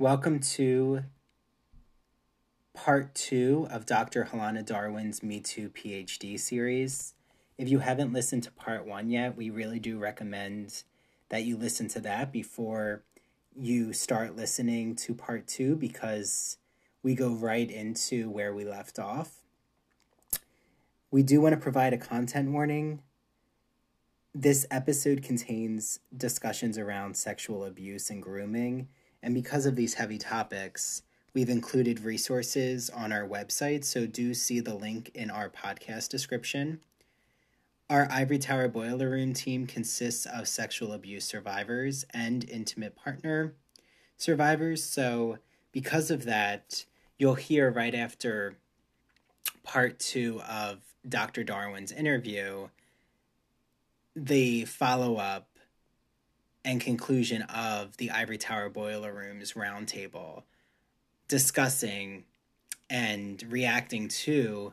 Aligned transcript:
Welcome 0.00 0.40
to 0.54 1.04
part 2.72 3.14
two 3.14 3.68
of 3.70 3.84
Dr. 3.84 4.30
Helana 4.32 4.64
Darwin's 4.64 5.22
Me 5.22 5.40
Too 5.40 5.68
PhD 5.68 6.40
series. 6.40 7.12
If 7.58 7.68
you 7.68 7.80
haven't 7.80 8.14
listened 8.14 8.44
to 8.44 8.50
part 8.50 8.86
one 8.86 9.10
yet, 9.10 9.36
we 9.36 9.50
really 9.50 9.78
do 9.78 9.98
recommend 9.98 10.84
that 11.28 11.44
you 11.44 11.54
listen 11.54 11.86
to 11.88 12.00
that 12.00 12.32
before 12.32 13.02
you 13.54 13.92
start 13.92 14.36
listening 14.36 14.96
to 14.96 15.14
part 15.14 15.46
two 15.46 15.76
because 15.76 16.56
we 17.02 17.14
go 17.14 17.34
right 17.34 17.70
into 17.70 18.30
where 18.30 18.54
we 18.54 18.64
left 18.64 18.98
off. 18.98 19.42
We 21.10 21.22
do 21.22 21.42
want 21.42 21.52
to 21.56 21.60
provide 21.60 21.92
a 21.92 21.98
content 21.98 22.52
warning. 22.52 23.02
This 24.34 24.64
episode 24.70 25.22
contains 25.22 26.00
discussions 26.16 26.78
around 26.78 27.18
sexual 27.18 27.66
abuse 27.66 28.08
and 28.08 28.22
grooming 28.22 28.88
and 29.22 29.34
because 29.34 29.66
of 29.66 29.76
these 29.76 29.94
heavy 29.94 30.18
topics, 30.18 31.02
we've 31.34 31.48
included 31.48 32.00
resources 32.00 32.90
on 32.90 33.12
our 33.12 33.26
website, 33.26 33.84
so 33.84 34.06
do 34.06 34.34
see 34.34 34.60
the 34.60 34.74
link 34.74 35.10
in 35.14 35.30
our 35.30 35.48
podcast 35.48 36.08
description. 36.08 36.80
Our 37.88 38.08
Ivory 38.10 38.38
Tower 38.38 38.68
Boiler 38.68 39.10
Room 39.10 39.32
team 39.32 39.66
consists 39.66 40.24
of 40.26 40.48
sexual 40.48 40.92
abuse 40.92 41.24
survivors 41.24 42.04
and 42.14 42.48
intimate 42.48 42.96
partner 42.96 43.54
survivors, 44.16 44.84
so 44.84 45.38
because 45.72 46.10
of 46.10 46.24
that, 46.24 46.84
you'll 47.18 47.34
hear 47.34 47.70
right 47.70 47.94
after 47.94 48.56
part 49.62 49.98
two 49.98 50.40
of 50.48 50.78
Dr. 51.08 51.44
Darwin's 51.44 51.92
interview 51.92 52.68
the 54.16 54.64
follow 54.64 55.16
up 55.16 55.49
and 56.64 56.80
conclusion 56.80 57.42
of 57.42 57.96
the 57.96 58.10
Ivory 58.10 58.38
Tower 58.38 58.68
Boiler 58.68 59.12
Room's 59.12 59.54
roundtable 59.54 60.42
discussing 61.28 62.24
and 62.88 63.42
reacting 63.44 64.08
to 64.08 64.72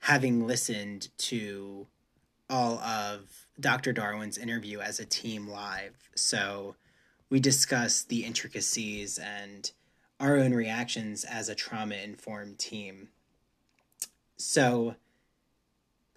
having 0.00 0.46
listened 0.46 1.08
to 1.18 1.86
all 2.50 2.78
of 2.78 3.46
Dr. 3.58 3.92
Darwin's 3.92 4.38
interview 4.38 4.80
as 4.80 4.98
a 4.98 5.04
team 5.04 5.48
live. 5.48 6.10
So 6.14 6.76
we 7.30 7.40
discussed 7.40 8.08
the 8.08 8.24
intricacies 8.24 9.18
and 9.18 9.70
our 10.20 10.36
own 10.36 10.54
reactions 10.54 11.24
as 11.24 11.48
a 11.48 11.54
trauma 11.54 11.96
informed 11.96 12.58
team. 12.58 13.08
So 14.36 14.96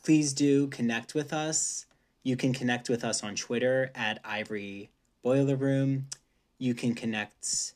please 0.03 0.33
do 0.33 0.67
connect 0.67 1.13
with 1.13 1.33
us 1.33 1.85
you 2.27 2.35
can 2.35 2.51
connect 2.51 2.89
with 2.89 3.05
us 3.05 3.23
on 3.23 3.35
Twitter 3.35 3.89
at 3.95 4.19
Ivory 4.25 4.89
Boiler 5.23 5.55
Room. 5.55 6.07
You 6.59 6.73
can 6.73 6.93
connect 6.93 7.71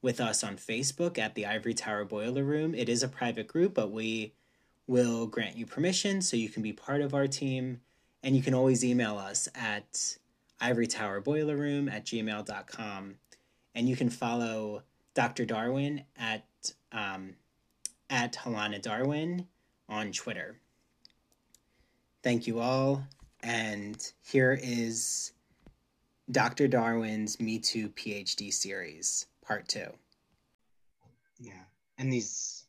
with 0.00 0.20
us 0.20 0.44
on 0.44 0.58
Facebook 0.58 1.18
at 1.18 1.34
the 1.34 1.44
Ivory 1.44 1.74
Tower 1.74 2.04
Boiler 2.04 2.44
Room. 2.44 2.72
It 2.72 2.88
is 2.88 3.02
a 3.02 3.08
private 3.08 3.48
group, 3.48 3.74
but 3.74 3.90
we 3.90 4.32
will 4.86 5.26
grant 5.26 5.56
you 5.56 5.66
permission 5.66 6.22
so 6.22 6.36
you 6.36 6.48
can 6.48 6.62
be 6.62 6.72
part 6.72 7.00
of 7.00 7.14
our 7.14 7.26
team. 7.26 7.80
And 8.22 8.36
you 8.36 8.42
can 8.42 8.54
always 8.54 8.84
email 8.84 9.18
us 9.18 9.48
at 9.56 10.18
Ivory 10.60 10.86
Tower 10.86 11.20
Boiler 11.20 11.56
Room 11.56 11.88
at 11.88 12.04
gmail.com. 12.04 13.16
And 13.74 13.88
you 13.88 13.96
can 13.96 14.08
follow 14.08 14.84
Dr. 15.14 15.44
Darwin 15.44 16.04
at 16.16 16.44
um, 16.92 17.34
at 18.08 18.34
Helana 18.34 18.80
Darwin 18.80 19.48
on 19.88 20.12
Twitter. 20.12 20.60
Thank 22.22 22.46
you 22.46 22.60
all. 22.60 23.02
And 23.46 24.12
here 24.24 24.58
is 24.60 25.30
Dr. 26.32 26.66
Darwin's 26.66 27.38
Me 27.38 27.60
Too 27.60 27.88
PhD 27.90 28.52
series, 28.52 29.26
part 29.40 29.68
two. 29.68 29.86
Yeah. 31.38 31.62
And 31.96 32.12
these, 32.12 32.64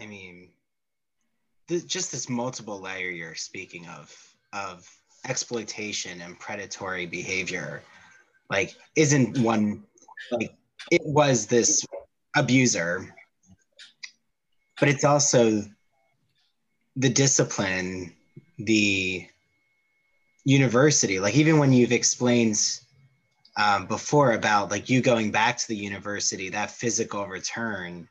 I 0.00 0.06
mean, 0.06 0.50
this, 1.66 1.82
just 1.82 2.12
this 2.12 2.28
multiple 2.28 2.80
layer 2.80 3.10
you're 3.10 3.34
speaking 3.34 3.88
of, 3.88 4.16
of 4.52 4.88
exploitation 5.28 6.20
and 6.20 6.38
predatory 6.38 7.06
behavior, 7.06 7.82
like, 8.48 8.76
isn't 8.94 9.36
one, 9.38 9.82
like, 10.30 10.54
it 10.92 11.02
was 11.04 11.46
this 11.46 11.84
abuser, 12.36 13.12
but 14.78 14.88
it's 14.88 15.04
also 15.04 15.64
the 16.94 17.08
discipline, 17.08 18.12
the 18.58 19.26
university 20.46 21.18
like 21.18 21.34
even 21.34 21.58
when 21.58 21.72
you've 21.72 21.90
explained 21.90 22.80
um, 23.56 23.86
before 23.86 24.32
about 24.32 24.70
like 24.70 24.88
you 24.88 25.02
going 25.02 25.32
back 25.32 25.58
to 25.58 25.66
the 25.66 25.74
university 25.74 26.48
that 26.48 26.70
physical 26.70 27.26
return 27.26 28.08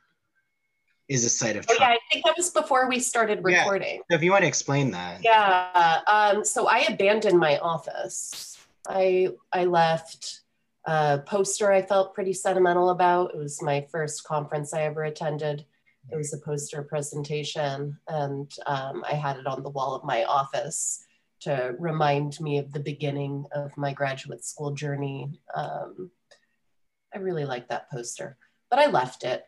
is 1.08 1.24
a 1.24 1.30
site 1.30 1.56
of 1.56 1.64
oh, 1.70 1.76
yeah 1.80 1.86
i 1.86 1.98
think 2.12 2.22
that 2.26 2.34
was 2.36 2.50
before 2.50 2.90
we 2.90 3.00
started 3.00 3.42
recording. 3.42 3.94
Yeah. 3.94 4.00
so 4.10 4.16
if 4.16 4.22
you 4.22 4.32
want 4.32 4.42
to 4.42 4.48
explain 4.48 4.90
that. 4.90 5.24
Yeah 5.24 6.02
um, 6.06 6.44
so 6.44 6.68
i 6.68 6.80
abandoned 6.80 7.38
my 7.38 7.58
office. 7.58 8.58
I 8.86 9.28
i 9.52 9.64
left 9.64 10.42
a 10.84 11.22
poster 11.24 11.72
i 11.72 11.80
felt 11.80 12.12
pretty 12.12 12.34
sentimental 12.34 12.90
about. 12.90 13.32
It 13.34 13.38
was 13.38 13.62
my 13.62 13.86
first 13.90 14.24
conference 14.24 14.74
i 14.74 14.82
ever 14.82 15.04
attended. 15.04 15.64
It 16.12 16.16
was 16.16 16.34
a 16.34 16.38
poster 16.38 16.82
presentation 16.82 17.98
and 18.08 18.52
um, 18.66 19.06
i 19.10 19.14
had 19.14 19.38
it 19.38 19.46
on 19.46 19.62
the 19.62 19.70
wall 19.70 19.94
of 19.94 20.04
my 20.04 20.24
office 20.24 21.05
to 21.46 21.76
remind 21.78 22.40
me 22.40 22.58
of 22.58 22.72
the 22.72 22.80
beginning 22.80 23.46
of 23.52 23.76
my 23.76 23.92
graduate 23.92 24.44
school 24.44 24.72
journey. 24.72 25.30
Um, 25.54 26.10
I 27.14 27.18
really 27.18 27.44
like 27.44 27.68
that 27.68 27.88
poster, 27.88 28.36
but 28.68 28.80
I 28.80 28.86
left 28.86 29.22
it. 29.22 29.46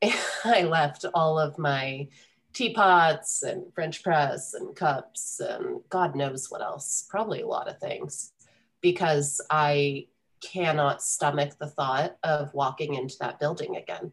I 0.44 0.62
left 0.62 1.04
all 1.12 1.40
of 1.40 1.58
my 1.58 2.06
teapots 2.52 3.42
and 3.42 3.74
French 3.74 4.04
press 4.04 4.54
and 4.54 4.76
cups 4.76 5.40
and 5.40 5.80
God 5.88 6.14
knows 6.14 6.52
what 6.52 6.62
else, 6.62 7.04
probably 7.10 7.42
a 7.42 7.48
lot 7.48 7.68
of 7.68 7.80
things, 7.80 8.32
because 8.80 9.40
I 9.50 10.06
cannot 10.40 11.02
stomach 11.02 11.58
the 11.58 11.66
thought 11.66 12.16
of 12.22 12.54
walking 12.54 12.94
into 12.94 13.16
that 13.18 13.40
building 13.40 13.76
again. 13.76 14.12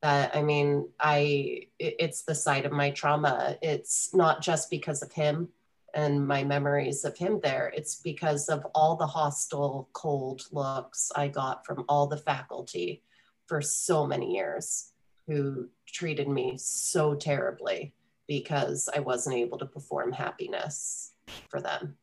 That 0.00 0.36
I 0.36 0.42
mean, 0.42 0.88
I 1.00 1.66
it's 1.80 2.22
the 2.22 2.36
site 2.36 2.66
of 2.66 2.70
my 2.70 2.90
trauma. 2.92 3.56
It's 3.62 4.14
not 4.14 4.42
just 4.42 4.70
because 4.70 5.02
of 5.02 5.10
him 5.10 5.48
and 5.94 6.26
my 6.26 6.44
memories 6.44 7.04
of 7.04 7.16
him 7.16 7.40
there, 7.42 7.72
it's 7.74 7.96
because 7.96 8.48
of 8.48 8.66
all 8.74 8.96
the 8.96 9.06
hostile, 9.06 9.88
cold 9.92 10.42
looks 10.52 11.10
I 11.16 11.28
got 11.28 11.64
from 11.64 11.84
all 11.88 12.06
the 12.06 12.16
faculty 12.16 13.02
for 13.46 13.62
so 13.62 14.06
many 14.06 14.34
years 14.34 14.92
who 15.26 15.68
treated 15.86 16.28
me 16.28 16.56
so 16.58 17.14
terribly 17.14 17.94
because 18.26 18.88
I 18.94 19.00
wasn't 19.00 19.36
able 19.36 19.58
to 19.58 19.66
perform 19.66 20.12
happiness 20.12 21.12
for 21.48 21.60
them 21.60 21.96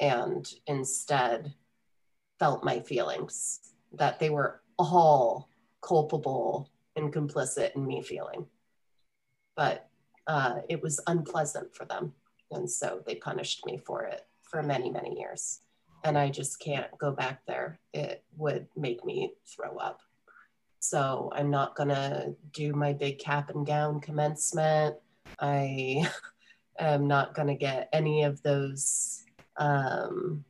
and 0.00 0.46
instead 0.66 1.52
felt 2.38 2.64
my 2.64 2.80
feelings 2.80 3.60
that 3.92 4.18
they 4.18 4.30
were 4.30 4.60
all 4.78 5.48
culpable 5.82 6.70
and 6.96 7.12
complicit 7.12 7.74
in 7.76 7.86
me 7.86 8.02
feeling. 8.02 8.46
But 9.54 9.88
uh, 10.26 10.60
it 10.68 10.82
was 10.82 11.00
unpleasant 11.06 11.74
for 11.74 11.84
them. 11.84 12.12
And 12.50 12.70
so 12.70 13.02
they 13.06 13.16
punished 13.16 13.64
me 13.66 13.78
for 13.78 14.04
it 14.04 14.26
for 14.42 14.62
many, 14.62 14.90
many 14.90 15.18
years. 15.18 15.60
And 16.04 16.16
I 16.16 16.30
just 16.30 16.60
can't 16.60 16.86
go 16.98 17.10
back 17.10 17.40
there. 17.46 17.80
It 17.92 18.24
would 18.36 18.68
make 18.76 19.04
me 19.04 19.34
throw 19.46 19.76
up. 19.76 20.00
So 20.78 21.32
I'm 21.34 21.50
not 21.50 21.74
going 21.74 21.88
to 21.88 22.34
do 22.52 22.72
my 22.72 22.92
big 22.92 23.18
cap 23.18 23.50
and 23.50 23.66
gown 23.66 24.00
commencement. 24.00 24.96
I 25.40 26.08
am 26.78 27.08
not 27.08 27.34
going 27.34 27.48
to 27.48 27.54
get 27.54 27.88
any 27.92 28.22
of 28.22 28.42
those 28.42 29.24
um, 29.56 30.44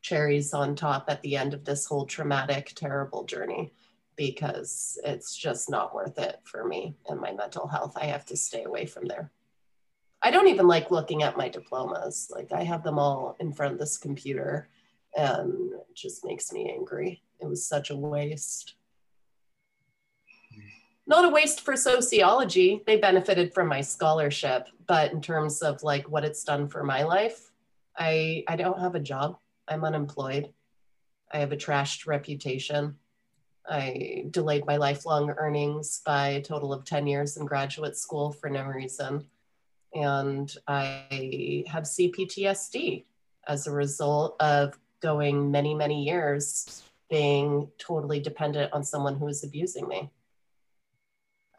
cherries 0.00 0.54
on 0.54 0.74
top 0.74 1.06
at 1.08 1.20
the 1.22 1.36
end 1.36 1.52
of 1.52 1.64
this 1.64 1.84
whole 1.84 2.06
traumatic, 2.06 2.72
terrible 2.74 3.24
journey 3.24 3.72
because 4.16 4.98
it's 5.04 5.36
just 5.36 5.70
not 5.70 5.94
worth 5.94 6.18
it 6.18 6.40
for 6.44 6.66
me 6.66 6.96
and 7.08 7.20
my 7.20 7.32
mental 7.32 7.66
health. 7.66 7.96
I 7.96 8.06
have 8.06 8.24
to 8.26 8.36
stay 8.36 8.64
away 8.64 8.86
from 8.86 9.06
there. 9.06 9.30
I 10.22 10.30
don't 10.30 10.48
even 10.48 10.66
like 10.66 10.90
looking 10.90 11.22
at 11.22 11.36
my 11.36 11.48
diplomas. 11.48 12.30
Like 12.34 12.52
I 12.52 12.64
have 12.64 12.82
them 12.82 12.98
all 12.98 13.36
in 13.38 13.52
front 13.52 13.72
of 13.72 13.78
this 13.78 13.98
computer 13.98 14.68
and 15.16 15.72
it 15.72 15.94
just 15.94 16.24
makes 16.24 16.52
me 16.52 16.70
angry. 16.70 17.22
It 17.40 17.46
was 17.46 17.64
such 17.66 17.90
a 17.90 17.96
waste. 17.96 18.74
Not 21.06 21.24
a 21.24 21.30
waste 21.30 21.62
for 21.62 21.76
sociology. 21.76 22.82
They 22.86 22.98
benefited 22.98 23.54
from 23.54 23.68
my 23.68 23.80
scholarship, 23.80 24.68
but 24.86 25.12
in 25.12 25.22
terms 25.22 25.62
of 25.62 25.82
like 25.82 26.08
what 26.08 26.24
it's 26.24 26.44
done 26.44 26.68
for 26.68 26.84
my 26.84 27.04
life, 27.04 27.50
I 27.96 28.44
I 28.46 28.56
don't 28.56 28.80
have 28.80 28.94
a 28.94 29.00
job. 29.00 29.38
I'm 29.66 29.84
unemployed. 29.84 30.52
I 31.32 31.38
have 31.38 31.52
a 31.52 31.56
trashed 31.56 32.06
reputation. 32.06 32.96
I 33.66 34.26
delayed 34.30 34.66
my 34.66 34.76
lifelong 34.76 35.30
earnings 35.30 36.02
by 36.04 36.28
a 36.28 36.42
total 36.42 36.72
of 36.72 36.84
10 36.84 37.06
years 37.06 37.36
in 37.36 37.46
graduate 37.46 37.96
school 37.96 38.32
for 38.32 38.48
no 38.50 38.64
reason 38.64 39.26
and 39.98 40.54
I 40.66 41.64
have 41.68 41.84
CPTSD 41.84 43.04
as 43.46 43.66
a 43.66 43.72
result 43.72 44.36
of 44.40 44.78
going 45.00 45.50
many, 45.50 45.74
many 45.74 46.04
years 46.04 46.82
being 47.10 47.68
totally 47.78 48.20
dependent 48.20 48.72
on 48.72 48.84
someone 48.84 49.16
who 49.16 49.24
was 49.24 49.42
abusing 49.42 49.88
me. 49.88 50.10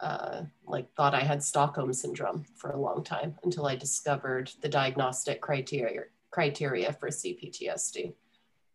Uh, 0.00 0.42
like 0.66 0.90
thought 0.94 1.14
I 1.14 1.20
had 1.20 1.42
Stockholm 1.42 1.92
syndrome 1.92 2.46
for 2.56 2.70
a 2.70 2.80
long 2.80 3.04
time 3.04 3.36
until 3.44 3.66
I 3.66 3.76
discovered 3.76 4.50
the 4.62 4.68
diagnostic 4.68 5.42
criteria 5.42 6.04
criteria 6.30 6.92
for 6.94 7.08
CPTSD. 7.08 8.14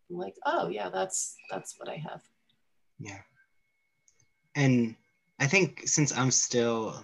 I'm 0.09 0.17
like, 0.17 0.35
oh 0.45 0.67
yeah, 0.67 0.89
that's 0.89 1.35
that's 1.49 1.79
what 1.79 1.89
I 1.89 1.95
have. 1.95 2.21
Yeah. 2.99 3.21
And 4.53 4.95
I 5.39 5.47
think 5.47 5.83
since 5.85 6.15
I'm 6.15 6.29
still 6.29 7.03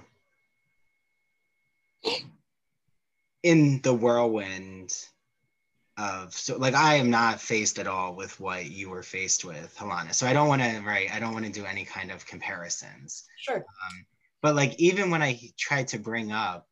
in 3.43 3.81
the 3.81 3.93
whirlwind 3.93 4.93
of 5.97 6.33
so 6.33 6.57
like 6.57 6.73
I 6.73 6.95
am 6.95 7.09
not 7.09 7.41
faced 7.41 7.77
at 7.77 7.88
all 7.88 8.15
with 8.15 8.39
what 8.39 8.65
you 8.65 8.89
were 8.89 9.03
faced 9.03 9.45
with, 9.45 9.75
Helana. 9.77 10.13
So 10.13 10.25
I 10.25 10.33
don't 10.33 10.47
want 10.47 10.61
to 10.61 10.81
right, 10.85 11.13
I 11.13 11.19
don't 11.19 11.33
want 11.33 11.45
to 11.45 11.51
do 11.51 11.65
any 11.65 11.85
kind 11.85 12.11
of 12.11 12.25
comparisons. 12.25 13.25
Sure. 13.38 13.57
Um, 13.57 14.05
but 14.41 14.55
like 14.55 14.79
even 14.79 15.09
when 15.09 15.21
I 15.21 15.39
tried 15.57 15.88
to 15.89 15.99
bring 15.99 16.31
up 16.31 16.67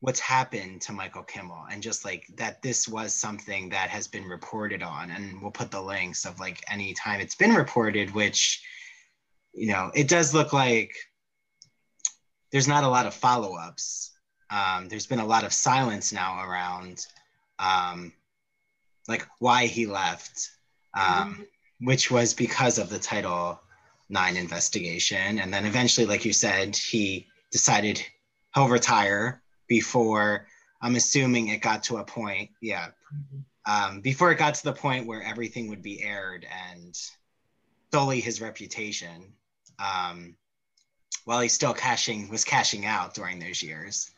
what's 0.00 0.20
happened 0.20 0.80
to 0.82 0.92
Michael 0.92 1.24
Kimmel 1.24 1.66
and 1.70 1.82
just 1.82 2.04
like 2.04 2.26
that 2.36 2.62
this 2.62 2.86
was 2.86 3.12
something 3.12 3.68
that 3.70 3.90
has 3.90 4.06
been 4.06 4.24
reported 4.24 4.82
on 4.82 5.10
and 5.10 5.42
we'll 5.42 5.50
put 5.50 5.72
the 5.72 5.80
links 5.80 6.24
of 6.24 6.38
like 6.38 6.62
any 6.70 6.94
time 6.94 7.20
it's 7.20 7.34
been 7.34 7.52
reported 7.52 8.14
which 8.14 8.62
you 9.52 9.66
know 9.66 9.90
it 9.94 10.06
does 10.06 10.32
look 10.32 10.52
like 10.52 10.94
there's 12.52 12.68
not 12.68 12.84
a 12.84 12.88
lot 12.88 13.06
of 13.06 13.14
follow-ups 13.14 14.12
um, 14.50 14.88
there's 14.88 15.06
been 15.06 15.18
a 15.18 15.26
lot 15.26 15.44
of 15.44 15.52
silence 15.52 16.12
now 16.12 16.42
around 16.42 17.06
um, 17.58 18.12
like 19.06 19.26
why 19.38 19.66
he 19.66 19.86
left 19.86 20.50
um, 20.94 21.04
mm-hmm. 21.04 21.86
which 21.86 22.10
was 22.10 22.34
because 22.34 22.78
of 22.78 22.90
the 22.90 22.98
title 22.98 23.60
nine 24.08 24.36
investigation 24.36 25.38
and 25.38 25.52
then 25.52 25.66
eventually 25.66 26.06
like 26.06 26.24
you 26.24 26.32
said 26.32 26.74
he 26.74 27.26
decided 27.50 28.02
he'll 28.54 28.68
retire 28.68 29.42
before 29.68 30.46
I'm 30.80 30.96
assuming 30.96 31.48
it 31.48 31.60
got 31.60 31.82
to 31.84 31.96
a 31.98 32.04
point, 32.04 32.50
yeah, 32.62 32.88
um, 33.66 34.00
before 34.00 34.30
it 34.30 34.38
got 34.38 34.54
to 34.54 34.64
the 34.64 34.72
point 34.72 35.06
where 35.06 35.22
everything 35.22 35.68
would 35.68 35.82
be 35.82 36.02
aired 36.02 36.46
and 36.70 36.96
solely 37.92 38.20
his 38.20 38.40
reputation, 38.40 39.32
um, 39.78 40.36
while 41.24 41.40
he's 41.40 41.52
still 41.52 41.74
cashing 41.74 42.28
was 42.28 42.44
cashing 42.44 42.86
out 42.86 43.14
during 43.14 43.38
those 43.38 43.62
years. 43.62 44.10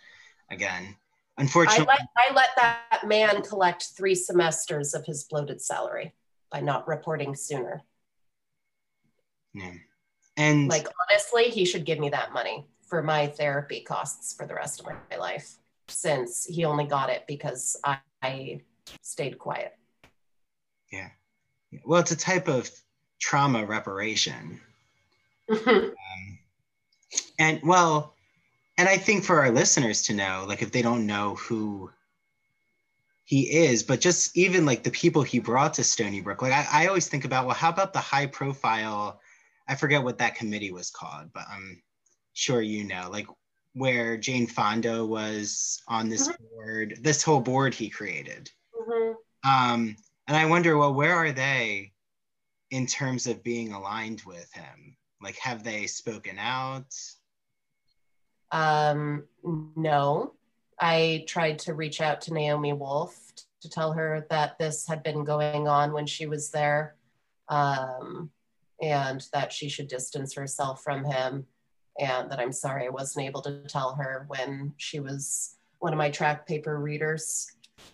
Again, 0.51 0.97
unfortunately, 1.39 1.87
I 1.89 1.89
let, 1.89 2.01
I 2.17 2.35
let 2.35 2.49
that 2.57 3.07
man 3.07 3.43
collect 3.43 3.91
three 3.97 4.15
semesters 4.15 4.95
of 4.95 5.05
his 5.07 5.25
bloated 5.25 5.61
salary 5.61 6.13
by 6.51 6.61
not 6.61 6.89
reporting 6.89 7.35
sooner. 7.35 7.83
Yeah. 9.55 9.73
And 10.37 10.69
like 10.69 10.87
honestly, 11.09 11.45
he 11.45 11.65
should 11.65 11.85
give 11.85 11.99
me 11.99 12.09
that 12.11 12.33
money 12.33 12.67
for 12.87 13.03
my 13.03 13.27
therapy 13.27 13.81
costs 13.81 14.35
for 14.35 14.47
the 14.47 14.55
rest 14.55 14.81
of 14.81 14.87
my 14.87 15.17
life 15.17 15.59
since 15.89 16.45
he 16.45 16.65
only 16.65 16.85
got 16.85 17.11
it 17.11 17.25
because 17.27 17.77
I, 17.85 17.99
I 18.23 18.61
stayed 19.03 19.39
quiet. 19.39 19.77
Yeah. 20.93 21.09
Well, 21.85 22.01
it's 22.01 22.11
a 22.11 22.17
type 22.17 22.49
of 22.49 22.71
trauma 23.21 23.65
reparation. 23.65 24.61
um, 25.67 25.95
and 27.39 27.61
well, 27.65 28.15
and 28.81 28.89
I 28.89 28.97
think 28.97 29.25
for 29.25 29.39
our 29.41 29.51
listeners 29.51 30.01
to 30.05 30.15
know, 30.15 30.47
like 30.49 30.63
if 30.63 30.73
they 30.73 30.81
don't 30.81 31.05
know 31.05 31.35
who 31.35 31.91
he 33.27 33.43
is, 33.43 33.83
but 33.83 34.01
just 34.01 34.35
even 34.35 34.65
like 34.65 34.83
the 34.83 34.91
people 34.91 35.21
he 35.23 35.39
brought 35.39 35.75
to 35.75 35.85
Stony 35.85 36.23
Brook, 36.23 36.41
like 36.41 36.55
I, 36.55 36.67
I 36.73 36.87
always 36.87 37.07
think 37.07 37.27
about, 37.27 37.45
well, 37.45 37.55
how 37.55 37.69
about 37.69 37.93
the 37.93 37.99
high 37.99 38.25
profile, 38.25 39.21
I 39.69 39.75
forget 39.75 40.03
what 40.03 40.17
that 40.17 40.35
committee 40.35 40.73
was 40.73 40.91
called, 40.91 41.31
but 41.35 41.45
I'm 41.53 41.83
sure 42.33 42.63
you 42.63 42.85
know, 42.85 43.11
like 43.13 43.27
where 43.75 44.17
Jane 44.17 44.47
Fonda 44.47 45.05
was 45.05 45.83
on 45.87 46.09
this 46.09 46.27
mm-hmm. 46.27 46.45
board, 46.55 46.99
this 47.03 47.23
whole 47.23 47.41
board 47.41 47.75
he 47.75 47.91
created. 47.91 48.51
Mm-hmm. 48.75 49.13
Um, 49.47 49.95
and 50.27 50.39
I 50.39 50.47
wonder, 50.47 50.79
well, 50.79 50.95
where 50.95 51.17
are 51.17 51.33
they 51.33 51.93
in 52.71 52.87
terms 52.87 53.27
of 53.27 53.45
being 53.45 53.75
aligned 53.75 54.23
with 54.25 54.51
him? 54.55 54.97
Like, 55.23 55.37
have 55.37 55.65
they 55.65 55.87
spoken 55.87 56.39
out? 56.39 56.95
Um, 58.53 59.25
no. 59.77 60.35
I 60.79 61.25
tried 61.29 61.59
to 61.61 61.75
reach 61.75 62.01
out 62.01 62.23
to 62.23 62.35
Naomi 62.35 62.73
Wolf 62.73 63.33
to 63.61 63.69
tell 63.69 63.93
her 63.93 64.27
that 64.31 64.59
this 64.59 64.87
had 64.87 65.03
been 65.03 65.25
going 65.25 65.69
on 65.69 65.93
when 65.93 66.07
she 66.07 66.27
was 66.27 66.51
there 66.51 66.97
um, 67.49 68.31
and 68.81 69.27
that 69.33 69.53
she 69.53 69.69
should 69.69 69.89
distance 69.89 70.35
herself 70.35 70.83
from 70.83 71.05
him 71.05 71.47
and 71.99 72.31
that 72.31 72.41
I'm 72.41 72.53
sorry 72.53 72.87
I 72.87 72.91
wasn't 72.91 73.27
able 73.27 73.43
to 73.43 73.63
tell 73.69 73.95
her 73.97 74.25
when 74.29 74.73
she 74.79 75.01
was 75.01 75.57
one 75.81 75.93
of 75.93 75.99
my 75.99 76.11
track 76.11 76.47
paper 76.47 76.79
readers. 76.79 77.53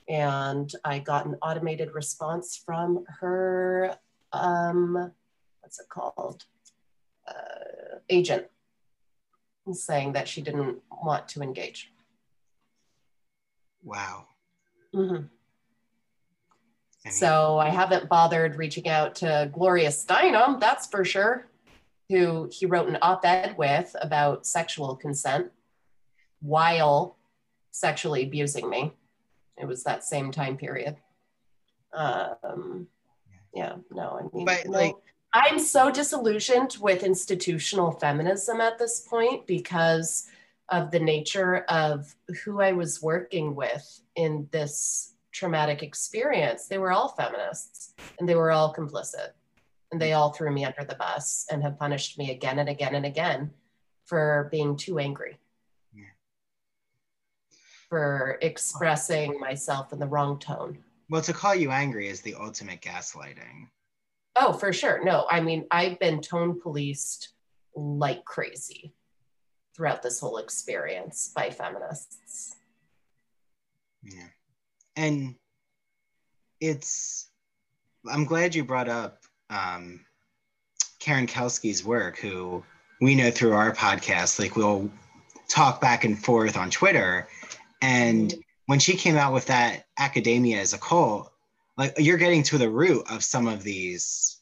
And 0.08 0.72
I 0.84 1.00
got 1.00 1.26
an 1.26 1.36
automated 1.42 1.92
response 1.92 2.60
from 2.64 3.04
her, 3.20 3.96
um, 4.32 5.12
what's 5.60 5.80
it 5.80 5.88
called? 5.88 6.44
Uh, 7.26 7.98
agent 8.08 8.46
saying 9.74 10.12
that 10.12 10.28
she 10.28 10.42
didn't 10.42 10.78
want 11.02 11.28
to 11.28 11.42
engage. 11.42 11.92
Wow. 13.82 14.26
Mm-hmm. 14.94 15.26
So 17.10 17.58
I 17.58 17.68
haven't 17.68 18.08
bothered 18.08 18.56
reaching 18.56 18.88
out 18.88 19.14
to 19.16 19.48
Gloria 19.52 19.90
Steinem, 19.90 20.58
that's 20.58 20.86
for 20.88 21.04
sure 21.04 21.46
who 22.08 22.48
he 22.52 22.66
wrote 22.66 22.88
an 22.88 22.98
op 23.02 23.24
ed 23.24 23.56
with 23.58 23.94
about 24.00 24.46
sexual 24.46 24.94
consent 24.96 25.50
while 26.40 27.16
sexually 27.70 28.24
abusing 28.24 28.68
me. 28.68 28.92
It 29.56 29.66
was 29.66 29.84
that 29.84 30.04
same 30.04 30.30
time 30.30 30.56
period. 30.56 30.96
Um, 31.92 32.88
yeah, 33.54 33.76
no, 33.90 34.18
I 34.20 34.36
mean, 34.36 34.44
but, 34.44 34.66
no. 34.66 34.70
Like, 34.72 34.94
I'm 35.36 35.58
so 35.58 35.90
disillusioned 35.90 36.78
with 36.80 37.02
institutional 37.02 37.92
feminism 37.92 38.62
at 38.62 38.78
this 38.78 39.00
point 39.00 39.46
because 39.46 40.28
of 40.70 40.90
the 40.90 40.98
nature 40.98 41.58
of 41.68 42.14
who 42.42 42.62
I 42.62 42.72
was 42.72 43.02
working 43.02 43.54
with 43.54 44.00
in 44.14 44.48
this 44.50 45.12
traumatic 45.32 45.82
experience. 45.82 46.68
They 46.68 46.78
were 46.78 46.90
all 46.90 47.10
feminists 47.10 47.92
and 48.18 48.26
they 48.26 48.34
were 48.34 48.50
all 48.50 48.74
complicit 48.74 49.32
and 49.92 50.00
they 50.00 50.14
all 50.14 50.32
threw 50.32 50.50
me 50.50 50.64
under 50.64 50.84
the 50.84 50.94
bus 50.94 51.44
and 51.50 51.62
have 51.62 51.78
punished 51.78 52.16
me 52.16 52.30
again 52.30 52.58
and 52.58 52.70
again 52.70 52.94
and 52.94 53.04
again 53.04 53.50
for 54.06 54.48
being 54.50 54.74
too 54.74 54.98
angry 54.98 55.36
yeah. 55.94 56.04
for 57.90 58.38
expressing 58.40 59.38
myself 59.38 59.92
in 59.92 59.98
the 59.98 60.06
wrong 60.06 60.38
tone 60.38 60.78
well 61.10 61.22
to 61.22 61.32
call 61.32 61.54
you 61.54 61.70
angry 61.70 62.08
is 62.08 62.20
the 62.22 62.34
ultimate 62.34 62.80
gaslighting 62.80 63.68
oh 64.36 64.52
for 64.52 64.72
sure. 64.72 65.02
No 65.04 65.26
i 65.30 65.40
mean 65.40 65.66
i've 65.70 65.98
been 65.98 66.20
tone 66.20 66.60
policed 66.60 67.30
like 67.74 68.24
crazy 68.24 68.92
throughout 69.74 70.02
this 70.02 70.20
whole 70.20 70.38
experience 70.38 71.32
by 71.34 71.50
feminists. 71.50 72.56
Yeah. 74.02 74.28
And 74.96 75.34
it's 76.60 77.28
i'm 78.10 78.24
glad 78.24 78.54
you 78.54 78.64
brought 78.64 78.88
up 78.88 79.18
um, 79.50 80.00
Karen 80.98 81.26
Kelsky's 81.26 81.84
work, 81.84 82.18
who 82.18 82.64
we 83.00 83.14
know 83.14 83.30
through 83.30 83.52
our 83.52 83.72
podcast, 83.72 84.38
like 84.38 84.56
we'll 84.56 84.90
talk 85.48 85.80
back 85.80 86.04
and 86.04 86.18
forth 86.18 86.56
on 86.56 86.70
Twitter. 86.70 87.28
And 87.80 88.34
when 88.66 88.78
she 88.78 88.94
came 88.94 89.16
out 89.16 89.32
with 89.32 89.46
that 89.46 89.86
academia 89.98 90.60
as 90.60 90.72
a 90.72 90.78
cult, 90.78 91.32
like 91.76 91.94
you're 91.98 92.18
getting 92.18 92.42
to 92.44 92.58
the 92.58 92.68
root 92.68 93.10
of 93.10 93.22
some 93.22 93.46
of 93.46 93.62
these, 93.62 94.40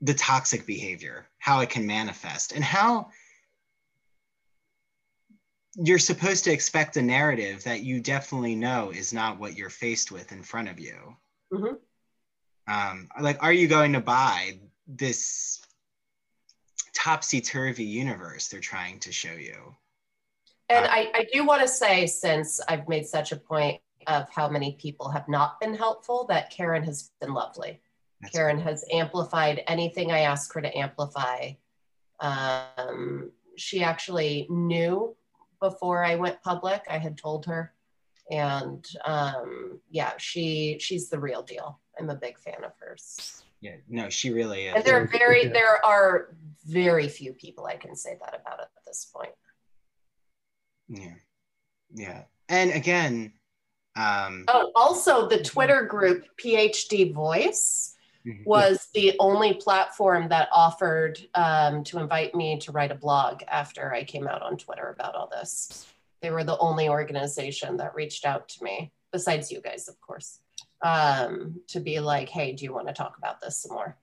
the 0.00 0.14
toxic 0.14 0.66
behavior, 0.66 1.26
how 1.38 1.60
it 1.60 1.70
can 1.70 1.86
manifest, 1.86 2.52
and 2.52 2.64
how 2.64 3.08
you're 5.76 5.98
supposed 5.98 6.44
to 6.44 6.52
expect 6.52 6.96
a 6.96 7.02
narrative 7.02 7.64
that 7.64 7.80
you 7.80 8.00
definitely 8.00 8.54
know 8.54 8.90
is 8.90 9.12
not 9.12 9.38
what 9.38 9.56
you're 9.56 9.70
faced 9.70 10.12
with 10.12 10.32
in 10.32 10.42
front 10.42 10.68
of 10.68 10.78
you. 10.78 11.16
Mm-hmm 11.52 11.74
um, 12.68 13.08
like 13.20 13.42
are 13.42 13.52
you 13.52 13.68
going 13.68 13.92
to 13.92 14.00
buy 14.00 14.58
this 14.86 15.60
topsy-turvy 16.94 17.84
universe 17.84 18.48
they're 18.48 18.60
trying 18.60 18.98
to 19.00 19.10
show 19.10 19.32
you 19.32 19.74
and 20.68 20.84
uh, 20.84 20.88
I, 20.90 21.10
I 21.14 21.26
do 21.32 21.44
want 21.44 21.62
to 21.62 21.68
say 21.68 22.06
since 22.06 22.60
i've 22.68 22.86
made 22.88 23.06
such 23.06 23.32
a 23.32 23.36
point 23.36 23.80
of 24.06 24.28
how 24.30 24.48
many 24.48 24.76
people 24.80 25.08
have 25.08 25.28
not 25.28 25.60
been 25.60 25.74
helpful 25.74 26.26
that 26.28 26.50
karen 26.50 26.82
has 26.82 27.10
been 27.20 27.32
lovely 27.32 27.80
karen 28.32 28.56
cool. 28.56 28.64
has 28.64 28.84
amplified 28.92 29.62
anything 29.66 30.12
i 30.12 30.20
ask 30.20 30.52
her 30.52 30.60
to 30.60 30.76
amplify 30.76 31.50
um, 32.20 33.32
she 33.56 33.82
actually 33.82 34.46
knew 34.48 35.14
before 35.60 36.04
i 36.04 36.14
went 36.14 36.40
public 36.42 36.82
i 36.88 36.98
had 36.98 37.18
told 37.18 37.44
her 37.46 37.72
and 38.30 38.86
um, 39.04 39.80
yeah 39.90 40.12
she 40.18 40.78
she's 40.80 41.08
the 41.08 41.18
real 41.18 41.42
deal 41.42 41.80
I'm 41.98 42.10
a 42.10 42.14
big 42.14 42.38
fan 42.38 42.64
of 42.64 42.72
hers. 42.78 43.42
Yeah, 43.60 43.76
no, 43.88 44.08
she 44.08 44.30
really 44.30 44.66
is. 44.66 44.74
And 44.74 44.84
there 44.84 45.00
are 45.00 45.06
very 45.06 45.46
there 45.46 45.84
are 45.84 46.34
very 46.66 47.08
few 47.08 47.32
people 47.32 47.66
I 47.66 47.76
can 47.76 47.94
say 47.94 48.16
that 48.20 48.40
about 48.40 48.60
at 48.60 48.70
this 48.86 49.10
point. 49.14 49.32
Yeah. 50.88 51.14
Yeah. 51.94 52.22
And 52.48 52.72
again, 52.72 53.32
um 53.96 54.44
Oh, 54.48 54.70
also 54.74 55.28
the 55.28 55.42
Twitter 55.42 55.82
group 55.82 56.24
PhD 56.42 57.12
Voice 57.12 57.96
mhm. 58.26 58.44
was 58.44 58.88
the 58.94 59.14
only 59.18 59.54
platform 59.54 60.28
that 60.28 60.48
offered 60.52 61.20
um, 61.34 61.84
to 61.84 61.98
invite 61.98 62.34
me 62.34 62.58
to 62.60 62.72
write 62.72 62.90
a 62.90 62.96
blog 62.96 63.42
after 63.48 63.92
I 63.92 64.04
came 64.04 64.26
out 64.26 64.42
on 64.42 64.56
Twitter 64.56 64.88
about 64.88 65.14
all 65.14 65.28
this. 65.30 65.86
They 66.20 66.30
were 66.30 66.44
the 66.44 66.58
only 66.58 66.88
organization 66.88 67.76
that 67.78 67.94
reached 67.94 68.24
out 68.24 68.48
to 68.50 68.64
me, 68.64 68.92
besides 69.12 69.50
you 69.50 69.60
guys, 69.60 69.88
of 69.88 70.00
course, 70.00 70.38
um, 70.82 71.60
to 71.68 71.80
be 71.80 71.98
like, 72.00 72.28
hey, 72.28 72.52
do 72.52 72.64
you 72.64 72.72
want 72.72 72.86
to 72.86 72.94
talk 72.94 73.18
about 73.18 73.40
this 73.40 73.58
some 73.58 73.72
more? 73.72 73.96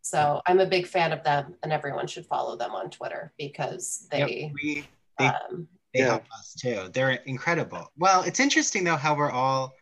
So 0.00 0.40
I'm 0.46 0.60
a 0.60 0.66
big 0.66 0.86
fan 0.86 1.12
of 1.12 1.22
them, 1.22 1.54
and 1.62 1.70
everyone 1.70 2.06
should 2.06 2.24
follow 2.24 2.56
them 2.56 2.74
on 2.74 2.88
Twitter 2.88 3.32
because 3.36 4.08
Yep, 4.10 4.28
they, 4.28 4.52
we 4.54 4.88
they- 5.18 5.26
um, 5.26 5.68
they 5.98 6.04
Yeah. 6.04 6.10
help 6.10 6.24
us 6.38 6.54
too. 6.54 6.88
They're 6.92 7.10
incredible. 7.26 7.92
Well, 7.96 8.22
it's 8.22 8.40
interesting 8.40 8.84
though 8.84 8.96
how 8.96 9.14
we're 9.16 9.30
all 9.30 9.74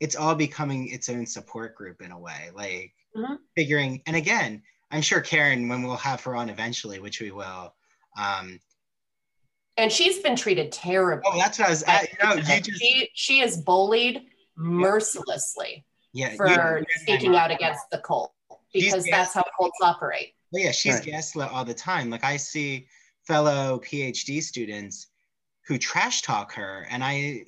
it's 0.00 0.16
all 0.16 0.34
becoming 0.34 0.88
its 0.88 1.08
own 1.08 1.24
support 1.24 1.74
group 1.74 2.02
in 2.02 2.10
a 2.10 2.18
way. 2.18 2.50
Like 2.54 2.92
Mhm. 3.16 3.38
figuring 3.56 4.02
and 4.06 4.16
again, 4.16 4.62
I'm 4.90 5.00
sure 5.02 5.20
Karen, 5.20 5.68
when 5.68 5.82
we'll 5.82 5.96
have 5.96 6.22
her 6.24 6.36
on 6.36 6.50
eventually, 6.50 6.98
which 6.98 7.20
we 7.20 7.30
will. 7.30 7.74
Um, 8.18 8.60
and 9.76 9.90
she's 9.90 10.20
been 10.20 10.36
treated 10.36 10.70
terribly. 10.72 11.24
oh, 11.32 11.38
that's 11.38 11.58
what 11.58 11.68
I 11.68 11.70
was 11.70 11.82
at. 11.84 12.12
You 12.12 12.18
know, 12.22 12.34
you 12.34 12.60
just 12.60 12.80
she 12.80 13.10
she 13.14 13.40
is 13.40 13.56
bullied 13.56 14.26
mercilessly 14.56 15.84
yeah, 16.12 16.34
for 16.36 16.46
you- 16.48 16.78
you- 16.78 16.84
speaking 17.00 17.34
out 17.36 17.50
against 17.50 17.88
the 17.90 17.98
cult 17.98 18.34
because 18.72 19.04
that's 19.06 19.32
how 19.34 19.42
cults 19.58 19.78
operate. 19.82 20.34
Well, 20.52 20.62
yeah, 20.62 20.70
she's 20.72 20.94
Right. 20.94 21.04
gaslit 21.04 21.48
all 21.50 21.64
the 21.64 21.74
time. 21.74 22.10
Like 22.10 22.22
I 22.24 22.36
see 22.36 22.86
fellow 23.26 23.80
PhD 23.80 24.40
students 24.42 25.08
who 25.66 25.78
trash 25.78 26.22
talk 26.22 26.52
her, 26.54 26.86
and 26.90 27.02
I 27.02 27.44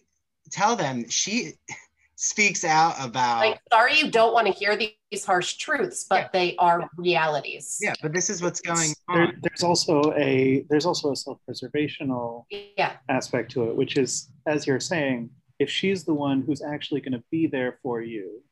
tell 0.50 0.76
them 0.76 1.08
she 1.08 1.52
speaks 2.16 2.64
out 2.64 2.94
about 2.98 3.40
Like, 3.40 3.60
sorry, 3.70 3.98
you 3.98 4.10
don't 4.10 4.32
want 4.32 4.46
to 4.46 4.52
hear 4.52 4.74
these 4.76 5.24
harsh 5.24 5.54
truths, 5.54 6.04
but 6.08 6.16
Yeah. 6.22 6.28
they 6.32 6.56
are 6.56 6.88
realities. 6.96 7.78
yeah, 7.80 7.92
but 8.00 8.12
this 8.14 8.30
is 8.30 8.40
what's 8.42 8.60
going 8.60 8.94
There, 9.12 9.22
on. 9.26 9.38
there's 9.42 9.62
also 9.62 10.12
a 10.16 10.64
there's 10.70 10.86
also 10.86 11.12
a 11.12 11.16
self-preservational 11.16 12.46
Yeah. 12.50 12.96
aspect 13.10 13.52
to 13.52 13.68
it, 13.68 13.76
which 13.76 13.96
is, 13.98 14.30
as 14.46 14.66
you're 14.66 14.80
saying, 14.80 15.30
if 15.58 15.68
she's 15.70 16.04
the 16.04 16.14
one 16.14 16.40
who's 16.42 16.62
actually 16.62 17.00
going 17.02 17.12
to 17.12 17.24
be 17.30 17.46
there 17.46 17.78
for 17.82 18.00
you 18.00 18.42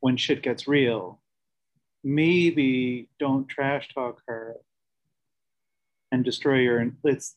when 0.00 0.16
shit 0.18 0.42
gets 0.42 0.68
real, 0.68 1.20
maybe 2.02 3.08
don't 3.18 3.46
trash 3.48 3.88
talk 3.94 4.20
her 4.26 4.56
and 6.12 6.22
destroy 6.22 6.58
your 6.58 6.92
let's 7.02 7.36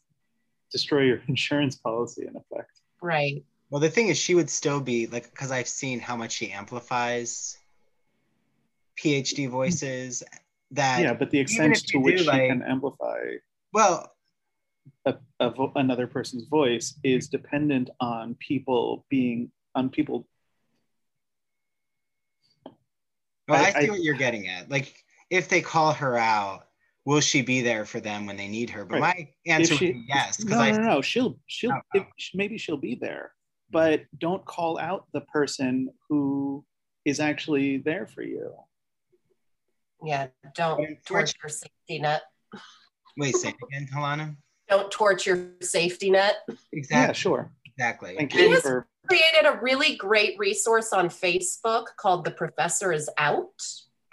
destroy 0.72 1.02
your 1.04 1.22
insurance 1.28 1.76
policy 1.76 2.24
in 2.24 2.36
effect. 2.36 2.82
Right. 3.02 3.44
Well, 3.70 3.82
the 3.82 3.90
thing 3.90 4.08
is, 4.08 4.18
she 4.18 4.34
would 4.36 4.50
still 4.50 4.80
be 4.80 5.08
like, 5.08 5.30
because 5.30 5.52
I've 5.52 5.68
seen 5.68 6.00
how 6.00 6.16
much 6.16 6.32
she 6.32 6.52
amplifies 6.52 7.58
PhD 8.98 9.50
voices. 9.50 10.24
That 10.72 11.02
yeah, 11.02 11.14
but 11.14 11.32
the 11.32 11.40
extent 11.40 11.76
to 11.88 11.98
which 11.98 12.18
do, 12.18 12.24
she 12.24 12.30
like- 12.30 12.50
can 12.50 12.62
amplify 12.62 13.20
well, 13.74 14.12
a, 15.06 15.16
a 15.40 15.50
vo- 15.52 15.72
another 15.76 16.08
person's 16.08 16.46
voice 16.46 16.96
is 17.04 17.28
dependent 17.28 17.90
on 18.00 18.36
people 18.40 19.06
being 19.10 19.52
on 19.76 19.90
people 19.90 20.26
well, 23.48 23.64
I, 23.64 23.68
I- 23.68 23.82
see 23.82 23.88
I- 23.88 23.90
what 23.92 24.02
you're 24.02 24.16
getting 24.16 24.48
at. 24.48 24.70
Like, 24.70 24.94
if 25.30 25.50
they 25.50 25.62
call 25.62 25.94
her 25.94 26.18
out, 26.18 26.67
will 27.08 27.22
she 27.22 27.42
be 27.42 27.62
there 27.62 27.86
for 27.86 28.02
them 28.02 28.26
when 28.26 28.36
they 28.36 28.50
need 28.50 28.70
her? 28.70 28.84
But 28.84 29.00
my 29.00 29.30
answer 29.48 29.74
if 29.74 29.80
she 29.80 29.86
would 29.88 29.94
be 29.94 30.06
yes, 30.10 30.36
because 30.36 30.52
no, 30.52 30.60
I 30.60 30.72
no, 30.72 30.78
no, 30.78 31.02
she'll 31.02 31.40
she'll 31.48 31.70
No, 31.70 31.82
if, 31.94 32.04
oh. 32.04 32.12
maybe 32.34 32.58
she'll 32.58 32.76
be 32.76 32.96
there, 32.96 33.32
mm-hmm. 33.72 33.72
but 33.72 34.02
don't 34.18 34.46
call 34.46 34.78
out 34.78 35.06
the 35.14 35.22
person 35.22 35.90
who 36.10 36.66
is 37.06 37.22
actually 37.22 37.78
there 37.78 38.06
for 38.06 38.24
you. 38.24 38.54
Yeah. 40.04 40.28
Don't 40.54 40.98
torture 41.06 41.34
your 41.42 41.50
safety 41.50 42.00
net. 42.00 42.24
wait, 43.18 43.36
say 43.36 43.50
it 43.50 43.56
again, 43.64 43.88
Helana. 43.92 44.36
Don't 44.68 44.92
torture 44.92 45.36
your 45.36 45.46
safety 45.62 46.12
net. 46.12 46.36
Exactly. 46.74 47.08
Yeah, 47.08 47.12
sure. 47.14 47.52
Exactly. 47.66 48.16
Thank 48.18 48.34
He 48.34 48.44
you 48.44 48.52
has- 48.52 48.62
for 48.62 48.86
Created 49.08 49.46
a 49.46 49.58
really 49.62 49.96
great 49.96 50.38
resource 50.38 50.92
on 50.92 51.08
Facebook 51.08 51.86
called 51.96 52.26
The 52.26 52.32
Professor 52.32 52.92
is 52.92 53.10
Out 53.18 53.48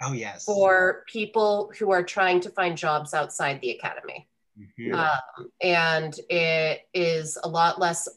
Oh 0.01 0.13
yes. 0.13 0.45
for 0.45 1.03
people 1.07 1.71
who 1.77 1.91
are 1.91 2.03
trying 2.03 2.39
to 2.41 2.49
find 2.49 2.77
jobs 2.77 3.13
outside 3.13 3.61
the 3.61 3.71
academy. 3.71 4.29
Mhm. 4.57 4.93
um, 4.93 5.51
and 5.61 6.17
it 6.29 6.87
is 6.93 7.37
a 7.43 7.47
lot 7.49 7.77
less 7.77 8.07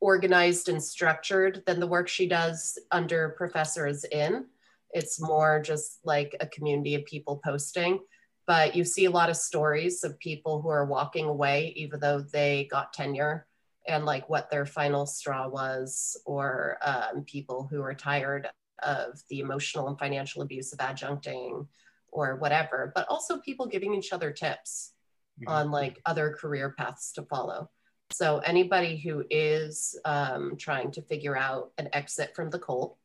organized 0.00 0.68
and 0.68 0.80
structured 0.80 1.64
than 1.66 1.80
the 1.80 1.88
work 1.88 2.06
she 2.06 2.28
does 2.28 2.78
under 2.92 3.30
Professor 3.30 3.86
Is 3.86 4.04
In 4.04 4.46
it's 4.90 5.20
more 5.20 5.60
just 5.60 5.98
like 6.04 6.36
a 6.40 6.46
community 6.46 6.94
of 6.94 7.04
people 7.04 7.40
posting 7.44 7.98
but 8.46 8.74
you 8.76 8.84
see 8.84 9.04
a 9.06 9.10
lot 9.10 9.28
of 9.28 9.36
stories 9.36 10.04
of 10.04 10.18
people 10.20 10.62
who 10.62 10.68
are 10.68 10.86
walking 10.86 11.26
away 11.26 11.72
even 11.76 11.98
though 12.00 12.20
they 12.20 12.68
got 12.70 12.92
tenure 12.92 13.46
and 13.88 14.04
like 14.04 14.28
what 14.28 14.50
their 14.50 14.66
final 14.66 15.04
straw 15.04 15.48
was 15.48 16.16
or 16.26 16.78
um, 16.82 17.24
people 17.24 17.66
who 17.68 17.82
are 17.82 17.94
tired 17.94 18.48
of 18.82 19.22
the 19.28 19.40
emotional 19.40 19.88
and 19.88 19.98
financial 19.98 20.42
abuse 20.42 20.72
of 20.72 20.78
adjuncting 20.78 21.66
or 22.10 22.36
whatever 22.36 22.92
but 22.94 23.06
also 23.08 23.38
people 23.38 23.66
giving 23.66 23.94
each 23.94 24.12
other 24.12 24.30
tips 24.30 24.92
Mhm. 25.40 25.48
on 25.48 25.70
like 25.70 26.00
other 26.04 26.32
career 26.32 26.74
paths 26.76 27.12
to 27.12 27.22
follow. 27.22 27.70
So 28.10 28.38
anybody 28.38 28.96
who 28.96 29.24
is 29.30 29.96
um, 30.04 30.56
trying 30.56 30.90
to 30.92 31.02
figure 31.02 31.36
out 31.36 31.70
an 31.78 31.88
exit 31.92 32.34
from 32.34 32.50
the 32.50 32.58
cult 32.58 32.96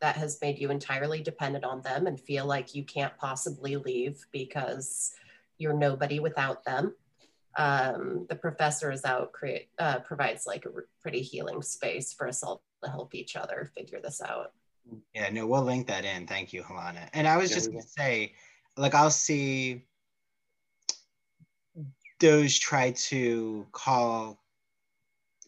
that 0.00 0.16
has 0.16 0.38
made 0.40 0.58
you 0.58 0.70
entirely 0.70 1.20
dependent 1.22 1.64
on 1.64 1.82
them 1.82 2.06
and 2.06 2.18
feel 2.18 2.46
like 2.46 2.74
you 2.74 2.82
can't 2.84 3.14
possibly 3.18 3.76
leave 3.76 4.24
because 4.32 5.12
you're 5.58 5.74
nobody 5.74 6.18
without 6.18 6.64
them. 6.64 6.94
Um, 7.58 8.24
the 8.30 8.36
professor 8.36 8.90
is 8.90 9.04
out 9.04 9.32
create 9.32 9.68
uh, 9.78 9.98
provides 9.98 10.46
like 10.46 10.64
a 10.64 10.72
r- 10.74 10.86
pretty 11.02 11.20
healing 11.20 11.60
space 11.60 12.12
for 12.14 12.26
us 12.26 12.42
all 12.42 12.62
to 12.82 12.88
help 12.90 13.14
each 13.14 13.36
other 13.36 13.70
figure 13.76 14.00
this 14.00 14.22
out. 14.22 14.52
Yeah, 15.14 15.30
no, 15.30 15.46
we'll 15.46 15.62
link 15.62 15.86
that 15.88 16.04
in. 16.04 16.26
Thank 16.26 16.52
you, 16.52 16.62
Helana. 16.62 17.08
And 17.12 17.26
I 17.28 17.36
was 17.36 17.50
Yeah, 17.50 17.56
just 17.56 17.70
gonna 17.70 17.82
say, 17.82 18.34
like, 18.76 18.94
I'll 18.94 19.10
see 19.10 19.84
those 22.20 22.58
try 22.58 22.92
to 22.92 23.66
call 23.72 24.38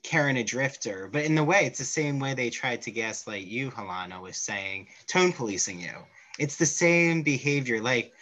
Karen 0.03 0.37
a 0.37 0.45
drifter, 0.45 1.09
but 1.13 1.25
in 1.25 1.35
the 1.35 1.45
way, 1.45 1.67
it's 1.67 1.79
the 1.79 1.85
same 1.85 2.19
way 2.19 2.35
they 2.35 2.51
tried 2.51 2.83
to 2.83 2.91
gaslight 2.91 3.47
you, 3.47 3.71
Helana, 3.71 4.21
was 4.21 4.37
saying 4.37 4.89
tone 5.07 5.33
policing 5.33 5.81
you. 5.81 5.95
It's 6.39 6.57
the 6.57 6.67
same 6.67 7.23
behavior. 7.23 7.81
Like, 7.81 8.13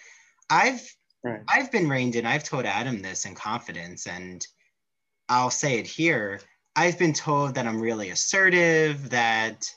I've 0.50 0.94
right. 1.24 1.40
I've 1.48 1.72
been 1.72 1.88
reined 1.88 2.14
in. 2.16 2.26
I've 2.26 2.44
told 2.44 2.66
Adam 2.66 3.02
this 3.02 3.24
in 3.26 3.34
confidence, 3.34 4.06
and 4.06 4.46
I'll 5.28 5.50
say 5.50 5.78
it 5.78 5.86
here. 5.86 6.40
I've 6.76 6.98
been 6.98 7.12
told 7.12 7.54
that 7.56 7.66
I'm 7.66 7.80
really 7.80 8.10
assertive, 8.10 9.10
that 9.10 9.70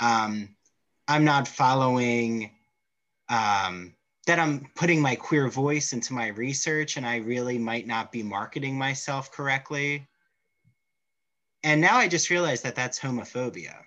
um, 0.00 0.56
I'm 1.08 1.24
not 1.24 1.46
following, 1.46 2.50
um, 3.28 3.94
that 4.26 4.38
I'm 4.40 4.68
putting 4.74 5.00
my 5.00 5.14
queer 5.14 5.48
voice 5.48 5.92
into 5.92 6.12
my 6.12 6.28
research, 6.28 6.96
and 6.96 7.06
I 7.06 7.18
really 7.18 7.58
might 7.58 7.86
not 7.86 8.10
be 8.10 8.22
marketing 8.22 8.76
myself 8.76 9.30
correctly. 9.30 10.08
And 11.62 11.80
now 11.80 11.96
I 11.96 12.08
just 12.08 12.30
realized 12.30 12.64
that 12.64 12.74
that's 12.74 12.98
homophobia. 12.98 13.84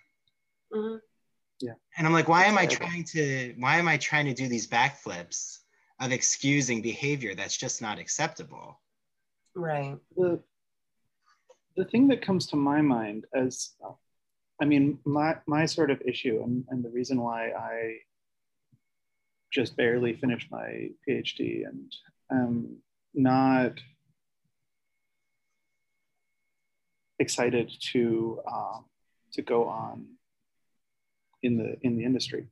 Mhm. 0.73 1.01
And 1.97 2.07
I'm 2.07 2.13
like, 2.13 2.29
why 2.29 2.45
am 2.45 2.57
I 2.57 2.65
terrible. 2.65 2.87
trying 2.87 3.03
to 3.05 3.53
why 3.57 3.77
am 3.77 3.87
I 3.87 3.97
trying 3.97 4.25
to 4.27 4.33
do 4.33 4.47
these 4.47 4.67
backflips 4.67 5.59
of 5.99 6.11
excusing 6.11 6.81
behavior 6.81 7.35
that's 7.35 7.57
just 7.57 7.81
not 7.81 7.99
acceptable? 7.99 8.79
Right. 9.55 9.97
the 10.15 10.41
the 11.75 11.85
thing 11.85 12.07
that 12.07 12.21
comes 12.21 12.47
to 12.47 12.55
my 12.55 12.81
mind 12.81 13.25
as 13.33 13.75
i 14.61 14.65
mean 14.65 14.99
my 15.05 15.35
my 15.47 15.65
sort 15.65 15.91
of 15.91 16.01
issue 16.05 16.41
and, 16.43 16.65
and 16.69 16.83
the 16.83 16.89
reason 16.89 17.21
why 17.21 17.49
i 17.51 17.95
just 19.51 19.75
barely 19.75 20.13
finished 20.13 20.49
my 20.51 20.89
phd 21.07 21.65
and 21.67 21.93
am 22.31 22.77
not 23.13 23.73
excited 27.19 27.71
to 27.79 28.39
um, 28.51 28.85
to 29.33 29.41
go 29.41 29.67
on 29.67 30.05
in 31.43 31.57
the 31.57 31.77
in 31.81 31.97
the 31.97 32.03
industry 32.03 32.47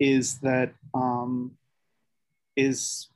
is 0.00 0.38
that 0.38 0.72
um, 0.94 1.52
is 2.56 3.08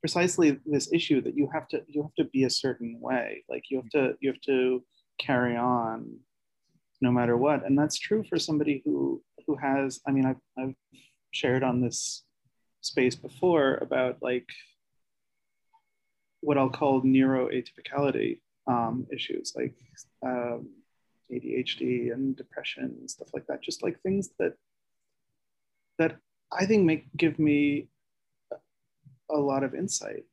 precisely 0.00 0.58
this 0.66 0.92
issue 0.92 1.20
that 1.20 1.36
you 1.36 1.48
have 1.52 1.68
to 1.68 1.82
you 1.86 2.02
have 2.02 2.14
to 2.14 2.24
be 2.24 2.44
a 2.44 2.50
certain 2.50 2.98
way. 3.00 3.44
Like 3.48 3.64
you 3.70 3.78
have 3.78 3.90
to 3.90 4.14
you 4.20 4.30
have 4.32 4.40
to 4.42 4.82
carry 5.18 5.56
on 5.56 6.18
no 7.00 7.10
matter 7.10 7.36
what 7.36 7.64
and 7.64 7.78
that's 7.78 7.98
true 7.98 8.24
for 8.28 8.38
somebody 8.38 8.82
who 8.84 9.22
who 9.46 9.56
has 9.56 10.00
i 10.06 10.10
mean 10.10 10.26
i've, 10.26 10.40
I've 10.58 10.74
shared 11.30 11.62
on 11.62 11.80
this 11.80 12.24
space 12.80 13.14
before 13.14 13.74
about 13.76 14.18
like 14.22 14.48
what 16.40 16.58
I'll 16.58 16.70
call 16.70 17.02
neuroatypicality 17.02 18.40
um, 18.66 19.06
issues 19.12 19.54
like 19.56 19.74
um, 20.24 20.68
ADHD 21.32 22.12
and 22.12 22.36
depression 22.36 22.96
and 23.00 23.10
stuff 23.10 23.28
like 23.34 23.46
that. 23.46 23.62
Just 23.62 23.82
like 23.82 24.00
things 24.00 24.30
that 24.38 24.54
that 25.98 26.16
I 26.52 26.64
think 26.66 26.84
make 26.84 27.06
give 27.16 27.38
me 27.38 27.88
a 29.30 29.36
lot 29.36 29.64
of 29.64 29.74
insight, 29.74 30.24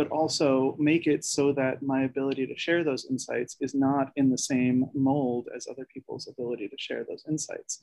but 0.00 0.08
also 0.08 0.74
make 0.78 1.06
it 1.06 1.22
so 1.26 1.52
that 1.52 1.82
my 1.82 2.04
ability 2.04 2.46
to 2.46 2.56
share 2.56 2.82
those 2.82 3.04
insights 3.10 3.58
is 3.60 3.74
not 3.74 4.10
in 4.16 4.30
the 4.30 4.38
same 4.38 4.88
mold 4.94 5.46
as 5.54 5.66
other 5.70 5.86
people's 5.92 6.26
ability 6.26 6.66
to 6.68 6.76
share 6.78 7.04
those 7.06 7.22
insights. 7.28 7.82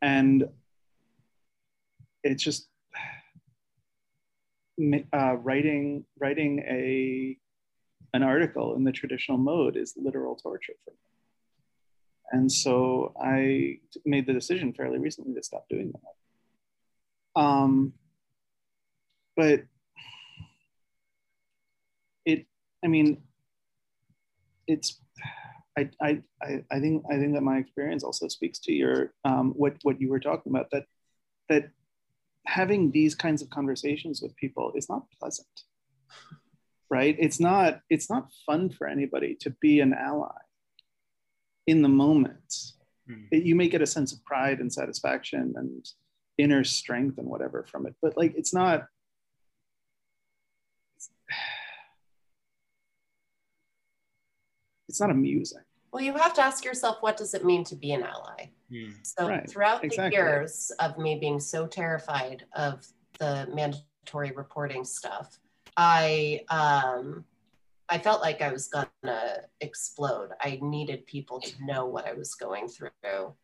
And 0.00 0.48
it's 2.22 2.44
just 2.44 2.68
uh, 5.12 5.34
writing 5.38 6.04
writing 6.20 6.60
a 6.60 7.36
an 8.14 8.22
article 8.22 8.76
in 8.76 8.84
the 8.84 8.92
traditional 8.92 9.36
mode 9.36 9.76
is 9.76 9.94
literal 9.96 10.36
torture 10.36 10.74
for 10.84 10.92
me. 10.92 10.96
And 12.30 12.52
so 12.52 13.12
I 13.20 13.80
made 14.04 14.28
the 14.28 14.32
decision 14.32 14.72
fairly 14.72 15.00
recently 15.00 15.34
to 15.34 15.42
stop 15.42 15.66
doing 15.68 15.92
that. 15.96 17.42
Um, 17.42 17.92
but 19.36 19.64
it, 22.26 22.46
I 22.86 22.88
mean, 22.88 23.20
it's, 24.68 25.00
I, 25.76 25.90
I, 26.00 26.22
I 26.70 26.80
think 26.80 27.04
I 27.10 27.16
think 27.18 27.34
that 27.34 27.42
my 27.42 27.58
experience 27.58 28.02
also 28.04 28.28
speaks 28.28 28.60
to 28.60 28.72
your 28.72 29.12
um, 29.24 29.52
what 29.56 29.74
what 29.82 30.00
you 30.00 30.08
were 30.08 30.20
talking 30.20 30.52
about 30.52 30.70
that 30.70 30.84
that 31.48 31.70
having 32.46 32.92
these 32.92 33.14
kinds 33.14 33.42
of 33.42 33.50
conversations 33.50 34.22
with 34.22 34.36
people 34.36 34.72
is 34.74 34.88
not 34.88 35.04
pleasant 35.20 35.48
right 36.88 37.16
it's 37.18 37.40
not 37.40 37.80
it's 37.90 38.08
not 38.08 38.28
fun 38.46 38.70
for 38.70 38.86
anybody 38.86 39.36
to 39.40 39.50
be 39.60 39.80
an 39.80 39.92
ally 39.92 40.38
in 41.66 41.82
the 41.82 41.88
moment 41.88 42.54
mm. 43.10 43.26
it, 43.32 43.42
you 43.42 43.54
may 43.54 43.68
get 43.68 43.82
a 43.82 43.86
sense 43.86 44.12
of 44.12 44.24
pride 44.24 44.60
and 44.60 44.72
satisfaction 44.72 45.54
and 45.56 45.84
inner 46.38 46.62
strength 46.62 47.18
and 47.18 47.26
whatever 47.26 47.66
from 47.68 47.86
it 47.86 47.94
but 48.00 48.16
like 48.16 48.32
it's 48.36 48.54
not 48.54 48.86
it's 54.96 55.00
not 55.00 55.10
amusing 55.10 55.60
well 55.92 56.02
you 56.02 56.14
have 56.14 56.32
to 56.32 56.40
ask 56.40 56.64
yourself 56.64 56.96
what 57.00 57.16
does 57.16 57.34
it 57.34 57.44
mean 57.44 57.62
to 57.64 57.76
be 57.76 57.92
an 57.92 58.02
ally 58.02 58.48
mm. 58.72 58.92
so 59.02 59.28
right. 59.28 59.48
throughout 59.48 59.84
exactly. 59.84 60.10
the 60.10 60.22
years 60.22 60.72
of 60.80 60.96
me 60.98 61.18
being 61.18 61.38
so 61.38 61.66
terrified 61.66 62.44
of 62.54 62.86
the 63.18 63.46
mandatory 63.52 64.32
reporting 64.32 64.84
stuff 64.84 65.38
I 65.76 66.44
um, 66.48 67.24
I 67.88 67.98
felt 67.98 68.22
like 68.22 68.42
I 68.42 68.50
was 68.50 68.68
gonna 68.68 69.42
explode. 69.60 70.30
I 70.40 70.58
needed 70.62 71.06
people 71.06 71.40
to 71.40 71.64
know 71.64 71.86
what 71.86 72.06
I 72.06 72.14
was 72.14 72.34
going 72.34 72.68
through 72.68 73.34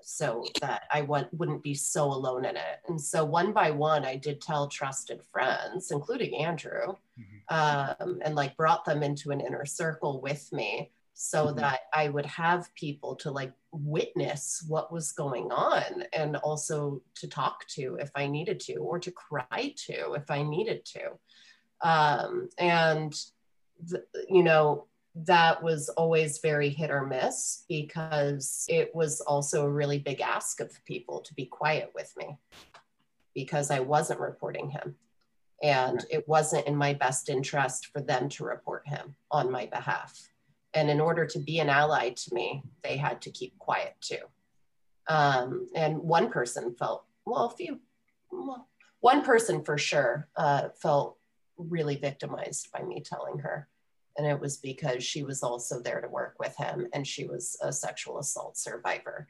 so 0.00 0.44
that 0.60 0.82
I 0.92 1.00
w- 1.00 1.26
wouldn't 1.32 1.64
be 1.64 1.74
so 1.74 2.04
alone 2.04 2.44
in 2.44 2.56
it. 2.56 2.80
And 2.86 3.00
so 3.00 3.24
one 3.24 3.52
by 3.52 3.72
one, 3.72 4.04
I 4.04 4.14
did 4.14 4.40
tell 4.40 4.68
trusted 4.68 5.22
friends, 5.32 5.90
including 5.90 6.36
Andrew, 6.36 6.94
mm-hmm. 7.18 8.04
um, 8.04 8.20
and 8.24 8.36
like 8.36 8.56
brought 8.56 8.84
them 8.84 9.02
into 9.02 9.32
an 9.32 9.40
inner 9.40 9.66
circle 9.66 10.20
with 10.20 10.52
me 10.52 10.92
so 11.20 11.46
mm-hmm. 11.46 11.56
that 11.56 11.80
I 11.92 12.10
would 12.10 12.26
have 12.26 12.72
people 12.76 13.16
to 13.16 13.32
like 13.32 13.52
witness 13.72 14.64
what 14.68 14.92
was 14.92 15.10
going 15.10 15.50
on 15.50 16.04
and 16.12 16.36
also 16.36 17.02
to 17.16 17.26
talk 17.26 17.66
to 17.70 17.96
if 18.00 18.12
I 18.14 18.28
needed 18.28 18.60
to, 18.60 18.76
or 18.76 19.00
to 19.00 19.10
cry 19.10 19.74
to 19.88 20.12
if 20.12 20.30
I 20.30 20.44
needed 20.44 20.84
to. 20.84 21.10
Um, 21.80 22.50
and, 22.56 23.12
th- 23.90 24.04
you 24.28 24.44
know, 24.44 24.84
that 25.16 25.60
was 25.60 25.88
always 25.88 26.38
very 26.38 26.68
hit 26.68 26.92
or 26.92 27.04
miss 27.04 27.64
because 27.68 28.64
it 28.68 28.94
was 28.94 29.20
also 29.20 29.66
a 29.66 29.70
really 29.70 29.98
big 29.98 30.20
ask 30.20 30.60
of 30.60 30.84
people 30.84 31.18
to 31.22 31.34
be 31.34 31.46
quiet 31.46 31.90
with 31.96 32.16
me 32.16 32.38
because 33.34 33.72
I 33.72 33.80
wasn't 33.80 34.20
reporting 34.20 34.70
him. 34.70 34.94
And 35.64 36.06
it 36.12 36.28
wasn't 36.28 36.68
in 36.68 36.76
my 36.76 36.94
best 36.94 37.28
interest 37.28 37.88
for 37.88 38.00
them 38.00 38.28
to 38.28 38.44
report 38.44 38.86
him 38.86 39.16
on 39.32 39.50
my 39.50 39.66
behalf. 39.66 40.28
And 40.74 40.90
in 40.90 41.00
order 41.00 41.26
to 41.26 41.38
be 41.38 41.60
an 41.60 41.68
ally 41.68 42.10
to 42.10 42.34
me, 42.34 42.62
they 42.82 42.96
had 42.96 43.22
to 43.22 43.30
keep 43.30 43.58
quiet 43.58 43.94
too. 44.00 44.18
Um, 45.08 45.68
and 45.74 45.98
one 45.98 46.30
person 46.30 46.74
felt, 46.78 47.04
well, 47.24 47.46
a 47.46 47.56
few, 47.56 47.80
well, 48.30 48.68
one 49.00 49.22
person 49.22 49.64
for 49.64 49.78
sure 49.78 50.28
uh, 50.36 50.68
felt 50.80 51.16
really 51.56 51.96
victimized 51.96 52.70
by 52.72 52.82
me 52.82 53.00
telling 53.00 53.38
her. 53.38 53.68
And 54.16 54.26
it 54.26 54.40
was 54.40 54.56
because 54.56 55.04
she 55.04 55.22
was 55.22 55.42
also 55.42 55.80
there 55.80 56.00
to 56.00 56.08
work 56.08 56.36
with 56.38 56.56
him 56.56 56.88
and 56.92 57.06
she 57.06 57.24
was 57.24 57.56
a 57.62 57.72
sexual 57.72 58.18
assault 58.18 58.56
survivor. 58.56 59.28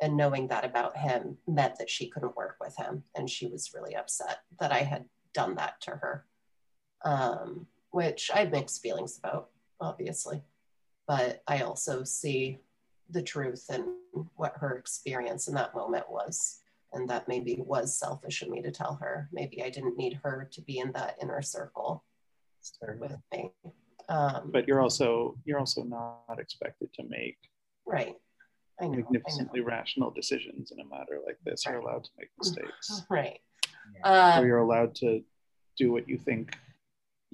And 0.00 0.16
knowing 0.16 0.48
that 0.48 0.64
about 0.64 0.96
him 0.96 1.38
meant 1.48 1.78
that 1.78 1.88
she 1.88 2.08
couldn't 2.08 2.36
work 2.36 2.56
with 2.60 2.76
him. 2.76 3.02
And 3.14 3.30
she 3.30 3.46
was 3.46 3.72
really 3.74 3.96
upset 3.96 4.40
that 4.60 4.72
I 4.72 4.80
had 4.80 5.06
done 5.32 5.54
that 5.54 5.80
to 5.82 5.92
her, 5.92 6.26
um, 7.04 7.66
which 7.90 8.30
I 8.32 8.40
had 8.40 8.52
mixed 8.52 8.82
feelings 8.82 9.18
about, 9.18 9.48
obviously. 9.80 10.42
But 11.06 11.42
I 11.46 11.60
also 11.60 12.04
see 12.04 12.58
the 13.10 13.22
truth 13.22 13.66
and 13.68 13.84
what 14.34 14.54
her 14.56 14.76
experience 14.76 15.48
in 15.48 15.54
that 15.54 15.74
moment 15.74 16.10
was 16.10 16.60
and 16.92 17.08
that 17.08 17.28
maybe 17.28 17.62
was 17.64 17.98
selfish 17.98 18.42
of 18.42 18.48
me 18.48 18.62
to 18.62 18.70
tell 18.70 18.94
her. 18.94 19.28
Maybe 19.32 19.62
I 19.62 19.70
didn't 19.70 19.96
need 19.96 20.18
her 20.22 20.48
to 20.52 20.62
be 20.62 20.78
in 20.78 20.92
that 20.92 21.16
inner 21.20 21.42
circle 21.42 22.04
with 22.98 23.16
me. 23.32 23.50
Um, 24.08 24.50
but 24.52 24.68
you're 24.68 24.80
also 24.80 25.36
you're 25.44 25.58
also 25.58 25.82
not 25.82 26.38
expected 26.38 26.92
to 26.94 27.02
make 27.08 27.38
right. 27.86 28.14
I 28.80 28.86
know, 28.86 28.98
magnificently 28.98 29.60
I 29.60 29.62
know. 29.62 29.68
rational 29.68 30.10
decisions 30.10 30.70
in 30.70 30.80
a 30.80 30.84
matter 30.84 31.18
like 31.24 31.38
this. 31.44 31.66
Right. 31.66 31.72
You're 31.72 31.80
allowed 31.80 32.04
to 32.04 32.10
make 32.18 32.28
mistakes. 32.38 33.02
Right. 33.10 33.40
Um, 34.04 34.42
or 34.42 34.46
you're 34.46 34.58
allowed 34.58 34.94
to 34.96 35.22
do 35.78 35.92
what 35.92 36.08
you 36.08 36.18
think 36.18 36.56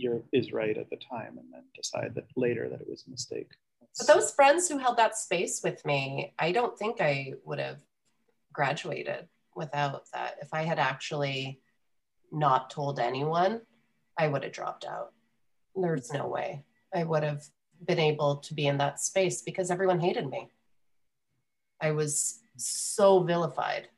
you're, 0.03 0.23
is 0.33 0.53
right 0.53 0.77
at 0.77 0.91
the 0.91 0.97
time 0.97 1.39
and 1.39 1.53
then 1.53 1.63
decide 1.75 2.15
that 2.15 2.27
later 2.37 2.69
that 2.69 2.81
it 2.81 2.89
was 2.89 3.05
a 3.07 3.11
mistake. 3.11 3.51
But 3.99 4.07
those 4.07 4.33
friends 4.33 4.69
who 4.69 4.79
held 4.79 4.97
that 4.97 5.17
space 5.17 5.61
with 5.63 5.85
me, 5.85 6.35
I 6.39 6.53
don't 6.53 6.79
think 6.79 7.01
I 7.01 7.35
would 7.45 7.59
have 7.59 7.81
graduated 8.53 9.29
without 9.55 10.11
that. 10.13 10.37
If 10.41 10.55
I 10.55 10.63
had 10.63 10.79
actually 10.79 11.61
not 12.31 12.71
told 12.71 12.99
anyone, 12.99 13.61
I 14.19 14.29
would 14.29 14.43
have 14.45 14.53
dropped 14.53 14.85
out. 14.85 15.13
There's 15.75 16.13
no 16.13 16.27
way 16.27 16.65
I 16.95 17.05
would 17.05 17.23
have 17.23 17.45
been 17.85 17.99
able 17.99 18.37
to 18.37 18.55
be 18.55 18.67
in 18.67 18.79
that 18.79 19.01
space 19.01 19.43
because 19.43 19.71
everyone 19.71 20.01
hated 20.01 20.29
me. 20.29 20.49
I 21.81 21.91
was 21.91 22.41
so 22.57 23.23
vilified, 23.23 23.89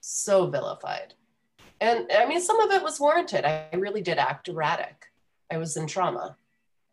so 0.00 0.46
vilified. 0.46 1.14
And 1.80 2.10
I 2.12 2.26
mean, 2.26 2.40
some 2.40 2.60
of 2.60 2.70
it 2.70 2.82
was 2.82 3.00
warranted. 3.00 3.44
I 3.44 3.68
really 3.74 4.02
did 4.02 4.18
act 4.18 4.48
erratic. 4.48 5.06
I 5.50 5.58
was 5.58 5.76
in 5.76 5.86
trauma. 5.86 6.36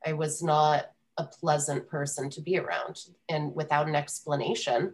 I 0.06 0.14
was 0.14 0.44
not 0.44 0.92
a 1.18 1.24
pleasant 1.24 1.88
person 1.88 2.30
to 2.32 2.42
be 2.42 2.58
around. 2.58 3.00
And 3.30 3.56
without 3.56 3.88
an 3.88 3.96
explanation, 3.96 4.94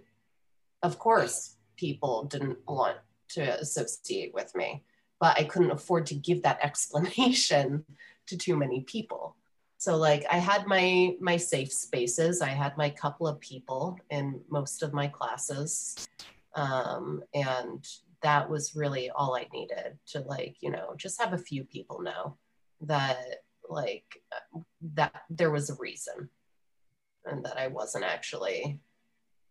of 0.84 1.00
course, 1.00 1.56
people 1.76 2.26
didn't 2.26 2.60
want 2.68 2.98
to 3.30 3.60
associate 3.60 4.34
with 4.34 4.56
me, 4.56 4.84
but 5.20 5.38
I 5.38 5.44
couldn't 5.44 5.72
afford 5.72 6.06
to 6.08 6.16
give 6.16 6.44
that 6.44 6.60
explanation 6.64 7.86
to 8.28 8.38
too 8.38 8.56
many 8.56 8.82
people. 8.82 9.36
So 9.78 9.96
like 9.96 10.26
I 10.30 10.38
had 10.38 10.68
my 10.68 11.16
my 11.22 11.38
safe 11.38 11.72
spaces. 11.72 12.42
I 12.42 12.50
had 12.50 12.78
my 12.78 12.90
couple 12.90 13.28
of 13.28 13.40
people 13.40 13.98
in 14.10 14.42
most 14.50 14.84
of 14.84 14.92
my 14.92 15.08
classes, 15.08 16.10
um, 16.54 17.24
and 17.34 17.88
that 18.22 18.50
was 18.50 18.76
really 18.76 19.10
all 19.10 19.36
I 19.36 19.48
needed 19.54 19.98
to 20.08 20.20
like 20.22 20.58
you 20.62 20.72
know 20.72 20.94
just 20.98 21.22
have 21.22 21.34
a 21.34 21.38
few 21.38 21.64
people 21.64 22.02
know 22.02 22.38
that 22.82 23.18
like 23.70 24.22
that 24.96 25.24
there 25.30 25.52
was 25.52 25.70
a 25.70 25.76
reason 25.76 26.30
and 27.26 27.44
that 27.46 27.58
I 27.58 27.68
wasn't 27.68 28.06
actually 28.06 28.80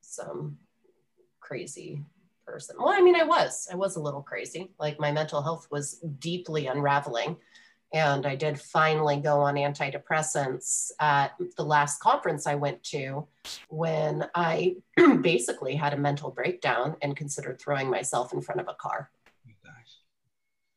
some 0.01 0.59
crazy 1.41 2.03
person. 2.47 2.77
Well, 2.79 2.89
I 2.89 3.01
mean, 3.01 3.17
I 3.17 3.25
was. 3.25 3.69
I 3.71 3.77
was 3.77 3.97
a 3.97 4.01
little 4.01 4.23
crazy. 4.23 4.71
Like 4.79 4.99
my 4.99 5.13
mental 5.13 5.43
health 5.43 5.69
was 5.71 6.03
deeply 6.19 6.67
unraveling. 6.67 7.37
And 7.93 8.27
I 8.27 8.37
did 8.37 8.61
finally 8.61 9.17
go 9.17 9.41
on 9.41 9.55
antidepressants 9.55 10.91
at 11.01 11.33
the 11.57 11.65
last 11.65 12.01
conference 12.01 12.47
I 12.47 12.55
went 12.55 12.83
to 12.85 13.27
when 13.69 14.29
I 14.35 14.77
basically 15.23 15.75
had 15.75 15.95
a 15.95 15.99
mental 15.99 16.31
breakdown 16.31 16.97
and 17.01 17.17
considered 17.17 17.59
throwing 17.59 17.89
myself 17.89 18.33
in 18.33 18.43
front 18.43 18.61
of 18.61 18.69
a 18.69 18.75
car. 18.75 19.11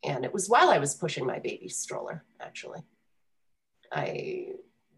And 0.04 0.26
it 0.26 0.34
was 0.34 0.50
while 0.50 0.70
I 0.70 0.80
was 0.80 0.96
pushing 0.96 1.28
my 1.28 1.40
baby 1.40 1.68
stroller, 1.68 2.24
actually. 2.40 2.80
I 3.92 4.54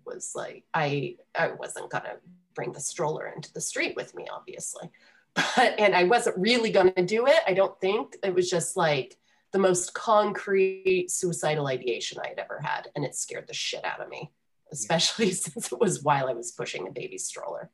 was 0.05 0.31
like, 0.35 0.63
I, 0.73 1.17
I 1.35 1.49
wasn't 1.49 1.89
going 1.89 2.03
to 2.03 2.17
bring 2.53 2.71
the 2.71 2.79
stroller 2.79 3.27
into 3.27 3.51
the 3.51 3.59
street 3.59 3.95
with 3.95 4.13
me, 4.15 4.27
obviously 4.31 4.91
but 5.35 5.79
and 5.79 5.95
I 5.95 6.03
wasn't 6.03 6.37
really 6.37 6.71
going 6.71 6.93
to 6.93 7.05
do 7.05 7.25
it. 7.25 7.39
I 7.47 7.53
don't 7.53 7.79
think 7.81 8.17
it 8.23 8.33
was 8.33 8.49
just 8.49 8.77
like 8.77 9.17
the 9.53 9.59
most 9.59 9.93
concrete 9.93 11.09
suicidal 11.09 11.67
ideation 11.67 12.19
I 12.23 12.29
had 12.29 12.39
ever 12.39 12.59
had. 12.61 12.89
And 12.95 13.05
it 13.05 13.15
scared 13.15 13.47
the 13.47 13.53
shit 13.53 13.85
out 13.85 14.01
of 14.01 14.09
me, 14.09 14.31
especially 14.71 15.27
yeah. 15.27 15.33
since 15.41 15.71
it 15.71 15.79
was 15.79 16.03
while 16.03 16.27
I 16.27 16.33
was 16.33 16.51
pushing 16.51 16.87
a 16.87 16.91
baby 16.91 17.17
stroller. 17.17 17.69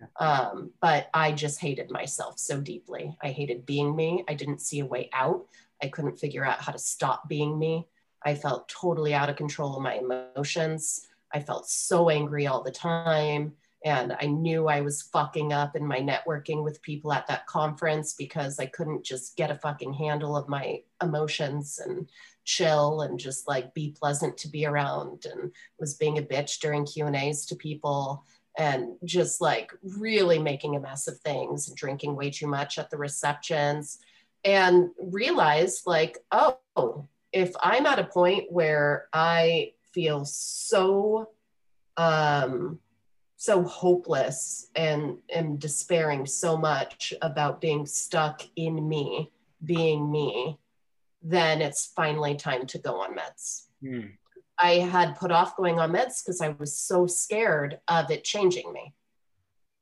Yeah. 0.00 0.26
Um, 0.26 0.70
but 0.80 1.08
I 1.12 1.32
just 1.32 1.60
hated 1.60 1.90
myself 1.90 2.38
so 2.38 2.60
deeply. 2.60 3.16
I 3.22 3.30
hated 3.30 3.66
being 3.66 3.94
me. 3.94 4.24
I 4.28 4.34
didn't 4.34 4.60
see 4.60 4.80
a 4.80 4.86
way 4.86 5.10
out. 5.12 5.46
I 5.82 5.88
couldn't 5.88 6.18
figure 6.18 6.44
out 6.44 6.62
how 6.62 6.72
to 6.72 6.78
stop 6.78 7.28
being 7.28 7.58
me. 7.58 7.88
I 8.24 8.34
felt 8.34 8.68
totally 8.68 9.14
out 9.14 9.28
of 9.28 9.36
control 9.36 9.76
of 9.76 9.82
my 9.82 9.94
emotions. 9.94 11.06
I 11.32 11.40
felt 11.40 11.68
so 11.68 12.08
angry 12.08 12.46
all 12.46 12.62
the 12.62 12.70
time. 12.70 13.52
And 13.84 14.16
I 14.20 14.26
knew 14.26 14.68
I 14.68 14.80
was 14.80 15.02
fucking 15.02 15.52
up 15.52 15.76
in 15.76 15.86
my 15.86 16.00
networking 16.00 16.64
with 16.64 16.82
people 16.82 17.12
at 17.12 17.26
that 17.28 17.46
conference 17.46 18.14
because 18.14 18.58
I 18.58 18.66
couldn't 18.66 19.04
just 19.04 19.36
get 19.36 19.50
a 19.50 19.58
fucking 19.58 19.92
handle 19.92 20.36
of 20.36 20.48
my 20.48 20.80
emotions 21.02 21.80
and 21.84 22.08
chill 22.44 23.02
and 23.02 23.18
just 23.18 23.46
like 23.46 23.74
be 23.74 23.94
pleasant 23.98 24.38
to 24.38 24.48
be 24.48 24.66
around 24.66 25.26
and 25.26 25.52
was 25.78 25.94
being 25.94 26.18
a 26.18 26.22
bitch 26.22 26.58
during 26.60 26.86
Q 26.86 27.06
and 27.06 27.16
A's 27.16 27.44
to 27.46 27.56
people 27.56 28.24
and 28.56 28.96
just 29.04 29.40
like 29.40 29.72
really 29.82 30.38
making 30.38 30.76
a 30.76 30.80
mess 30.80 31.06
of 31.08 31.18
things 31.18 31.68
and 31.68 31.76
drinking 31.76 32.16
way 32.16 32.30
too 32.30 32.46
much 32.46 32.78
at 32.78 32.90
the 32.90 32.96
receptions 32.96 33.98
and 34.44 34.90
realized 34.98 35.86
like, 35.86 36.18
oh, 36.32 37.08
if 37.32 37.52
I'm 37.60 37.84
at 37.84 37.98
a 37.98 38.04
point 38.04 38.50
where 38.50 39.08
I 39.12 39.72
feel 39.92 40.24
so 40.24 41.30
um 41.96 42.78
so 43.36 43.62
hopeless 43.62 44.70
and 44.74 45.18
and 45.34 45.58
despairing 45.58 46.26
so 46.26 46.56
much 46.56 47.12
about 47.22 47.60
being 47.60 47.86
stuck 47.86 48.42
in 48.56 48.88
me 48.88 49.30
being 49.64 50.10
me 50.10 50.58
then 51.22 51.60
it's 51.60 51.92
finally 51.94 52.34
time 52.34 52.66
to 52.66 52.78
go 52.78 53.00
on 53.02 53.14
meds 53.14 53.66
mm. 53.82 54.10
i 54.58 54.72
had 54.72 55.16
put 55.16 55.30
off 55.30 55.56
going 55.56 55.78
on 55.78 55.92
meds 55.92 56.24
because 56.24 56.40
i 56.40 56.48
was 56.58 56.78
so 56.78 57.06
scared 57.06 57.78
of 57.88 58.10
it 58.10 58.24
changing 58.24 58.72
me 58.72 58.94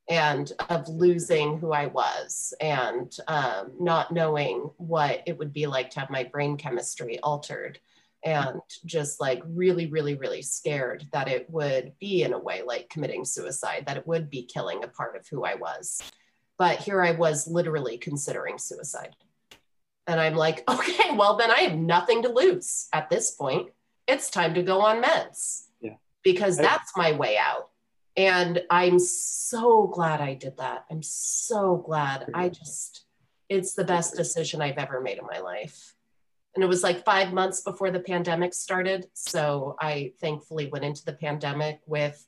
and 0.09 0.53
of 0.69 0.89
losing 0.89 1.57
who 1.59 1.73
i 1.73 1.87
was 1.87 2.53
and 2.61 3.17
um, 3.29 3.73
not 3.79 4.13
knowing 4.13 4.69
what 4.79 5.23
it 5.27 5.39
would 5.39 5.53
be 5.53 5.67
like 5.67 5.91
to 5.91 6.01
have 6.01 6.11
my 6.11 6.25
brain 6.25 6.57
chemistry 6.57 7.21
altered 7.21 7.79
and 8.25 8.61
just 8.87 9.21
like 9.21 9.43
really, 9.47 9.87
really, 9.87 10.15
really 10.15 10.41
scared 10.41 11.07
that 11.13 11.29
it 11.29 11.49
would 11.51 11.93
be 12.01 12.23
in 12.23 12.33
a 12.33 12.39
way 12.39 12.63
like 12.67 12.89
committing 12.89 13.25
suicide, 13.25 13.85
that 13.87 13.99
it 13.99 14.07
would 14.07 14.31
be 14.31 14.45
killing 14.45 14.83
a 14.83 14.89
part 14.89 15.15
of 15.15 15.29
who 15.29 15.45
I 15.45 15.55
was. 15.57 16.01
But 16.57 16.79
here 16.79 17.03
I 17.03 17.13
was 17.13 17.47
literally 17.47 17.99
considering 17.99 18.57
suicide. 18.59 19.15
And 20.07 20.19
I'm 20.19 20.35
like, 20.35 20.65
okay, 20.69 21.15
well, 21.15 21.37
then 21.37 21.51
I 21.51 21.61
have 21.61 21.79
nothing 21.79 22.23
to 22.23 22.31
lose 22.31 22.89
at 22.95 23.11
this 23.11 23.31
point. 23.33 23.71
It's 24.09 24.31
time 24.31 24.55
to 24.55 24.63
go 24.63 24.81
on 24.81 25.03
meds. 25.03 25.67
Yeah. 25.81 25.97
Because 26.23 26.57
that's 26.57 26.97
my 26.97 27.13
way 27.13 27.37
out. 27.37 27.69
And 28.17 28.63
I'm 28.71 28.99
so 28.99 29.89
glad 29.89 30.21
I 30.21 30.35
did 30.35 30.57
that. 30.59 30.85
I'm 30.91 31.03
so 31.03 31.77
glad. 31.77 32.31
I 32.33 32.49
just, 32.49 33.05
it's 33.49 33.75
the 33.75 33.85
best 33.85 34.15
decision 34.15 34.63
I've 34.63 34.79
ever 34.79 35.01
made 35.01 35.19
in 35.19 35.27
my 35.27 35.41
life 35.41 35.94
and 36.55 36.63
it 36.63 36.69
was 36.69 36.83
like 36.83 37.05
five 37.05 37.33
months 37.33 37.63
before 37.63 37.91
the 37.91 38.01
pandemic 38.01 38.55
started. 38.55 39.07
So 39.15 39.77
I 39.81 40.13
thankfully 40.21 40.69
went 40.69 40.85
into 40.85 41.05
the 41.05 41.15
pandemic 41.15 41.81
with 41.87 42.25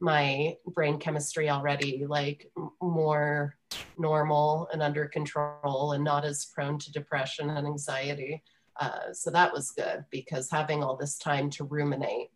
my 0.00 0.56
brain 0.66 0.98
chemistry 0.98 1.50
already 1.50 2.06
like 2.08 2.50
more 2.80 3.56
normal 3.98 4.66
and 4.72 4.82
under 4.82 5.06
control 5.06 5.92
and 5.92 6.02
not 6.02 6.24
as 6.24 6.46
prone 6.46 6.78
to 6.78 6.92
depression 6.92 7.50
and 7.50 7.66
anxiety. 7.66 8.42
Uh, 8.80 9.12
so 9.12 9.30
that 9.30 9.52
was 9.52 9.72
good 9.72 10.04
because 10.10 10.50
having 10.50 10.82
all 10.82 10.96
this 10.96 11.18
time 11.18 11.50
to 11.50 11.64
ruminate 11.64 12.30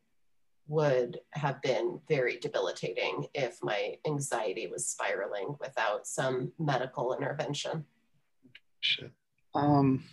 would 0.67 1.21
have 1.33 1.61
been 1.63 2.01
very 2.07 2.39
debilitating 2.39 3.27
if 3.35 3.59
my 3.63 3.97
anxiety 4.07 4.67
was 4.67 4.87
spiraling 4.87 5.57
without 5.61 6.07
some 6.07 6.53
medical 6.59 7.15
intervention. 7.15 7.85
Shit. 8.81 9.11
Um, 9.55 10.05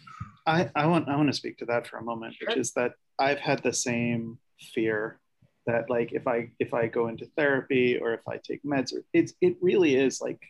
I, 0.51 0.69
I 0.75 0.85
want 0.85 1.07
I 1.07 1.15
want 1.15 1.29
to 1.29 1.33
speak 1.33 1.57
to 1.59 1.65
that 1.65 1.87
for 1.87 1.97
a 1.97 2.03
moment, 2.03 2.35
sure. 2.35 2.49
which 2.49 2.57
is 2.57 2.73
that 2.73 2.93
I've 3.17 3.39
had 3.39 3.63
the 3.63 3.73
same 3.73 4.37
fear 4.73 5.19
that 5.65 5.89
like 5.89 6.11
if 6.11 6.27
I 6.27 6.51
if 6.59 6.73
I 6.73 6.87
go 6.87 7.07
into 7.07 7.25
therapy 7.37 7.97
or 7.97 8.13
if 8.13 8.27
I 8.27 8.37
take 8.37 8.63
meds 8.63 8.93
or 8.93 9.03
it's 9.13 9.33
it 9.41 9.55
really 9.61 9.95
is 9.95 10.19
like 10.19 10.41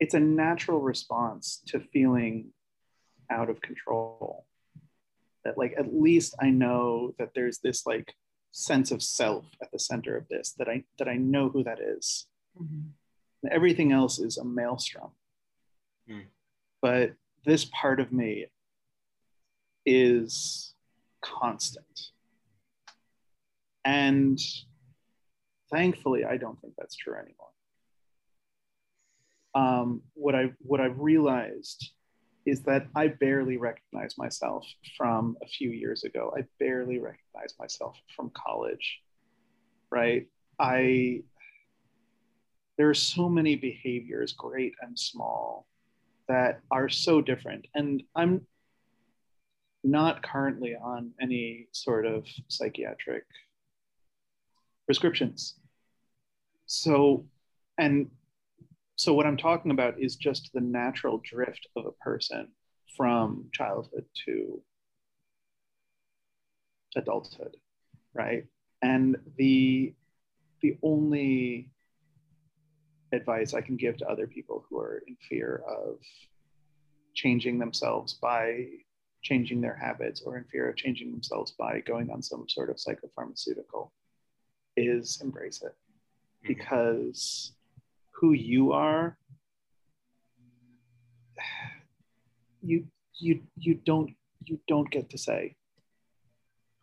it's 0.00 0.14
a 0.14 0.20
natural 0.20 0.80
response 0.80 1.62
to 1.68 1.80
feeling 1.92 2.52
out 3.30 3.50
of 3.50 3.60
control. 3.60 4.46
That 5.44 5.56
like 5.56 5.74
at 5.78 5.94
least 5.94 6.34
I 6.40 6.50
know 6.50 7.14
that 7.18 7.30
there's 7.34 7.58
this 7.58 7.86
like 7.86 8.12
sense 8.50 8.90
of 8.90 9.02
self 9.02 9.44
at 9.62 9.70
the 9.70 9.78
center 9.78 10.16
of 10.16 10.26
this 10.28 10.54
that 10.58 10.68
I 10.68 10.84
that 10.98 11.08
I 11.08 11.16
know 11.16 11.48
who 11.48 11.62
that 11.62 11.78
is. 11.80 12.26
Mm-hmm. 12.60 13.48
Everything 13.52 13.92
else 13.92 14.18
is 14.18 14.36
a 14.36 14.44
maelstrom. 14.44 15.10
Mm. 16.10 16.24
But 16.82 17.12
this 17.44 17.64
part 17.66 18.00
of 18.00 18.12
me 18.12 18.46
is 19.86 20.74
constant. 21.22 22.10
And 23.84 24.38
thankfully, 25.70 26.24
I 26.24 26.36
don't 26.36 26.60
think 26.60 26.74
that's 26.76 26.96
true 26.96 27.14
anymore. 27.14 27.48
Um, 29.54 30.02
what 30.14 30.34
I 30.34 30.52
what 30.58 30.80
I've 30.80 30.98
realized 30.98 31.92
is 32.44 32.62
that 32.62 32.86
I 32.94 33.08
barely 33.08 33.56
recognize 33.56 34.16
myself 34.16 34.66
from 34.96 35.36
a 35.42 35.46
few 35.46 35.70
years 35.70 36.04
ago. 36.04 36.32
I 36.36 36.44
barely 36.58 36.98
recognize 36.98 37.54
myself 37.58 37.96
from 38.14 38.30
college, 38.34 39.00
right? 39.90 40.26
I 40.58 41.22
there 42.76 42.88
are 42.88 42.94
so 42.94 43.28
many 43.28 43.56
behaviors, 43.56 44.32
great 44.32 44.74
and 44.82 44.98
small, 44.98 45.66
that 46.28 46.60
are 46.70 46.88
so 46.88 47.20
different. 47.20 47.66
And 47.74 48.02
I'm 48.14 48.46
not 49.82 50.22
currently 50.22 50.74
on 50.74 51.12
any 51.20 51.68
sort 51.72 52.06
of 52.06 52.26
psychiatric 52.48 53.24
prescriptions. 54.86 55.54
So, 56.66 57.24
and 57.78 58.10
so 58.96 59.14
what 59.14 59.26
I'm 59.26 59.36
talking 59.36 59.70
about 59.70 60.00
is 60.00 60.16
just 60.16 60.50
the 60.52 60.60
natural 60.60 61.20
drift 61.24 61.66
of 61.76 61.86
a 61.86 61.92
person 61.92 62.48
from 62.96 63.46
childhood 63.52 64.04
to 64.26 64.60
adulthood, 66.96 67.56
right? 68.14 68.44
And 68.82 69.16
the 69.36 69.94
the 70.60 70.76
only 70.82 71.70
advice 73.12 73.54
I 73.54 73.60
can 73.60 73.76
give 73.76 73.96
to 73.98 74.08
other 74.08 74.26
people 74.26 74.64
who 74.68 74.78
are 74.78 75.02
in 75.06 75.16
fear 75.28 75.62
of 75.68 75.98
changing 77.14 77.58
themselves 77.58 78.14
by 78.14 78.66
changing 79.22 79.60
their 79.60 79.74
habits 79.74 80.22
or 80.24 80.36
in 80.38 80.44
fear 80.44 80.68
of 80.68 80.76
changing 80.76 81.10
themselves 81.10 81.52
by 81.52 81.80
going 81.80 82.10
on 82.10 82.22
some 82.22 82.48
sort 82.48 82.70
of 82.70 82.76
psychopharmaceutical 82.76 83.90
is 84.76 85.20
embrace 85.22 85.62
it 85.62 85.72
mm-hmm. 85.72 86.48
because 86.48 87.52
who 88.12 88.32
you 88.32 88.72
are 88.72 89.16
you 92.62 92.86
you 93.18 93.40
you 93.56 93.74
don't 93.74 94.14
you 94.44 94.58
don't 94.68 94.90
get 94.90 95.10
to 95.10 95.18
say 95.18 95.56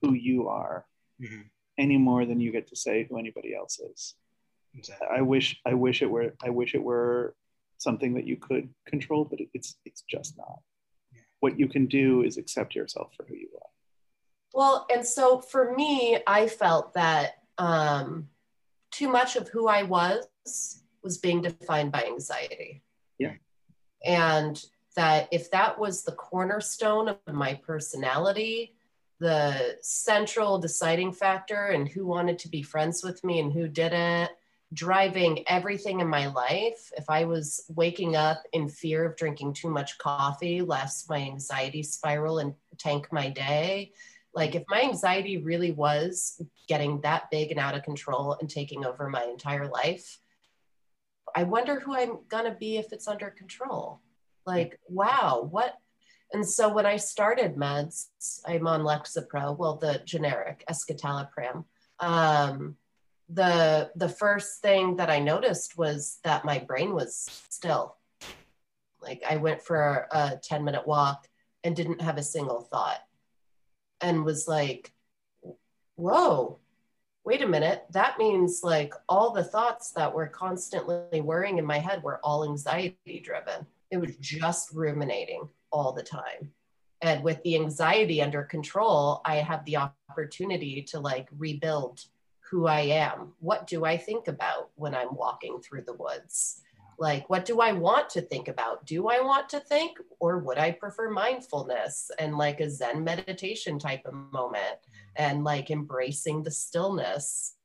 who 0.02 0.14
you 0.14 0.48
are 0.48 0.86
mm-hmm. 1.22 1.42
any 1.78 1.98
more 1.98 2.26
than 2.26 2.40
you 2.40 2.52
get 2.52 2.68
to 2.68 2.76
say 2.76 3.06
who 3.10 3.18
anybody 3.18 3.56
else 3.56 3.80
is 3.80 4.16
Exactly. 4.78 5.08
I 5.12 5.22
wish 5.22 5.60
I 5.66 5.74
wish 5.74 6.02
it 6.02 6.10
were 6.10 6.34
I 6.44 6.50
wish 6.50 6.76
it 6.76 6.84
were 6.84 7.36
something 7.78 8.14
that 8.16 8.26
you 8.26 8.38
could 8.38 8.70
control, 8.86 9.26
but 9.26 9.40
it's 9.54 9.78
it's 9.86 10.04
just 10.10 10.38
not. 10.38 10.60
Yeah. 11.14 11.22
What 11.40 11.60
you 11.60 11.68
can 11.68 11.86
do 11.86 12.24
is 12.24 12.38
accept 12.38 12.76
yourself 12.76 13.14
for 13.16 13.26
who 13.26 13.36
you 13.36 13.50
are. 13.56 13.70
Well, 14.54 14.88
and 14.94 15.06
so 15.06 15.40
for 15.40 15.76
me, 15.76 16.18
I 16.26 16.48
felt 16.48 16.94
that 16.94 17.34
um, 17.58 18.30
too 18.92 19.10
much 19.10 19.36
of 19.36 19.50
who 19.50 19.68
I 19.68 19.84
was 19.84 20.84
was 21.04 21.18
being 21.18 21.42
defined 21.42 21.92
by 21.92 22.04
anxiety. 22.04 22.84
Yeah. 23.20 23.34
And 24.06 24.64
that 24.96 25.28
if 25.32 25.52
that 25.52 25.78
was 25.78 26.04
the 26.04 26.14
cornerstone 26.14 27.10
of 27.10 27.18
my 27.34 27.54
personality, 27.54 28.76
the 29.20 29.78
central 29.82 30.58
deciding 30.58 31.12
factor 31.12 31.68
and 31.68 31.88
who 31.88 32.06
wanted 32.06 32.40
to 32.40 32.50
be 32.50 32.62
friends 32.62 33.04
with 33.04 33.24
me 33.24 33.40
and 33.40 33.52
who 33.52 33.68
didn't, 33.68 34.32
driving 34.76 35.44
everything 35.48 36.02
in 36.02 36.08
my 36.08 36.28
life, 36.28 36.92
if 36.98 37.10
I 37.10 37.24
was 37.24 37.66
waking 37.70 38.16
up 38.16 38.44
in 38.54 38.70
fear 38.70 39.06
of 39.06 39.16
drinking 39.16 39.54
too 39.54 39.70
much 39.70 39.98
coffee, 39.98 40.62
lest 40.62 41.10
my 41.10 41.18
anxiety 41.18 41.82
spiral 41.82 42.40
and 42.40 42.54
tank 42.78 43.08
my 43.12 43.30
day, 43.30 43.94
like 44.34 44.54
if 44.54 44.64
my 44.68 44.82
anxiety 44.82 45.38
really 45.38 45.72
was 45.72 46.42
getting 46.68 47.00
that 47.02 47.32
big 47.32 47.52
and 47.52 47.60
out 47.60 47.76
of 47.76 47.84
control 47.84 48.38
and 48.40 48.50
taking 48.50 48.86
over 48.86 49.10
my 49.10 49.24
entire 49.24 49.68
life, 49.68 50.20
I 51.34 51.44
wonder 51.44 51.80
who 51.80 51.96
I'm 51.96 52.20
gonna 52.28 52.54
be 52.54 52.78
if 52.78 52.92
it's 52.92 53.08
under 53.08 53.30
control. 53.30 54.02
Like, 54.46 54.80
wow, 54.90 55.48
what? 55.50 55.76
And 56.34 56.48
so 56.48 56.68
when 56.74 56.86
I 56.86 56.98
started 56.98 57.56
meds, 57.56 58.08
I'm 58.46 58.68
on 58.68 58.82
Lexapro, 58.82 59.58
well, 59.58 59.78
the 59.78 60.02
generic 60.06 60.66
escitalopram. 60.70 61.64
Um, 62.00 62.76
the 63.30 63.92
the 63.96 64.10
first 64.10 64.62
thing 64.62 64.98
that 64.98 65.10
I 65.10 65.20
noticed 65.20 65.78
was 65.78 66.20
that 66.24 66.46
my 66.46 66.60
brain 66.60 66.94
was 66.94 67.44
still. 67.50 67.96
Like 69.02 69.24
I 69.28 69.38
went 69.38 69.62
for 69.62 70.08
a 70.12 70.40
10 70.42 70.64
minute 70.64 70.88
walk 70.88 71.28
and 71.64 71.76
didn't 71.76 72.02
have 72.02 72.18
a 72.18 72.24
single 72.24 72.62
thought 72.62 73.00
and 74.02 74.26
was 74.26 74.48
like, 74.48 74.94
whoa, 75.96 76.60
wait 77.24 77.42
a 77.42 77.48
minute. 77.48 77.86
That 77.92 78.18
means 78.18 78.62
like 78.64 78.94
all 79.10 79.32
the 79.32 79.44
thoughts 79.44 79.92
that 79.92 80.14
were 80.14 80.28
constantly 80.28 81.22
worrying 81.22 81.58
in 81.58 81.66
my 81.66 81.80
head 81.80 82.04
were 82.04 82.20
all 82.24 82.44
anxiety 82.44 83.22
driven. 83.24 83.66
It 83.92 83.98
was 83.98 84.16
just 84.18 84.72
ruminating 84.74 85.48
all 85.72 85.92
the 85.92 86.04
time. 86.04 86.52
And 87.02 87.24
with 87.24 87.42
the 87.44 87.56
anxiety 87.56 88.22
under 88.22 88.44
control, 88.44 89.22
I 89.26 89.38
have 89.38 89.66
the 89.66 89.78
opportunity 90.10 90.82
to 90.90 91.00
like 91.00 91.28
rebuild 91.38 92.04
who 92.56 92.68
I 92.68 92.84
am. 92.84 93.34
What 93.42 93.68
do 93.68 93.84
I 93.84 93.98
think 93.98 94.30
about 94.30 94.70
when 94.76 94.96
I'm 94.96 95.14
walking 95.14 95.60
through 95.60 95.82
the 95.82 95.94
woods? 95.94 96.62
Like, 96.98 97.30
what 97.30 97.44
do 97.44 97.60
I 97.60 97.74
want 97.74 98.10
to 98.12 98.22
think 98.22 98.48
about? 98.48 98.86
Do 98.86 99.10
I 99.10 99.20
want 99.20 99.50
to 99.50 99.60
think, 99.60 99.98
or 100.22 100.40
would 100.40 100.58
I 100.58 100.72
prefer 100.72 101.10
mindfulness 101.10 102.12
and 102.18 102.38
like 102.38 102.62
a 102.62 102.70
Zen 102.70 103.04
meditation 103.04 103.78
type 103.78 104.04
of 104.06 104.14
moment 104.14 104.78
and 105.18 105.44
like 105.44 105.70
embracing 105.70 106.44
the 106.44 106.52
stillness? 106.52 107.58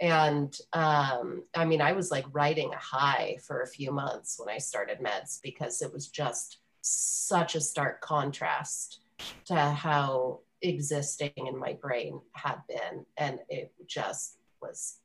And 0.00 0.56
um, 0.72 1.42
I 1.56 1.64
mean, 1.64 1.80
I 1.80 1.90
was 1.90 2.12
like 2.12 2.26
riding 2.30 2.72
a 2.72 2.78
high 2.78 3.38
for 3.44 3.62
a 3.62 3.66
few 3.66 3.90
months 3.90 4.38
when 4.38 4.54
I 4.54 4.58
started 4.58 5.00
meds 5.00 5.40
because 5.42 5.82
it 5.82 5.92
was 5.92 6.06
just 6.06 6.58
such 6.80 7.56
a 7.56 7.60
stark 7.60 8.02
contrast 8.02 9.00
to 9.46 9.56
how 9.56 10.42
existing 10.62 11.32
in 11.36 11.58
my 11.58 11.74
brain 11.74 12.20
had 12.32 12.56
been. 12.68 13.04
And 13.16 13.40
it 13.48 13.72
just 13.86 14.38
was 14.60 14.98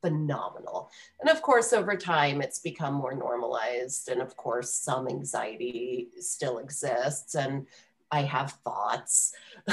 phenomenal. 0.00 0.90
And 1.20 1.30
of 1.30 1.40
course, 1.42 1.72
over 1.72 1.96
time, 1.96 2.42
it's 2.42 2.58
become 2.58 2.94
more 2.94 3.14
normalized. 3.14 4.08
And 4.08 4.20
of 4.20 4.36
course, 4.36 4.72
some 4.72 5.08
anxiety 5.08 6.08
still 6.18 6.58
exists. 6.58 7.34
And 7.34 7.66
I 8.10 8.22
have 8.22 8.52
thoughts. 8.64 9.32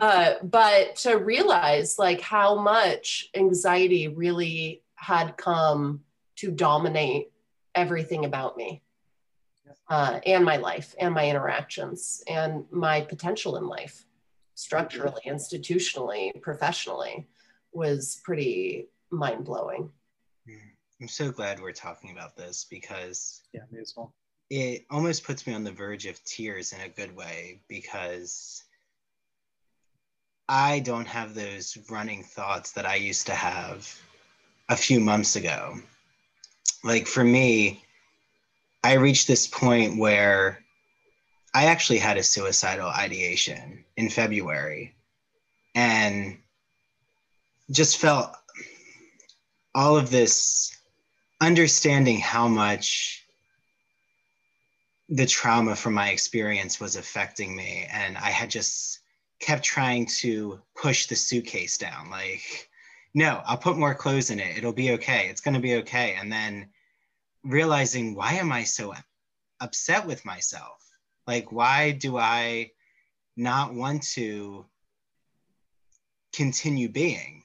uh, 0.00 0.34
but 0.42 0.96
to 0.96 1.16
realize 1.16 1.98
like 1.98 2.20
how 2.20 2.54
much 2.54 3.28
anxiety 3.34 4.08
really 4.08 4.82
had 4.94 5.36
come 5.36 6.00
to 6.36 6.50
dominate 6.50 7.30
everything 7.74 8.24
about 8.24 8.56
me 8.56 8.82
uh, 9.88 10.20
and 10.26 10.44
my 10.44 10.56
life 10.56 10.94
and 10.98 11.14
my 11.14 11.28
interactions 11.28 12.22
and 12.28 12.64
my 12.70 13.00
potential 13.00 13.56
in 13.56 13.66
life, 13.66 14.06
structurally, 14.54 15.22
institutionally, 15.26 16.40
professionally, 16.42 17.26
was 17.72 18.20
pretty 18.24 18.88
mind 19.10 19.44
blowing. 19.44 19.90
Hmm. 20.46 20.56
I'm 21.00 21.08
so 21.08 21.30
glad 21.30 21.60
we're 21.60 21.72
talking 21.72 22.10
about 22.10 22.36
this 22.36 22.66
because 22.70 23.42
yeah, 23.52 23.62
me 23.70 23.80
as 23.80 23.94
well. 23.96 24.14
It 24.50 24.84
almost 24.90 25.24
puts 25.24 25.46
me 25.46 25.54
on 25.54 25.64
the 25.64 25.72
verge 25.72 26.06
of 26.06 26.22
tears 26.24 26.72
in 26.72 26.80
a 26.80 26.88
good 26.88 27.14
way 27.16 27.60
because 27.68 28.62
I 30.48 30.80
don't 30.80 31.06
have 31.06 31.34
those 31.34 31.78
running 31.90 32.22
thoughts 32.22 32.72
that 32.72 32.84
I 32.84 32.96
used 32.96 33.26
to 33.26 33.34
have 33.34 33.98
a 34.68 34.76
few 34.76 35.00
months 35.00 35.36
ago. 35.36 35.76
Like 36.82 37.06
for 37.06 37.24
me, 37.24 37.82
I 38.84 38.94
reached 38.96 39.26
this 39.26 39.46
point 39.46 39.96
where 39.96 40.62
I 41.54 41.66
actually 41.66 42.00
had 42.00 42.18
a 42.18 42.22
suicidal 42.22 42.86
ideation 42.86 43.82
in 43.96 44.10
February 44.10 44.94
and 45.74 46.36
just 47.70 47.96
felt 47.96 48.36
all 49.74 49.96
of 49.96 50.10
this 50.10 50.76
understanding 51.40 52.18
how 52.18 52.46
much 52.46 53.24
the 55.08 55.24
trauma 55.24 55.74
from 55.74 55.94
my 55.94 56.10
experience 56.10 56.78
was 56.78 56.96
affecting 56.96 57.56
me. 57.56 57.86
And 57.90 58.18
I 58.18 58.28
had 58.28 58.50
just 58.50 59.00
kept 59.40 59.64
trying 59.64 60.04
to 60.20 60.60
push 60.76 61.06
the 61.06 61.16
suitcase 61.16 61.78
down 61.78 62.10
like, 62.10 62.68
no, 63.14 63.40
I'll 63.46 63.56
put 63.56 63.78
more 63.78 63.94
clothes 63.94 64.28
in 64.28 64.40
it. 64.40 64.58
It'll 64.58 64.74
be 64.74 64.92
okay. 64.92 65.28
It's 65.30 65.40
going 65.40 65.54
to 65.54 65.60
be 65.60 65.76
okay. 65.76 66.16
And 66.20 66.30
then 66.30 66.68
realizing 67.44 68.14
why 68.14 68.34
am 68.34 68.50
I 68.50 68.64
so 68.64 68.94
upset 69.60 70.06
with 70.06 70.24
myself? 70.24 70.80
Like, 71.26 71.52
why 71.52 71.92
do 71.92 72.16
I 72.16 72.72
not 73.36 73.74
want 73.74 74.02
to 74.14 74.66
continue 76.32 76.88
being? 76.88 77.44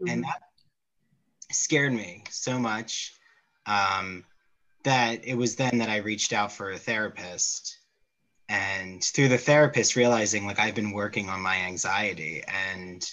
Mm-hmm. 0.00 0.12
And 0.12 0.24
that 0.24 0.42
scared 1.50 1.92
me 1.92 2.24
so 2.30 2.58
much 2.58 3.14
um, 3.66 4.24
that 4.84 5.24
it 5.24 5.34
was 5.34 5.56
then 5.56 5.78
that 5.78 5.88
I 5.88 5.98
reached 5.98 6.32
out 6.32 6.52
for 6.52 6.70
a 6.70 6.78
therapist. 6.78 7.78
And 8.48 9.02
through 9.02 9.28
the 9.28 9.38
therapist, 9.38 9.96
realizing 9.96 10.46
like 10.46 10.58
I've 10.58 10.74
been 10.74 10.92
working 10.92 11.28
on 11.28 11.40
my 11.40 11.56
anxiety 11.56 12.42
and 12.46 13.08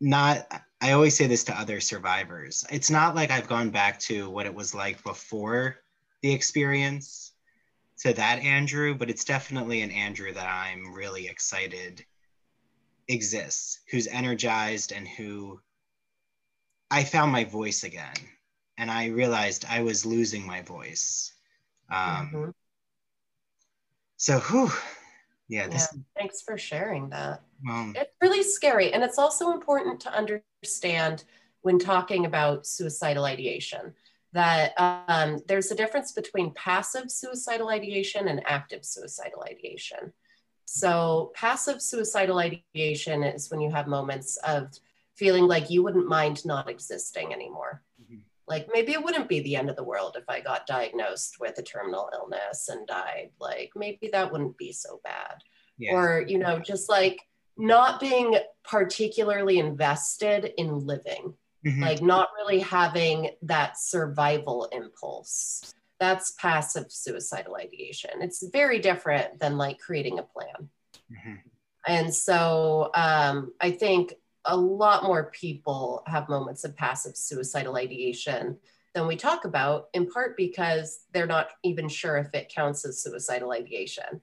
not 0.00 0.46
I 0.80 0.92
always 0.92 1.16
say 1.16 1.26
this 1.26 1.44
to 1.44 1.58
other 1.58 1.80
survivors. 1.80 2.64
It's 2.70 2.90
not 2.90 3.14
like 3.14 3.30
I've 3.30 3.48
gone 3.48 3.70
back 3.70 3.98
to 4.00 4.28
what 4.28 4.46
it 4.46 4.54
was 4.54 4.74
like 4.74 5.02
before 5.02 5.76
the 6.22 6.32
experience 6.32 7.32
to 8.00 8.12
that 8.12 8.40
Andrew, 8.40 8.94
but 8.94 9.08
it's 9.08 9.24
definitely 9.24 9.80
an 9.80 9.90
Andrew 9.90 10.32
that 10.32 10.46
I'm 10.46 10.92
really 10.92 11.28
excited 11.28 12.04
exists, 13.08 13.80
who's 13.90 14.06
energized 14.06 14.92
and 14.92 15.08
who 15.08 15.60
I 16.90 17.04
found 17.04 17.32
my 17.32 17.44
voice 17.44 17.84
again. 17.84 18.14
And 18.78 18.90
I 18.90 19.06
realized 19.06 19.64
I 19.68 19.80
was 19.82 20.04
losing 20.04 20.46
my 20.46 20.60
voice. 20.60 21.32
Um, 21.90 21.98
mm-hmm. 21.98 22.50
So, 24.18 24.40
whew, 24.40 24.70
yeah, 25.48 25.68
yeah, 25.70 25.86
thanks 26.16 26.42
for 26.42 26.58
sharing 26.58 27.10
that. 27.10 27.42
Well, 27.64 27.92
it's 27.94 28.12
really 28.20 28.42
scary. 28.42 28.92
And 28.92 29.02
it's 29.02 29.18
also 29.18 29.52
important 29.52 30.00
to 30.00 30.12
understand 30.12 31.24
when 31.62 31.78
talking 31.78 32.26
about 32.26 32.66
suicidal 32.66 33.24
ideation 33.24 33.94
that 34.32 34.72
um, 34.78 35.40
there's 35.48 35.70
a 35.70 35.74
difference 35.74 36.12
between 36.12 36.52
passive 36.52 37.10
suicidal 37.10 37.68
ideation 37.70 38.28
and 38.28 38.42
active 38.44 38.84
suicidal 38.84 39.44
ideation. 39.48 40.12
So, 40.66 41.32
passive 41.34 41.80
suicidal 41.80 42.38
ideation 42.38 43.22
is 43.22 43.50
when 43.50 43.60
you 43.60 43.70
have 43.70 43.86
moments 43.86 44.36
of 44.38 44.72
feeling 45.14 45.46
like 45.46 45.70
you 45.70 45.82
wouldn't 45.82 46.08
mind 46.08 46.44
not 46.44 46.68
existing 46.68 47.32
anymore. 47.32 47.82
Like 48.48 48.68
maybe 48.72 48.92
it 48.92 49.02
wouldn't 49.02 49.28
be 49.28 49.40
the 49.40 49.56
end 49.56 49.70
of 49.70 49.76
the 49.76 49.84
world 49.84 50.16
if 50.16 50.24
I 50.28 50.40
got 50.40 50.66
diagnosed 50.66 51.36
with 51.40 51.58
a 51.58 51.62
terminal 51.62 52.08
illness 52.14 52.68
and 52.68 52.86
died. 52.86 53.30
Like 53.40 53.72
maybe 53.74 54.08
that 54.12 54.30
wouldn't 54.30 54.56
be 54.56 54.72
so 54.72 55.00
bad. 55.02 55.42
Yeah. 55.78 55.94
Or, 55.94 56.24
you 56.26 56.38
know, 56.38 56.58
just 56.58 56.88
like 56.88 57.20
not 57.56 58.00
being 58.00 58.38
particularly 58.64 59.58
invested 59.58 60.52
in 60.56 60.86
living, 60.86 61.34
mm-hmm. 61.66 61.82
like 61.82 62.02
not 62.02 62.28
really 62.36 62.60
having 62.60 63.30
that 63.42 63.78
survival 63.78 64.68
impulse. 64.72 65.74
That's 65.98 66.32
passive 66.32 66.86
suicidal 66.90 67.56
ideation. 67.56 68.10
It's 68.20 68.46
very 68.52 68.78
different 68.78 69.40
than 69.40 69.56
like 69.56 69.78
creating 69.78 70.18
a 70.18 70.22
plan. 70.22 70.68
Mm-hmm. 71.10 71.34
And 71.86 72.14
so 72.14 72.90
um, 72.94 73.52
I 73.60 73.70
think 73.70 74.14
a 74.46 74.56
lot 74.56 75.04
more 75.04 75.30
people 75.32 76.02
have 76.06 76.28
moments 76.28 76.64
of 76.64 76.76
passive 76.76 77.16
suicidal 77.16 77.76
ideation 77.76 78.56
than 78.94 79.06
we 79.06 79.16
talk 79.16 79.44
about, 79.44 79.88
in 79.92 80.08
part 80.08 80.36
because 80.36 81.04
they're 81.12 81.26
not 81.26 81.50
even 81.62 81.88
sure 81.88 82.16
if 82.16 82.32
it 82.34 82.52
counts 82.54 82.84
as 82.84 83.02
suicidal 83.02 83.52
ideation 83.52 84.20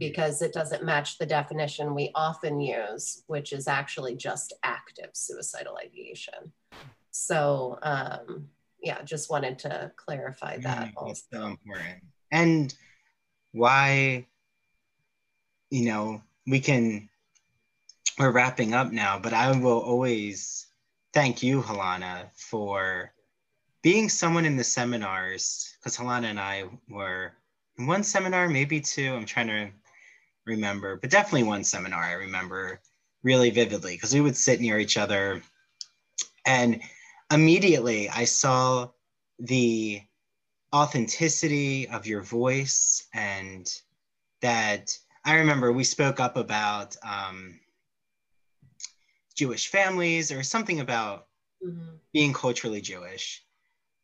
because 0.00 0.40
it 0.40 0.52
doesn't 0.52 0.82
match 0.82 1.18
the 1.18 1.26
definition 1.26 1.94
we 1.94 2.10
often 2.14 2.58
use, 2.58 3.22
which 3.26 3.52
is 3.52 3.68
actually 3.68 4.16
just 4.16 4.54
active 4.62 5.10
suicidal 5.12 5.76
ideation. 5.76 6.52
So, 7.10 7.78
um, 7.82 8.48
yeah, 8.82 9.02
just 9.02 9.30
wanted 9.30 9.58
to 9.60 9.92
clarify 9.96 10.56
that. 10.58 10.92
That's 11.06 11.24
so 11.30 11.46
important. 11.46 12.02
And 12.32 12.74
why, 13.52 14.26
you 15.68 15.84
know, 15.84 16.22
we 16.46 16.60
can 16.60 17.09
we're 18.20 18.30
wrapping 18.30 18.74
up 18.74 18.92
now, 18.92 19.18
but 19.18 19.32
I 19.32 19.50
will 19.58 19.78
always 19.78 20.66
thank 21.14 21.42
you, 21.42 21.62
Helana, 21.62 22.26
for 22.34 23.14
being 23.80 24.10
someone 24.10 24.44
in 24.44 24.58
the 24.58 24.64
seminars, 24.64 25.74
because 25.78 25.96
Helana 25.96 26.26
and 26.26 26.38
I 26.38 26.64
were 26.86 27.32
in 27.78 27.86
one 27.86 28.02
seminar, 28.02 28.46
maybe 28.46 28.78
two. 28.78 29.14
I'm 29.14 29.24
trying 29.24 29.46
to 29.46 29.70
remember, 30.44 30.96
but 30.96 31.08
definitely 31.08 31.44
one 31.44 31.64
seminar 31.64 32.02
I 32.02 32.12
remember 32.12 32.82
really 33.22 33.48
vividly 33.48 33.94
because 33.94 34.12
we 34.12 34.20
would 34.20 34.36
sit 34.36 34.60
near 34.60 34.78
each 34.78 34.98
other. 34.98 35.40
And 36.44 36.82
immediately 37.32 38.10
I 38.10 38.24
saw 38.24 38.90
the 39.38 40.02
authenticity 40.74 41.88
of 41.88 42.06
your 42.06 42.20
voice 42.20 43.08
and 43.14 43.66
that 44.42 44.94
I 45.24 45.36
remember 45.36 45.72
we 45.72 45.84
spoke 45.84 46.20
up 46.20 46.36
about 46.36 46.96
um, 47.02 47.58
Jewish 49.40 49.68
families 49.68 50.30
or 50.32 50.42
something 50.44 50.80
about 50.80 51.28
Mhm. 51.60 52.00
being 52.12 52.32
culturally 52.34 52.82
Jewish. 52.82 53.44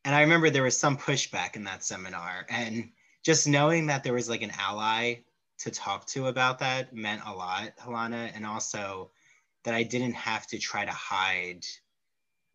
And 0.04 0.14
I 0.14 0.22
remember 0.22 0.50
there 0.50 0.62
was 0.62 0.78
some 0.78 0.96
pushback 0.98 1.56
in 1.56 1.64
that 1.64 1.84
seminar. 1.84 2.46
And 2.48 2.92
just 3.24 3.46
knowing 3.48 3.86
that 3.88 4.04
there 4.04 4.14
was 4.14 4.28
like 4.28 4.42
an 4.42 4.52
ally 4.58 5.24
to 5.58 5.70
talk 5.70 6.06
to 6.08 6.28
about 6.28 6.60
that 6.60 6.94
meant 6.94 7.22
a 7.26 7.34
lot, 7.34 7.76
Helana. 7.78 8.32
And 8.34 8.46
also 8.46 9.12
that 9.64 9.74
I 9.74 9.84
didn't 9.84 10.14
have 10.14 10.46
to 10.48 10.58
try 10.58 10.84
to 10.86 10.92
hide 10.92 11.64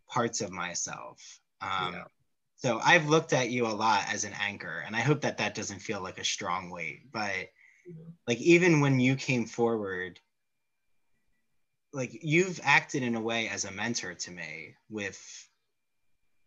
parts 0.09 0.41
of 0.41 0.51
myself. 0.51 1.39
Um, 1.61 1.93
Yeah. 1.93 2.05
So 2.57 2.79
I've 2.79 3.09
looked 3.09 3.33
at 3.33 3.51
you 3.51 3.67
a 3.67 3.69
lot 3.85 4.05
as 4.09 4.25
an 4.25 4.33
anchor, 4.33 4.83
and 4.85 4.95
I 4.95 5.01
hope 5.01 5.21
that 5.21 5.37
that 5.39 5.55
doesn't 5.55 5.79
feel 5.81 6.01
like 6.01 6.19
a 6.19 6.23
strong 6.25 6.69
weight. 6.71 7.11
But 7.11 7.49
Mhm. 7.85 8.17
like 8.27 8.39
even 8.39 8.81
when 8.81 8.99
you 8.99 9.15
came 9.15 9.45
forward, 9.45 10.19
like 11.93 12.23
you've 12.23 12.59
acted 12.63 13.03
in 13.03 13.15
a 13.15 13.21
way 13.21 13.49
as 13.49 13.65
a 13.65 13.71
mentor 13.71 14.13
to 14.13 14.31
me 14.31 14.75
with 14.89 15.49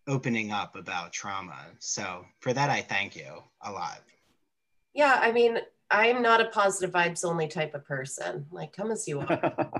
opening 0.07 0.53
up 0.53 0.77
about 0.77 1.13
trauma. 1.13 1.59
So 1.79 2.25
for 2.41 2.53
that, 2.53 2.71
I 2.71 2.83
thank 2.83 3.17
you 3.17 3.43
a 3.63 3.73
lot. 3.73 4.01
Yeah, 4.95 5.19
I 5.21 5.33
mean, 5.33 5.59
I'm 5.91 6.23
not 6.23 6.41
a 6.41 6.47
positive 6.47 6.95
vibes 6.95 7.25
only 7.25 7.49
type 7.49 7.75
of 7.75 7.85
person. 7.85 8.47
Like, 8.51 8.73
come 8.73 8.91
as 8.91 9.07
you 9.09 9.21
are. 9.21 9.29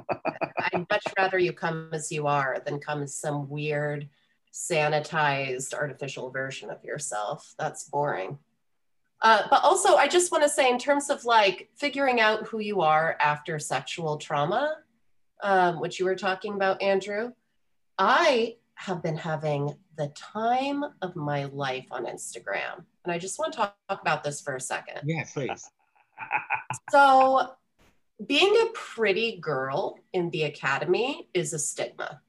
I'd 0.59 0.87
much 0.91 1.05
rather 1.17 1.39
you 1.39 1.53
come 1.53 1.91
as 1.93 2.11
you 2.11 2.27
are 2.27 2.63
than 2.65 2.79
come 2.79 3.03
as 3.03 3.15
some 3.15 3.49
weird, 3.49 4.09
sanitized, 4.53 5.75
artificial 5.75 6.31
version 6.31 6.71
of 6.71 6.83
yourself. 6.85 7.55
That's 7.59 7.85
boring. 7.85 8.39
Uh, 9.21 9.43
but 9.51 9.63
also, 9.63 9.97
I 9.97 10.09
just 10.09 10.33
want 10.33 10.45
to 10.45 10.51
say, 10.51 10.71
in 10.71 10.79
terms 10.79 11.11
of 11.11 11.25
like 11.25 11.71
figuring 11.77 12.21
out 12.21 12.47
who 12.47 12.59
you 12.59 12.83
are 12.83 13.17
after 13.21 13.59
sexual 13.59 14.19
trauma, 14.19 14.77
um, 15.43 15.81
which 15.81 15.99
you 15.99 16.05
were 16.05 16.17
talking 16.17 16.55
about, 16.55 16.83
Andrew, 16.83 17.33
I 17.99 18.57
have 18.77 19.03
been 19.03 19.17
having 19.17 19.75
the 19.97 20.09
time 20.09 20.85
of 21.03 21.15
my 21.17 21.45
life 21.45 21.87
on 21.91 22.07
Instagram. 22.07 22.85
And 23.05 23.13
I 23.13 23.19
just 23.19 23.39
want 23.39 23.53
to 23.53 23.59
talk, 23.59 23.77
talk 23.89 24.01
about 24.01 24.25
this 24.25 24.41
for 24.41 24.57
a 24.57 24.61
second. 24.61 25.01
Yeah, 25.05 25.25
please. 25.33 25.71
So, 26.91 27.51
being 28.27 28.55
a 28.63 28.67
pretty 28.73 29.39
girl 29.39 29.99
in 30.13 30.31
the 30.31 30.45
academy 30.45 31.29
is 31.35 31.53
a 31.53 31.59
stigma. 31.59 32.21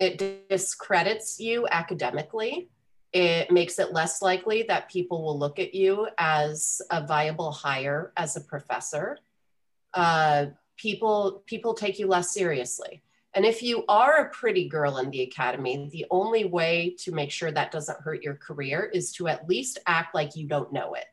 It 0.00 0.48
discredits 0.48 1.40
you 1.40 1.66
academically. 1.70 2.70
It 3.12 3.50
makes 3.50 3.78
it 3.78 3.92
less 3.92 4.22
likely 4.22 4.62
that 4.64 4.90
people 4.90 5.22
will 5.24 5.38
look 5.38 5.58
at 5.58 5.74
you 5.74 6.08
as 6.18 6.80
a 6.90 7.04
viable 7.06 7.50
hire 7.50 8.12
as 8.16 8.36
a 8.36 8.40
professor. 8.40 9.18
Uh, 9.92 10.46
people 10.80 11.42
people 11.46 11.74
take 11.74 11.98
you 11.98 12.06
less 12.06 12.32
seriously. 12.32 13.02
And 13.34 13.44
if 13.44 13.62
you 13.62 13.84
are 13.88 14.16
a 14.16 14.30
pretty 14.30 14.68
girl 14.68 14.96
in 14.96 15.10
the 15.10 15.22
academy, 15.22 15.88
the 15.92 16.06
only 16.10 16.44
way 16.44 16.96
to 17.00 17.12
make 17.12 17.30
sure 17.30 17.52
that 17.52 17.70
doesn't 17.70 18.00
hurt 18.00 18.24
your 18.24 18.34
career 18.34 18.90
is 18.92 19.12
to 19.12 19.28
at 19.28 19.48
least 19.48 19.78
act 19.86 20.14
like 20.14 20.34
you 20.34 20.48
don't 20.48 20.72
know 20.72 20.94
it. 20.94 21.04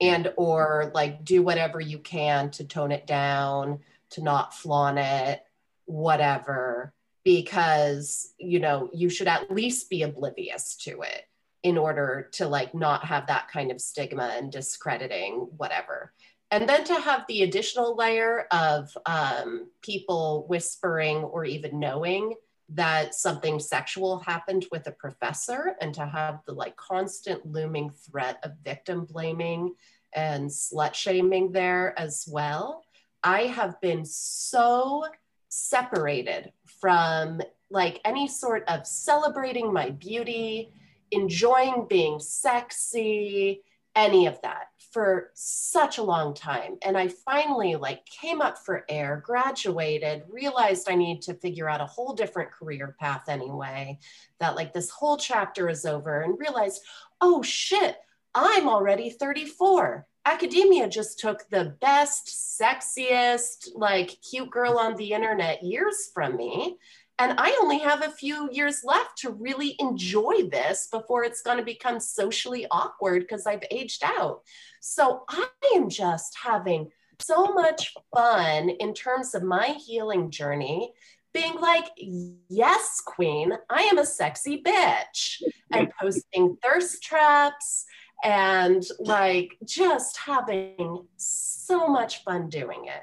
And 0.00 0.32
or 0.36 0.90
like 0.94 1.24
do 1.24 1.42
whatever 1.42 1.80
you 1.80 1.98
can 1.98 2.50
to 2.52 2.64
tone 2.64 2.90
it 2.90 3.06
down 3.06 3.80
to 4.10 4.22
not 4.22 4.54
flaunt 4.54 4.98
it 4.98 5.44
whatever. 5.84 6.94
Because 7.24 8.32
you 8.38 8.60
know 8.60 8.88
you 8.94 9.10
should 9.10 9.28
at 9.28 9.50
least 9.50 9.90
be 9.90 10.02
oblivious 10.02 10.74
to 10.84 11.02
it 11.02 11.24
in 11.62 11.76
order 11.76 12.30
to 12.32 12.48
like 12.48 12.74
not 12.74 13.04
have 13.04 13.26
that 13.26 13.48
kind 13.48 13.70
of 13.70 13.80
stigma 13.80 14.32
and 14.36 14.50
discrediting 14.50 15.48
whatever 15.56 16.12
and 16.50 16.68
then 16.68 16.84
to 16.84 16.94
have 16.94 17.24
the 17.28 17.42
additional 17.42 17.94
layer 17.94 18.46
of 18.50 18.96
um, 19.06 19.68
people 19.82 20.46
whispering 20.48 21.18
or 21.18 21.44
even 21.44 21.78
knowing 21.78 22.34
that 22.70 23.14
something 23.14 23.58
sexual 23.58 24.18
happened 24.18 24.66
with 24.70 24.86
a 24.86 24.92
professor 24.92 25.74
and 25.80 25.94
to 25.94 26.04
have 26.06 26.40
the 26.46 26.52
like 26.52 26.76
constant 26.76 27.44
looming 27.46 27.90
threat 27.90 28.38
of 28.42 28.52
victim 28.62 29.06
blaming 29.06 29.74
and 30.14 30.48
slut 30.48 30.94
shaming 30.94 31.52
there 31.52 31.98
as 31.98 32.26
well 32.30 32.84
i 33.24 33.42
have 33.42 33.80
been 33.80 34.04
so 34.04 35.04
separated 35.48 36.52
from 36.80 37.40
like 37.70 38.00
any 38.04 38.28
sort 38.28 38.64
of 38.68 38.86
celebrating 38.86 39.72
my 39.72 39.90
beauty 39.90 40.70
enjoying 41.10 41.86
being 41.88 42.18
sexy 42.18 43.62
any 43.96 44.26
of 44.26 44.40
that 44.42 44.68
for 44.92 45.30
such 45.34 45.98
a 45.98 46.02
long 46.02 46.34
time 46.34 46.76
and 46.82 46.96
i 46.96 47.08
finally 47.08 47.76
like 47.76 48.04
came 48.06 48.40
up 48.40 48.58
for 48.58 48.84
air 48.88 49.22
graduated 49.24 50.22
realized 50.28 50.88
i 50.90 50.94
need 50.94 51.20
to 51.20 51.34
figure 51.34 51.68
out 51.68 51.80
a 51.80 51.86
whole 51.86 52.14
different 52.14 52.50
career 52.50 52.96
path 52.98 53.24
anyway 53.28 53.98
that 54.40 54.56
like 54.56 54.72
this 54.72 54.90
whole 54.90 55.16
chapter 55.16 55.68
is 55.68 55.84
over 55.84 56.22
and 56.22 56.38
realized 56.38 56.82
oh 57.20 57.42
shit 57.42 57.96
i'm 58.34 58.68
already 58.68 59.10
34 59.10 60.06
academia 60.24 60.88
just 60.88 61.18
took 61.18 61.48
the 61.50 61.76
best 61.80 62.60
sexiest 62.60 63.68
like 63.74 64.16
cute 64.28 64.50
girl 64.50 64.78
on 64.78 64.96
the 64.96 65.12
internet 65.12 65.62
years 65.62 66.10
from 66.12 66.36
me 66.36 66.76
and 67.18 67.34
I 67.38 67.58
only 67.60 67.78
have 67.80 68.02
a 68.02 68.10
few 68.10 68.48
years 68.52 68.82
left 68.84 69.18
to 69.18 69.30
really 69.30 69.74
enjoy 69.80 70.48
this 70.50 70.88
before 70.90 71.24
it's 71.24 71.42
going 71.42 71.58
to 71.58 71.64
become 71.64 71.98
socially 71.98 72.66
awkward 72.70 73.22
because 73.22 73.46
I've 73.46 73.64
aged 73.70 74.04
out. 74.04 74.42
So 74.80 75.24
I 75.28 75.46
am 75.74 75.88
just 75.88 76.36
having 76.42 76.90
so 77.20 77.52
much 77.52 77.94
fun 78.14 78.68
in 78.68 78.94
terms 78.94 79.34
of 79.34 79.42
my 79.42 79.76
healing 79.84 80.30
journey, 80.30 80.92
being 81.34 81.60
like, 81.60 81.86
yes, 81.96 83.02
queen, 83.04 83.52
I 83.68 83.82
am 83.82 83.98
a 83.98 84.06
sexy 84.06 84.62
bitch, 84.62 85.42
and 85.72 85.90
posting 86.00 86.56
thirst 86.62 87.02
traps 87.02 87.84
and 88.24 88.84
like 89.00 89.56
just 89.64 90.16
having 90.16 91.06
so 91.16 91.88
much 91.88 92.24
fun 92.24 92.48
doing 92.48 92.86
it. 92.86 93.02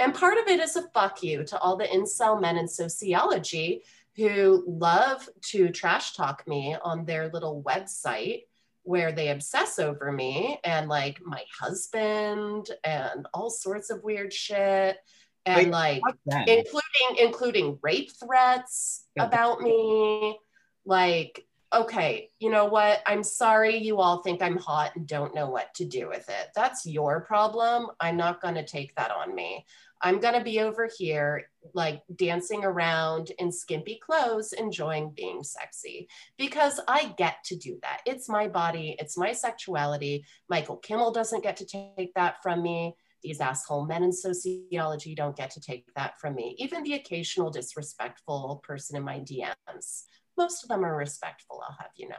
And 0.00 0.14
part 0.14 0.38
of 0.38 0.48
it 0.48 0.60
is 0.60 0.76
a 0.76 0.88
fuck 0.88 1.22
you 1.22 1.44
to 1.44 1.58
all 1.58 1.76
the 1.76 1.84
incel 1.84 2.40
men 2.40 2.56
in 2.56 2.66
sociology 2.66 3.84
who 4.16 4.64
love 4.66 5.28
to 5.42 5.68
trash 5.68 6.16
talk 6.16 6.48
me 6.48 6.74
on 6.82 7.04
their 7.04 7.28
little 7.28 7.62
website 7.62 8.44
where 8.82 9.12
they 9.12 9.28
obsess 9.28 9.78
over 9.78 10.10
me 10.10 10.58
and 10.64 10.88
like 10.88 11.20
my 11.22 11.42
husband 11.60 12.70
and 12.82 13.28
all 13.34 13.50
sorts 13.50 13.90
of 13.90 14.02
weird 14.02 14.32
shit 14.32 14.96
and 15.44 15.56
Wait, 15.56 15.70
like 15.70 16.02
including 16.46 17.16
including 17.18 17.78
rape 17.82 18.10
threats 18.12 19.04
Yeah. 19.16 19.24
about 19.26 19.60
me. 19.60 20.38
Like 20.86 21.46
okay 21.72 22.30
you 22.40 22.50
know 22.50 22.64
what? 22.64 23.02
I'm 23.06 23.22
sorry 23.22 23.76
you 23.76 24.00
all 24.00 24.22
think 24.22 24.42
i'm 24.42 24.56
hot 24.56 24.96
and 24.96 25.06
don't 25.06 25.34
know 25.34 25.48
what 25.50 25.72
to 25.74 25.84
do 25.84 26.08
with 26.08 26.28
it. 26.28 26.48
That's 26.54 26.86
your 26.86 27.20
problem. 27.20 27.88
I'm 28.00 28.16
not 28.16 28.40
going 28.40 28.54
to 28.54 28.64
take 28.64 28.94
that 28.96 29.10
on 29.10 29.34
me 29.34 29.66
i'm 30.02 30.20
going 30.20 30.34
to 30.34 30.44
be 30.44 30.60
over 30.60 30.88
here 30.98 31.44
like 31.74 32.02
dancing 32.16 32.64
around 32.64 33.30
in 33.38 33.52
skimpy 33.52 34.00
clothes 34.04 34.52
enjoying 34.52 35.10
being 35.10 35.42
sexy 35.42 36.08
because 36.38 36.80
i 36.88 37.14
get 37.16 37.36
to 37.44 37.56
do 37.56 37.78
that 37.82 38.00
it's 38.06 38.28
my 38.28 38.48
body 38.48 38.96
it's 38.98 39.16
my 39.16 39.32
sexuality 39.32 40.24
michael 40.48 40.76
kimmel 40.76 41.12
doesn't 41.12 41.42
get 41.42 41.56
to 41.56 41.66
take 41.66 42.12
that 42.14 42.42
from 42.42 42.62
me 42.62 42.94
these 43.22 43.40
asshole 43.40 43.86
men 43.86 44.02
in 44.02 44.12
sociology 44.12 45.14
don't 45.14 45.36
get 45.36 45.50
to 45.50 45.60
take 45.60 45.84
that 45.94 46.18
from 46.18 46.34
me. 46.34 46.54
Even 46.58 46.82
the 46.82 46.94
occasional 46.94 47.50
disrespectful 47.50 48.62
person 48.66 48.96
in 48.96 49.02
my 49.02 49.20
DMs. 49.20 50.04
Most 50.36 50.62
of 50.62 50.68
them 50.68 50.84
are 50.84 50.96
respectful, 50.96 51.62
I'll 51.66 51.76
have 51.78 51.90
you 51.96 52.08
know. 52.08 52.16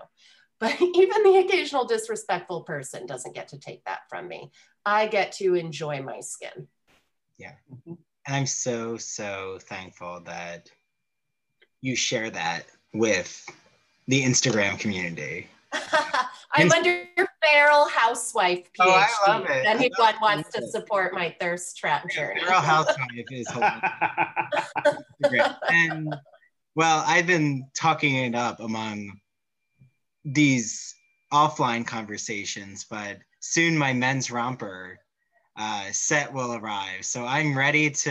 But 0.60 0.80
even 0.82 1.24
the 1.24 1.44
occasional 1.46 1.86
disrespectful 1.86 2.64
person 2.64 3.06
doesn't 3.06 3.36
get 3.36 3.50
to 3.50 3.60
take 3.60 3.84
that 3.86 4.02
from 4.10 4.28
me. 4.28 4.52
I 4.86 5.08
get 5.08 5.32
to 5.34 5.56
enjoy 5.56 6.02
my 6.02 6.20
skin. 6.20 6.68
And 7.46 7.80
mm-hmm. 7.80 7.94
I'm 8.28 8.46
so, 8.46 8.98
so 8.98 9.60
thankful 9.62 10.22
that 10.26 10.70
you 11.82 11.96
share 11.96 12.30
that 12.30 12.64
with 12.94 13.46
the 14.08 14.24
Instagram 14.24 14.80
community. 14.80 15.48
I'm 16.54 16.72
under 16.72 17.04
your 17.18 17.28
feral 17.44 17.88
housewife 17.88 18.70
PhD. 18.78 18.82
Oh, 18.82 18.92
I 18.92 19.32
love 19.32 19.46
it. 19.50 19.66
Anyone 19.66 19.92
love 20.00 20.16
wants 20.22 20.52
to 20.52 20.68
support 20.68 21.14
my 21.14 21.36
thirst 21.40 21.78
trap 21.78 22.10
journey. 22.10 22.42
Feral 22.42 22.60
Housewife 22.60 22.98
is. 23.32 23.48
Great. 25.30 25.42
And 25.70 26.16
well, 26.76 27.04
I've 27.08 27.28
been 27.28 27.68
talking 27.74 28.16
it 28.16 28.36
up 28.36 28.60
among 28.60 29.20
these 30.26 30.96
offline 31.32 31.86
conversations, 31.88 32.86
but 32.90 33.18
soon 33.40 33.78
my 33.78 33.94
men's 33.94 34.30
romper 34.30 35.00
uh, 35.62 35.92
set 35.92 36.34
will 36.34 36.56
arrive. 36.56 37.06
So 37.06 37.26
I'm 37.26 37.56
ready 37.56 37.90
to 37.90 38.10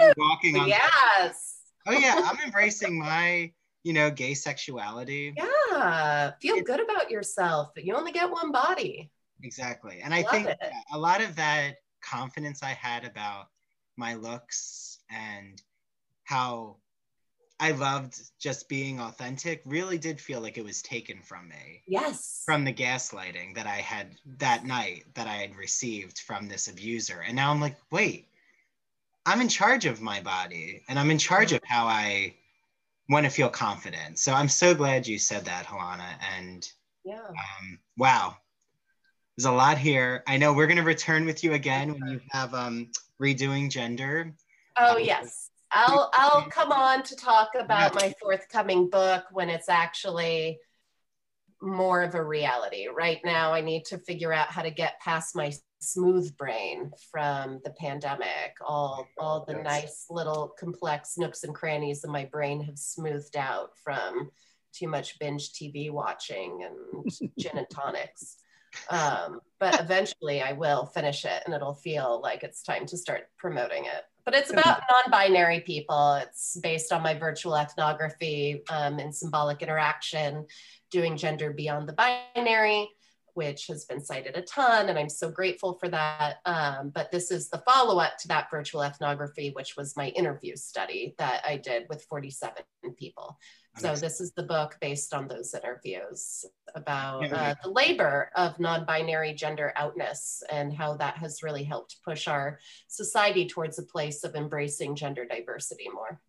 be 0.00 0.12
walking 0.16 0.56
on. 0.56 0.68
Yes. 0.68 1.58
Oh 1.86 1.92
yeah, 1.92 2.20
I'm 2.24 2.38
embracing 2.44 2.98
my 2.98 3.52
you 3.84 3.92
know, 3.92 4.10
gay 4.10 4.34
sexuality. 4.34 5.34
Yeah, 5.36 6.32
feel 6.40 6.60
good 6.62 6.80
about 6.80 7.10
yourself. 7.10 7.70
You 7.76 7.94
only 7.94 8.12
get 8.12 8.30
one 8.30 8.50
body. 8.50 9.10
Exactly. 9.42 10.00
And 10.02 10.14
I 10.14 10.22
Love 10.22 10.30
think 10.30 10.48
it. 10.48 10.58
a 10.92 10.98
lot 10.98 11.22
of 11.22 11.36
that 11.36 11.74
confidence 12.02 12.62
I 12.62 12.70
had 12.70 13.04
about 13.04 13.48
my 13.96 14.14
looks 14.14 15.00
and 15.10 15.60
how 16.24 16.78
I 17.64 17.70
loved 17.70 18.20
just 18.38 18.68
being 18.68 19.00
authentic 19.00 19.62
really 19.64 19.96
did 19.96 20.20
feel 20.20 20.42
like 20.42 20.58
it 20.58 20.64
was 20.64 20.82
taken 20.82 21.22
from 21.22 21.48
me 21.48 21.80
Yes. 21.86 22.42
from 22.44 22.62
the 22.62 22.74
gaslighting 22.74 23.54
that 23.54 23.66
I 23.66 23.76
had 23.76 24.16
that 24.36 24.66
night 24.66 25.04
that 25.14 25.26
I 25.26 25.36
had 25.36 25.56
received 25.56 26.18
from 26.18 26.46
this 26.46 26.68
abuser. 26.68 27.22
And 27.26 27.34
now 27.34 27.50
I'm 27.50 27.62
like, 27.62 27.78
wait, 27.90 28.28
I'm 29.24 29.40
in 29.40 29.48
charge 29.48 29.86
of 29.86 30.02
my 30.02 30.20
body 30.20 30.82
and 30.90 30.98
I'm 30.98 31.10
in 31.10 31.16
charge 31.16 31.52
of 31.52 31.62
how 31.64 31.86
I 31.86 32.34
want 33.08 33.24
to 33.24 33.30
feel 33.30 33.48
confident. 33.48 34.18
So 34.18 34.34
I'm 34.34 34.48
so 34.48 34.74
glad 34.74 35.06
you 35.06 35.18
said 35.18 35.46
that, 35.46 35.64
Helana. 35.64 36.18
And 36.36 36.70
yeah. 37.02 37.22
um, 37.28 37.78
wow, 37.96 38.36
there's 39.38 39.46
a 39.46 39.52
lot 39.52 39.78
here. 39.78 40.22
I 40.26 40.36
know 40.36 40.52
we're 40.52 40.66
going 40.66 40.76
to 40.76 40.82
return 40.82 41.24
with 41.24 41.42
you 41.42 41.54
again 41.54 41.94
when 41.94 42.10
you 42.12 42.20
have 42.30 42.52
um, 42.52 42.90
redoing 43.18 43.70
gender. 43.70 44.34
Oh 44.76 44.96
Um, 44.96 45.02
yes. 45.02 45.48
I'll 45.74 46.10
I'll 46.14 46.42
come 46.42 46.72
on 46.72 47.02
to 47.04 47.16
talk 47.16 47.50
about 47.58 47.94
my 47.94 48.14
forthcoming 48.20 48.88
book 48.88 49.24
when 49.32 49.50
it's 49.50 49.68
actually 49.68 50.60
more 51.60 52.02
of 52.02 52.14
a 52.14 52.22
reality. 52.22 52.86
Right 52.88 53.20
now 53.24 53.52
I 53.52 53.60
need 53.60 53.84
to 53.86 53.98
figure 53.98 54.32
out 54.32 54.48
how 54.48 54.62
to 54.62 54.70
get 54.70 55.00
past 55.00 55.34
my 55.34 55.52
smooth 55.80 56.36
brain 56.36 56.92
from 57.10 57.60
the 57.64 57.70
pandemic. 57.70 58.56
All 58.64 59.06
all 59.18 59.44
the 59.44 59.54
Yes. 59.54 59.64
nice 59.64 60.06
little 60.10 60.54
complex 60.58 61.18
nooks 61.18 61.42
and 61.44 61.54
crannies 61.54 62.04
of 62.04 62.10
my 62.10 62.24
brain 62.26 62.62
have 62.64 62.78
smoothed 62.78 63.36
out 63.36 63.70
from 63.82 64.30
too 64.72 64.88
much 64.88 65.18
binge 65.18 65.52
TV 65.52 65.90
watching 65.90 66.64
and 66.64 67.32
gin 67.38 67.58
and 67.58 67.70
tonics. 67.70 68.36
Um, 68.90 69.40
but 69.60 69.80
eventually 69.80 70.42
I 70.42 70.52
will 70.52 70.86
finish 70.86 71.24
it 71.24 71.42
and 71.46 71.54
it'll 71.54 71.74
feel 71.74 72.20
like 72.22 72.42
it's 72.42 72.62
time 72.62 72.86
to 72.86 72.96
start 72.96 73.28
promoting 73.38 73.84
it. 73.84 74.02
But 74.24 74.34
it's 74.34 74.50
about 74.50 74.80
non 74.90 75.10
binary 75.10 75.60
people. 75.60 76.14
It's 76.14 76.58
based 76.62 76.92
on 76.92 77.02
my 77.02 77.14
virtual 77.14 77.56
ethnography 77.56 78.62
um, 78.70 78.98
and 78.98 79.14
symbolic 79.14 79.60
interaction, 79.60 80.46
doing 80.90 81.16
gender 81.16 81.52
beyond 81.52 81.88
the 81.88 81.92
binary, 81.92 82.88
which 83.34 83.66
has 83.66 83.84
been 83.84 84.00
cited 84.00 84.36
a 84.36 84.42
ton. 84.42 84.88
And 84.88 84.98
I'm 84.98 85.10
so 85.10 85.30
grateful 85.30 85.74
for 85.74 85.88
that. 85.90 86.36
Um, 86.46 86.90
but 86.94 87.10
this 87.10 87.30
is 87.30 87.50
the 87.50 87.62
follow 87.66 87.98
up 87.98 88.16
to 88.20 88.28
that 88.28 88.50
virtual 88.50 88.82
ethnography, 88.82 89.50
which 89.50 89.76
was 89.76 89.96
my 89.96 90.08
interview 90.08 90.56
study 90.56 91.14
that 91.18 91.42
I 91.46 91.58
did 91.58 91.86
with 91.90 92.04
47 92.04 92.64
people. 92.96 93.38
So 93.76 93.94
this 93.96 94.20
is 94.20 94.32
the 94.32 94.44
book 94.44 94.76
based 94.80 95.12
on 95.12 95.26
those 95.26 95.52
interviews 95.52 96.44
about 96.76 97.32
uh, 97.32 97.54
the 97.62 97.70
labor 97.70 98.30
of 98.36 98.58
non-binary 98.60 99.34
gender 99.34 99.72
outness 99.74 100.42
and 100.50 100.72
how 100.72 100.96
that 100.96 101.16
has 101.16 101.42
really 101.42 101.64
helped 101.64 101.96
push 102.04 102.28
our 102.28 102.60
society 102.88 103.48
towards 103.48 103.78
a 103.78 103.82
place 103.82 104.22
of 104.22 104.36
embracing 104.36 104.94
gender 104.94 105.24
diversity 105.24 105.88
more. 105.92 106.20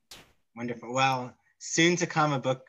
Wonderful. 0.56 0.92
Well, 0.94 1.36
soon 1.60 1.96
to 1.98 2.08
come 2.08 2.34
a 2.34 2.40
book 2.40 2.66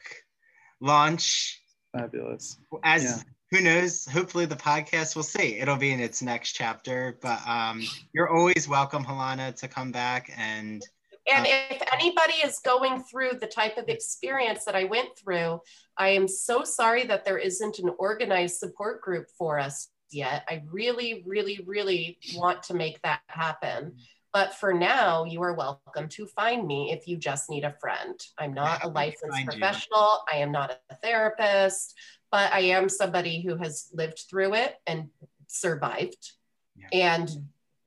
launch. 0.80 1.62
Fabulous. 1.96 2.58
As 2.84 3.04
Yeah. 3.04 3.22
who 3.50 3.60
knows, 3.64 4.04
hopefully 4.04 4.44
the 4.44 4.56
podcast 4.56 5.16
will 5.16 5.22
see. 5.22 5.58
It'll 5.58 5.76
be 5.76 5.92
in 5.92 6.00
its 6.00 6.20
next 6.20 6.52
chapter. 6.52 7.18
But 7.22 7.40
um, 7.48 7.82
you're 8.12 8.28
always 8.28 8.68
welcome, 8.68 9.04
Helana, 9.04 9.54
to 9.56 9.68
come 9.68 9.90
back 9.90 10.30
and 10.36 10.82
And 11.28 11.46
Uh, 11.46 11.74
if 11.74 11.82
anybody 11.92 12.34
is 12.44 12.60
going 12.60 13.02
through 13.02 13.38
the 13.40 13.46
type 13.46 13.76
of 13.78 13.88
experience 13.88 14.64
that 14.64 14.76
I 14.76 14.84
went 14.84 15.16
through, 15.18 15.60
I 15.96 16.10
am 16.10 16.28
so 16.28 16.62
sorry 16.62 17.04
that 17.06 17.24
there 17.24 17.38
isn't 17.38 17.78
an 17.78 17.90
organized 17.98 18.56
support 18.58 19.02
group 19.02 19.28
for 19.36 19.58
us 19.58 19.88
yet. 20.10 20.44
I 20.48 20.62
really, 20.70 21.24
really, 21.26 21.64
really 21.66 22.18
want 22.34 22.62
to 22.64 22.74
make 22.74 23.02
that 23.02 23.22
happen. 23.26 23.96
But 24.32 24.54
for 24.54 24.72
now, 24.72 25.24
you 25.24 25.42
are 25.42 25.54
welcome 25.54 26.08
to 26.10 26.26
find 26.26 26.66
me 26.66 26.92
if 26.92 27.08
you 27.08 27.16
just 27.16 27.48
need 27.48 27.64
a 27.64 27.72
friend. 27.80 28.20
I'm 28.38 28.52
not 28.52 28.84
a 28.84 28.88
licensed 28.88 29.46
professional, 29.46 30.24
I 30.30 30.36
am 30.38 30.52
not 30.52 30.78
a 30.90 30.94
therapist, 30.96 31.94
but 32.30 32.52
I 32.52 32.60
am 32.60 32.88
somebody 32.88 33.40
who 33.40 33.56
has 33.56 33.88
lived 33.94 34.24
through 34.28 34.54
it 34.54 34.76
and 34.86 35.08
survived 35.46 36.32
Yeah. 36.76 36.88
and 36.92 37.30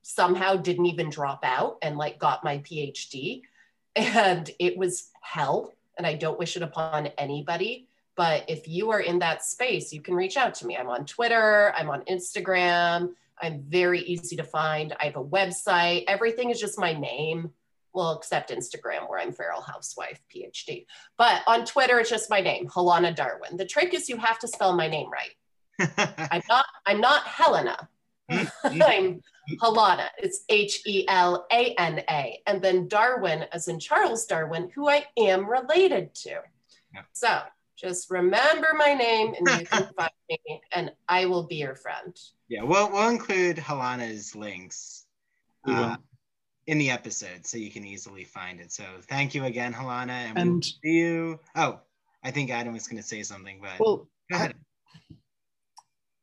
somehow 0.10 0.55
didn't 0.55 0.88
even 0.88 1.07
drop 1.07 1.41
out 1.43 1.78
and 1.84 1.95
like 1.95 2.18
got 2.18 2.43
my 2.43 2.57
PhD. 2.60 3.43
And 3.95 4.49
it 4.57 4.76
was 4.76 5.12
hell. 5.22 5.72
And 5.97 6.07
I 6.07 6.16
don't 6.16 6.39
wish 6.39 6.57
it 6.57 6.64
upon 6.64 7.07
anybody. 7.20 7.88
But 8.16 8.49
if 8.49 8.68
you 8.68 8.89
are 8.89 9.01
in 9.01 9.20
that 9.20 9.45
space, 9.45 9.93
you 9.93 10.01
can 10.01 10.16
reach 10.16 10.36
out 10.36 10.55
to 10.55 10.66
me. 10.66 10.76
I'm 10.76 10.89
on 10.89 11.05
Twitter, 11.05 11.74
I'm 11.78 11.91
on 11.91 12.01
Instagram. 12.01 13.12
I'm 13.39 13.62
very 13.62 14.01
easy 14.01 14.36
to 14.36 14.43
find. 14.43 14.95
I 14.99 15.05
have 15.05 15.16
a 15.16 15.24
website. 15.24 16.05
Everything 16.07 16.49
is 16.49 16.60
just 16.60 16.80
my 16.80 16.91
name. 16.91 17.51
Well, 17.93 18.18
except 18.18 18.51
Instagram, 18.51 19.07
where 19.07 19.20
I'm 19.20 19.32
Feral 19.32 19.62
Housewife 19.62 20.20
PhD. 20.34 20.86
But 21.18 21.43
on 21.47 21.66
Twitter, 21.66 21.99
it's 21.99 22.10
just 22.10 22.30
my 22.30 22.41
name, 22.41 22.68
Helana 22.68 23.16
Darwin. 23.16 23.57
The 23.57 23.66
trick 23.66 23.93
is 23.93 24.10
you 24.10 24.18
have 24.18 24.39
to 24.39 24.47
spell 24.47 24.76
my 24.76 24.88
name 24.88 25.10
right. 25.12 25.97
I'm 26.32 26.41
not, 26.49 26.66
I'm 26.86 26.99
not 26.99 27.24
Helena. 27.24 27.88
I'm 28.30 29.22
Helana. 29.58 30.08
It's 30.18 30.43
H 30.50 30.82
E 30.86 31.06
L 31.08 31.45
A 31.52 31.74
N 31.76 32.02
A. 32.10 32.41
And 32.47 32.62
then 32.62 32.88
Darwin, 32.88 33.45
as 33.52 33.68
in 33.68 33.80
Charles 33.80 34.26
Darwin, 34.26 34.70
who 34.74 34.89
I 34.89 35.06
am 35.18 35.50
related 35.50 36.14
to. 36.16 36.41
Yeah. 36.93 37.02
So 37.14 37.39
just 37.78 38.10
remember 38.12 38.70
my 38.78 38.93
name 38.93 39.34
and 39.38 39.60
you 39.60 39.66
can 39.66 39.89
find 39.97 40.12
me, 40.30 40.62
and 40.74 40.91
I 41.08 41.26
will 41.26 41.43
be 41.43 41.56
your 41.56 41.76
friend. 41.76 42.18
yeah, 42.50 42.62
we'll, 42.64 42.91
we'll 42.91 43.10
include 43.10 43.58
Helana's 43.58 44.36
links 44.36 45.06
uh, 45.66 45.95
in 46.68 46.78
the 46.78 46.89
episode 46.89 47.45
so 47.45 47.58
you 47.58 47.72
can 47.72 47.86
easily 47.86 48.24
find 48.24 48.60
it. 48.60 48.72
So 48.72 48.84
thank 49.08 49.34
you 49.34 49.45
again, 49.45 49.74
Helana. 49.74 50.10
And, 50.10 50.36
we'll 50.36 50.54
And 50.56 50.66
see 50.66 50.78
you. 50.84 51.39
Oh, 51.56 51.80
I 52.24 52.32
think 52.32 52.50
Adam 52.50 52.74
was 52.74 52.88
going 52.88 53.02
to 53.02 53.08
say 53.08 53.24
something, 53.24 53.60
but 53.62 53.80
well, 53.80 54.08
go 54.30 54.36
ahead. 54.38 54.56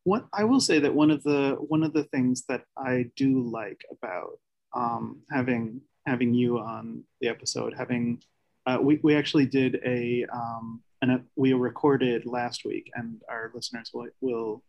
What 0.07 0.25
I 0.33 0.45
will 0.45 0.61
say 0.61 0.79
that 0.79 0.95
one 0.95 1.11
of 1.11 1.25
the 1.25 1.57
one 1.59 1.83
of 1.83 1.93
the 1.93 2.05
things 2.05 2.45
that 2.49 2.63
I 2.79 3.07
do 3.17 3.41
like 3.41 3.85
about 3.91 4.39
um, 4.73 5.23
having 5.33 5.81
having 6.07 6.33
you 6.33 6.61
on 6.61 7.03
the 7.21 7.27
episode, 7.27 7.75
having 7.77 8.23
uh, 8.67 8.79
we 8.81 9.01
we 9.03 9.17
actually 9.17 9.47
did 9.47 9.81
a 9.85 10.25
um, 10.33 10.81
and 11.03 11.25
we 11.35 11.55
recorded 11.55 12.25
last 12.25 12.65
week, 12.65 12.89
and 12.95 13.21
our 13.29 13.51
listeners 13.53 13.91
will 13.93 14.07
will 14.21 14.63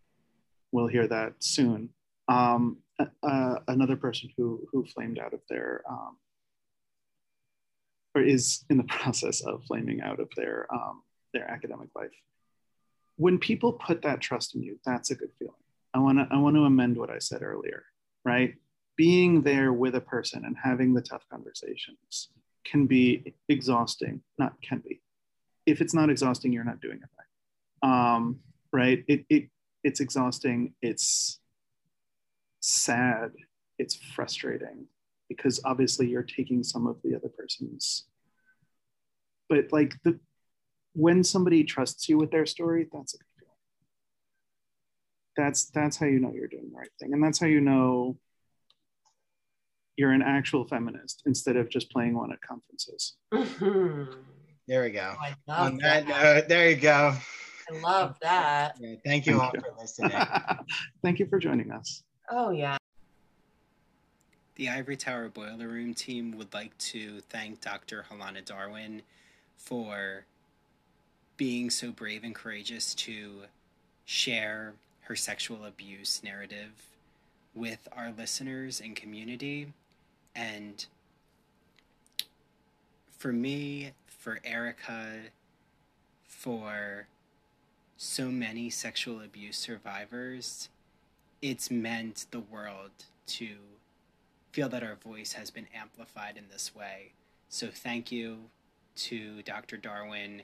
will 0.71 0.87
hear 0.87 1.07
that 1.07 1.33
soon. 1.37 1.89
Um, 2.27 2.77
uh, 2.99 3.59
another 3.67 3.95
person 3.95 4.31
who 4.37 4.67
who 4.71 4.87
flamed 4.87 5.19
out 5.19 5.35
of 5.35 5.41
their 5.51 5.83
um, 5.87 6.17
or 8.15 8.23
is 8.23 8.65
in 8.71 8.77
the 8.77 8.83
process 9.01 9.41
of 9.41 9.63
flaming 9.65 10.01
out 10.01 10.19
of 10.19 10.29
their 10.35 10.65
um, 10.73 11.03
their 11.31 11.47
academic 11.47 11.89
life 11.95 12.09
when 13.17 13.37
people 13.37 13.73
put 13.73 14.01
that 14.03 14.21
trust 14.21 14.55
in 14.55 14.63
you, 14.63 14.79
that's 14.85 15.11
a 15.11 15.15
good 15.15 15.31
feeling. 15.37 15.53
I 15.93 15.99
want 15.99 16.19
to 16.19 16.27
I 16.31 16.37
want 16.37 16.55
to 16.55 16.63
amend 16.63 16.97
what 16.97 17.09
I 17.09 17.19
said 17.19 17.41
earlier, 17.41 17.83
right? 18.23 18.55
Being 18.95 19.41
there 19.41 19.73
with 19.73 19.95
a 19.95 20.01
person 20.01 20.45
and 20.45 20.55
having 20.63 20.93
the 20.93 21.01
tough 21.01 21.23
conversations 21.29 22.29
can 22.65 22.85
be 22.85 23.33
exhausting. 23.49 24.21
Not 24.37 24.53
can 24.61 24.79
be. 24.79 25.01
If 25.65 25.81
it's 25.81 25.93
not 25.93 26.09
exhausting, 26.09 26.53
you're 26.53 26.63
not 26.63 26.81
doing 26.81 26.99
it 27.01 27.09
right. 27.17 28.15
Um, 28.15 28.39
right? 28.71 29.03
It, 29.07 29.25
it 29.29 29.49
it's 29.83 29.99
exhausting. 29.99 30.73
It's 30.81 31.39
sad. 32.59 33.31
It's 33.79 33.95
frustrating 33.95 34.87
because 35.29 35.59
obviously 35.65 36.07
you're 36.07 36.23
taking 36.23 36.63
some 36.63 36.87
of 36.87 36.97
the 37.03 37.15
other 37.15 37.29
person's. 37.29 38.05
But 39.49 39.71
like 39.71 39.95
the 40.03 40.19
when 40.97 41.23
somebody 41.23 41.63
trusts 41.63 42.09
you 42.09 42.17
with 42.17 42.31
their 42.31 42.45
story, 42.45 42.87
that's 42.91 43.13
a 43.13 43.17
good 43.17 43.25
feeling. 43.39 43.53
That's 45.37 45.65
that's 45.69 45.97
how 45.97 46.07
you 46.07 46.19
know 46.19 46.33
you're 46.33 46.47
doing 46.47 46.69
the 46.71 46.77
right 46.77 46.89
thing, 46.99 47.13
and 47.13 47.23
that's 47.23 47.39
how 47.39 47.45
you 47.45 47.61
know 47.61 48.17
you're 49.95 50.11
an 50.11 50.23
actual 50.23 50.67
feminist 50.67 51.21
instead 51.25 51.55
of 51.55 51.69
just 51.69 51.91
playing 51.91 52.15
one 52.15 52.31
at 52.31 52.41
conferences. 52.41 53.15
Mhm. 53.33 54.23
There 54.67 54.83
we 54.83 54.89
go. 54.89 55.15
I 55.21 55.35
love 55.47 55.71
On 55.73 55.77
that 55.77 56.07
that. 56.07 56.23
note, 56.39 56.49
there 56.49 56.69
you 56.69 56.75
go. 56.75 57.13
I 57.71 57.79
love 57.79 58.17
that. 58.21 58.77
Yeah, 58.79 58.95
thank 59.05 59.25
you 59.27 59.33
Thank 59.39 59.43
all 59.43 59.51
you. 59.53 59.61
for 59.61 59.79
listening. 59.79 60.11
Thank 61.03 61.19
you 61.19 61.25
for 61.27 61.37
joining 61.39 61.71
us. 61.71 62.03
Oh, 62.29 62.49
yeah. 62.51 62.77
The 64.55 64.69
Ivory 64.69 64.95
Tower 64.97 65.29
Boiler 65.29 65.67
Room 65.67 65.93
team 65.93 66.31
would 66.37 66.53
like 66.53 66.77
to 66.79 67.19
thank 67.29 67.61
Dr. 67.61 68.05
Helana 68.09 68.43
Darwin 68.43 69.01
for 69.57 70.25
being 71.37 71.69
so 71.69 71.91
brave 71.91 72.23
and 72.23 72.35
courageous 72.35 72.93
to 72.95 73.43
share 74.05 74.73
her 75.01 75.15
sexual 75.15 75.63
abuse 75.65 76.21
narrative 76.23 76.71
with 77.53 77.87
our 77.95 78.11
listeners 78.15 78.81
and 78.81 78.95
community. 78.95 79.67
And 80.35 80.85
for 83.17 83.31
me, 83.31 83.91
for 84.07 84.39
Erica, 84.43 85.13
for 86.27 87.07
so 87.97 88.29
many 88.29 88.69
sexual 88.69 89.21
abuse 89.21 89.57
survivors, 89.57 90.69
it's 91.41 91.71
meant 91.71 92.25
the 92.31 92.39
world 92.39 92.91
to 93.27 93.49
feel 94.51 94.69
that 94.69 94.83
our 94.83 94.95
voice 94.95 95.33
has 95.33 95.49
been 95.49 95.67
amplified 95.75 96.37
in 96.37 96.45
this 96.51 96.75
way. 96.75 97.11
So, 97.49 97.67
thank 97.67 98.11
you 98.11 98.37
to 98.95 99.41
Dr. 99.43 99.77
Darwin. 99.77 100.41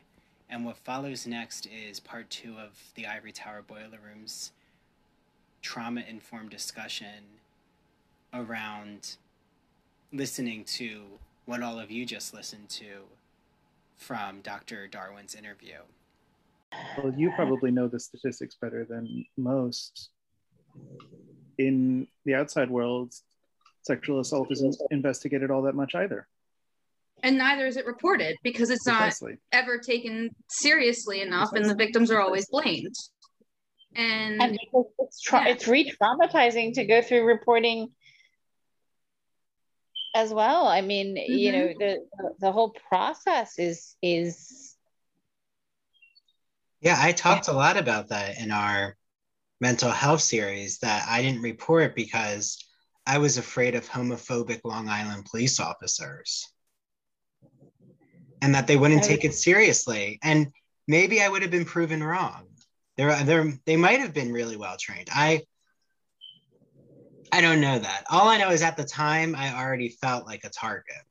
And 0.50 0.66
what 0.66 0.78
follows 0.78 1.26
next 1.26 1.68
is 1.68 2.00
part 2.00 2.30
two 2.30 2.56
of 2.58 2.92
the 2.96 3.08
Ivory 3.08 3.32
Tower 3.32 3.64
Boiler 3.66 4.00
Room's 4.06 4.52
trauma 5.62 6.04
informed 6.08 6.50
discussion 6.50 7.40
around 8.34 9.16
listening 10.12 10.64
to 10.64 11.04
what 11.46 11.64
all 11.64 11.80
of 11.80 11.90
you 11.90 12.06
just 12.06 12.34
listened 12.34 12.70
to 12.70 13.04
from 13.98 14.42
Dr. 14.42 14.88
Darwin's 14.88 15.36
interview. 15.36 15.78
Well, 16.98 17.14
you 17.16 17.32
probably 17.36 17.72
know 17.72 17.88
the 17.88 18.00
statistics 18.00 18.56
better 18.60 18.86
than 18.86 19.26
most. 19.38 20.10
In 21.58 22.08
the 22.26 22.36
outside 22.36 22.70
world, 22.70 23.14
sexual 23.82 24.20
assault 24.20 24.52
isn't 24.52 24.76
investigated 24.92 25.52
all 25.52 25.62
that 25.64 25.76
much 25.76 25.96
either. 25.96 26.28
And 27.24 27.38
neither 27.38 27.66
is 27.66 27.78
it 27.78 27.86
reported 27.86 28.36
because 28.44 28.70
it's 28.70 28.84
Precisely. 28.84 29.32
not 29.32 29.64
ever 29.64 29.78
taken 29.78 30.30
seriously 30.50 31.22
enough, 31.22 31.52
Precisely. 31.52 31.62
and 31.62 31.70
the 31.70 31.84
victims 31.84 32.12
are 32.12 32.22
always 32.22 32.48
blamed. 32.50 32.96
And, 33.96 34.42
and 34.42 34.60
it's, 35.00 35.22
tra- 35.22 35.46
yeah. 35.46 35.52
it's 35.52 35.68
re-traumatizing 35.68 36.74
to 36.74 36.86
go 36.86 37.02
through 37.02 37.24
reporting 37.24 37.90
as 40.14 40.34
well. 40.34 40.68
I 40.68 40.82
mean, 40.82 41.16
mm-hmm. 41.16 41.34
you 41.34 41.52
know, 41.52 41.68
the 41.80 42.06
the 42.40 42.52
whole 42.52 42.76
process 42.90 43.58
is 43.58 43.96
is. 44.02 44.76
Yeah, 46.82 46.98
I 47.00 47.14
talked 47.14 47.48
a 47.48 47.54
lot 47.54 47.78
about 47.78 48.10
that 48.10 48.40
in 48.40 48.52
our 48.52 48.98
mental 49.62 49.90
health 49.90 50.22
series 50.22 50.80
that 50.80 51.06
I 51.08 51.22
didn't 51.22 51.42
report 51.42 51.96
because 51.96 52.58
I 53.08 53.20
was 53.20 53.38
afraid 53.38 53.76
of 53.76 53.90
homophobic 53.90 54.62
Long 54.66 54.90
Island 54.90 55.26
police 55.26 55.62
officers 55.62 56.53
and 58.44 58.54
that 58.54 58.68
they 58.68 58.76
wouldn't 58.76 59.04
take 59.04 59.24
it 59.24 59.34
seriously. 59.34 60.20
And 60.22 60.52
maybe 60.88 61.22
I 61.22 61.30
would 61.30 61.42
have 61.42 61.52
been 61.52 61.66
proven 61.66 62.04
wrong. 62.04 62.48
They're, 62.98 63.24
they're, 63.24 63.54
they 63.66 63.78
might 63.78 64.02
have 64.02 64.14
been 64.14 64.32
really 64.32 64.58
well 64.58 64.76
trained. 64.78 65.10
I 65.12 65.42
I 67.32 67.42
don't 67.42 67.62
know 67.62 67.80
that. 67.80 68.04
All 68.12 68.28
I 68.28 68.38
know 68.38 68.52
is 68.52 68.62
at 68.62 68.78
the 68.78 68.84
time 68.84 69.36
I 69.36 69.60
already 69.60 69.90
felt 69.90 70.28
like 70.28 70.44
a 70.44 70.50
target. 70.50 71.02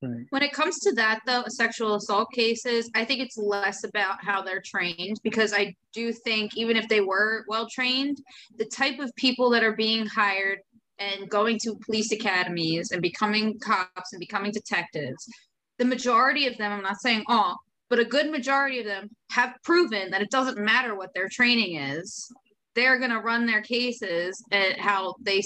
Right. 0.00 0.24
When 0.30 0.42
it 0.42 0.54
comes 0.54 0.78
to 0.78 0.92
that, 0.92 1.20
though, 1.26 1.44
sexual 1.48 1.96
assault 1.96 2.32
cases, 2.32 2.90
I 2.94 3.04
think 3.04 3.20
it's 3.20 3.36
less 3.36 3.84
about 3.84 4.24
how 4.24 4.40
they're 4.40 4.62
trained 4.64 5.20
because 5.22 5.52
I 5.52 5.76
do 5.92 6.14
think 6.14 6.56
even 6.56 6.78
if 6.78 6.88
they 6.88 7.02
were 7.02 7.44
well 7.46 7.68
trained, 7.70 8.22
the 8.56 8.64
type 8.64 9.00
of 9.00 9.14
people 9.16 9.50
that 9.50 9.62
are 9.62 9.76
being 9.76 10.06
hired 10.06 10.60
and 10.98 11.28
going 11.28 11.58
to 11.58 11.76
police 11.84 12.10
academies 12.10 12.92
and 12.92 13.02
becoming 13.02 13.58
cops 13.58 14.14
and 14.14 14.20
becoming 14.20 14.52
detectives, 14.52 15.28
the 15.80 15.84
majority 15.84 16.46
of 16.46 16.56
them, 16.56 16.70
I'm 16.70 16.82
not 16.82 17.00
saying 17.00 17.24
all, 17.26 17.58
but 17.88 17.98
a 17.98 18.04
good 18.04 18.30
majority 18.30 18.78
of 18.78 18.86
them 18.86 19.08
have 19.32 19.56
proven 19.64 20.12
that 20.12 20.22
it 20.22 20.30
doesn't 20.30 20.58
matter 20.58 20.94
what 20.94 21.12
their 21.12 21.28
training 21.28 21.76
is 21.76 22.30
they're 22.74 22.98
going 22.98 23.10
to 23.10 23.20
run 23.20 23.46
their 23.46 23.62
cases 23.62 24.42
at 24.52 24.78
how 24.78 25.14
they 25.20 25.42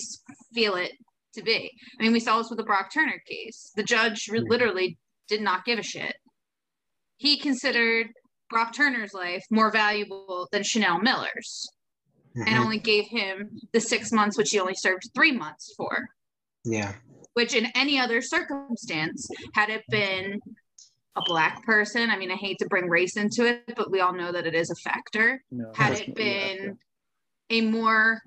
feel 0.54 0.74
it 0.74 0.92
to 1.34 1.42
be. 1.42 1.70
I 1.98 2.02
mean, 2.02 2.12
we 2.12 2.20
saw 2.20 2.38
this 2.38 2.50
with 2.50 2.58
the 2.58 2.64
Brock 2.64 2.92
Turner 2.92 3.20
case. 3.26 3.72
The 3.76 3.82
judge 3.82 4.26
mm-hmm. 4.26 4.44
literally 4.48 4.98
did 5.28 5.40
not 5.40 5.64
give 5.64 5.78
a 5.78 5.82
shit. 5.82 6.14
He 7.16 7.38
considered 7.38 8.08
Brock 8.50 8.74
Turner's 8.74 9.14
life 9.14 9.44
more 9.50 9.70
valuable 9.70 10.48
than 10.52 10.62
Chanel 10.62 11.00
Miller's 11.00 11.68
mm-hmm. 12.36 12.46
and 12.46 12.58
only 12.58 12.78
gave 12.78 13.06
him 13.06 13.58
the 13.72 13.80
six 13.80 14.12
months, 14.12 14.36
which 14.36 14.50
he 14.50 14.60
only 14.60 14.74
served 14.74 15.04
three 15.14 15.32
months 15.32 15.72
for. 15.76 16.06
Yeah. 16.64 16.92
Which, 17.34 17.54
in 17.54 17.66
any 17.74 17.98
other 17.98 18.20
circumstance, 18.20 19.28
had 19.54 19.68
it 19.68 19.82
been 19.88 20.40
a 21.16 21.22
black 21.26 21.62
person, 21.64 22.10
I 22.10 22.16
mean, 22.16 22.30
I 22.30 22.36
hate 22.36 22.58
to 22.58 22.66
bring 22.66 22.88
race 22.88 23.16
into 23.16 23.46
it, 23.46 23.62
but 23.76 23.90
we 23.90 24.00
all 24.00 24.12
know 24.12 24.32
that 24.32 24.46
it 24.46 24.54
is 24.54 24.70
a 24.70 24.76
factor. 24.76 25.42
No, 25.50 25.70
had 25.74 25.92
it 25.92 26.14
been 26.14 26.78
a 27.50 27.60
more 27.60 28.20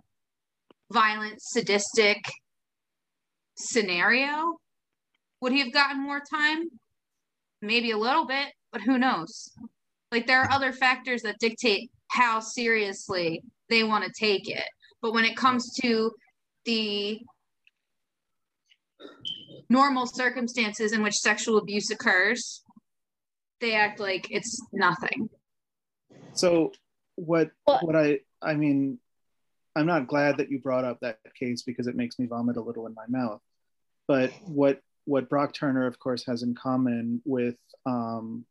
violent, 0.92 1.42
sadistic 1.42 2.18
scenario, 3.56 4.58
would 5.42 5.52
he 5.52 5.60
have 5.60 5.74
gotten 5.74 6.02
more 6.02 6.22
time? 6.30 6.66
Maybe 7.62 7.92
a 7.92 7.98
little 7.98 8.26
bit, 8.26 8.48
but 8.72 8.82
who 8.82 8.98
knows? 8.98 9.52
Like 10.12 10.28
there 10.28 10.42
are 10.42 10.52
other 10.52 10.72
factors 10.72 11.22
that 11.24 11.40
dictate 11.40 11.90
how 12.10 12.40
seriously 12.40 13.42
they 13.70 13.84
want 13.84 14.06
to 14.06 14.12
take 14.18 14.50
it. 14.50 14.68
But 15.02 15.14
when 15.14 15.26
it 15.26 15.36
comes 15.36 15.74
to 15.82 16.12
the 16.66 17.20
normal 19.70 20.06
circumstances 20.06 20.94
in 20.94 21.04
which 21.04 21.16
sexual 21.16 21.58
abuse 21.58 21.92
occurs, 21.92 22.64
they 23.60 23.76
act 23.76 24.00
like 24.00 24.28
it's 24.30 24.62
nothing. 24.72 25.30
So 26.34 26.72
what 27.16 27.52
what 27.66 27.96
I 27.96 28.20
I 28.42 28.54
mean 28.54 29.00
I'm 29.76 29.86
not 29.86 30.08
glad 30.08 30.38
that 30.38 30.50
you 30.50 30.60
brought 30.60 30.86
up 30.86 31.00
that 31.02 31.20
case 31.40 31.62
because 31.62 31.86
it 31.86 31.96
makes 31.96 32.18
me 32.18 32.26
vomit 32.26 32.58
a 32.58 32.62
little 32.62 32.88
in 32.88 32.96
my 32.96 33.06
mouth. 33.08 33.42
But 34.08 34.32
what 34.46 34.82
what 35.06 35.30
Brock 35.30 35.54
Turner, 35.54 35.86
of 35.86 36.00
course, 36.00 36.26
has 36.26 36.44
in 36.44 36.56
common 36.56 37.22
with 37.26 37.58
um, 37.86 38.46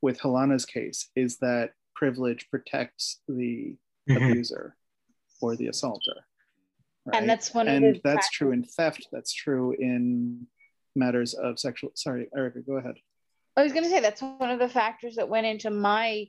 with 0.00 0.20
Helana's 0.20 0.64
case 0.64 1.10
is 1.14 1.38
that 1.38 1.72
privilege 1.94 2.48
protects 2.50 3.20
the 3.28 3.76
mm-hmm. 4.08 4.16
abuser 4.16 4.76
or 5.40 5.56
the 5.56 5.68
assaulter. 5.68 6.24
Right? 7.08 7.20
And 7.20 7.28
that's 7.28 7.54
one 7.54 7.68
and 7.68 7.96
that's 7.96 8.02
practice. 8.02 8.30
true 8.30 8.52
in 8.52 8.64
theft. 8.64 9.08
That's 9.10 9.32
true 9.32 9.74
in 9.78 10.46
matters 10.94 11.34
of 11.34 11.58
sexual. 11.58 11.90
Sorry, 11.94 12.28
Erica, 12.36 12.60
go 12.60 12.74
ahead. 12.74 12.96
I 13.56 13.62
was 13.62 13.72
going 13.72 13.84
to 13.84 13.90
say 13.90 14.00
that's 14.00 14.20
one 14.20 14.50
of 14.50 14.58
the 14.58 14.68
factors 14.68 15.16
that 15.16 15.28
went 15.28 15.46
into 15.46 15.70
my 15.70 16.26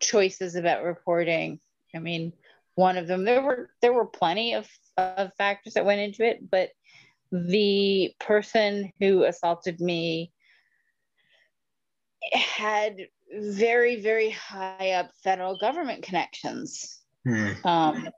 choices 0.00 0.54
about 0.54 0.82
reporting. 0.82 1.60
I 1.94 2.00
mean, 2.00 2.32
one 2.74 2.96
of 2.96 3.06
them. 3.06 3.24
There 3.24 3.42
were 3.42 3.70
there 3.80 3.92
were 3.92 4.06
plenty 4.06 4.54
of, 4.54 4.68
of 4.96 5.32
factors 5.38 5.74
that 5.74 5.84
went 5.84 6.00
into 6.00 6.24
it, 6.24 6.50
but 6.50 6.70
the 7.30 8.12
person 8.18 8.92
who 8.98 9.24
assaulted 9.24 9.80
me 9.80 10.32
had 12.32 12.96
very 13.32 14.00
very 14.00 14.30
high 14.30 14.92
up 14.92 15.10
federal 15.22 15.58
government 15.58 16.02
connections. 16.02 16.98
Hmm. 17.24 17.52
Um, 17.64 18.08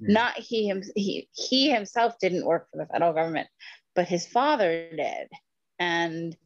hmm. 0.00 0.12
Not 0.12 0.36
he, 0.36 0.68
him, 0.68 0.82
he 0.94 1.28
he 1.32 1.70
himself 1.70 2.18
didn't 2.20 2.46
work 2.46 2.68
for 2.70 2.78
the 2.78 2.86
federal 2.86 3.12
government, 3.12 3.48
but 3.94 4.08
his 4.08 4.26
father 4.26 4.90
did, 4.96 5.28
and 5.78 6.36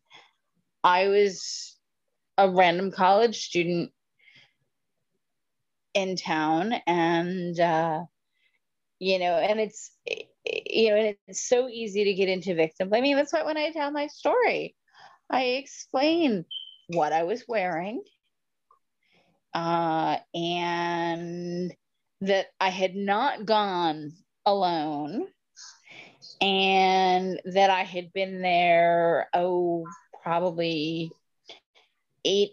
I 0.83 1.09
was 1.09 1.77
a 2.39 2.49
random 2.49 2.91
college 2.91 3.45
student 3.45 3.93
in 5.95 6.17
town 6.17 6.73
and 6.87 7.59
uh, 7.59 8.01
you 8.99 9.19
know 9.19 9.35
and 9.35 9.61
it's 9.61 9.91
you 10.07 10.91
know 10.91 10.97
and 10.97 11.17
it's 11.27 11.49
so 11.49 11.69
easy 11.69 12.05
to 12.05 12.15
get 12.15 12.29
into 12.29 12.55
victim 12.55 12.89
blaming 12.89 13.17
that's 13.17 13.33
why 13.33 13.43
when 13.43 13.57
i 13.57 13.71
tell 13.71 13.91
my 13.91 14.07
story 14.07 14.75
i 15.31 15.43
explain 15.43 16.45
what 16.89 17.13
i 17.13 17.25
was 17.25 17.45
wearing 17.49 18.03
uh, 19.53 20.17
and 20.33 21.75
that 22.21 22.47
i 22.61 22.69
had 22.69 22.95
not 22.95 23.45
gone 23.45 24.13
alone 24.47 25.27
and 26.41 27.41
that 27.45 27.71
i 27.71 27.83
had 27.83 28.13
been 28.13 28.43
there 28.43 29.29
oh 29.35 29.85
probably 30.23 31.11
eight 32.25 32.53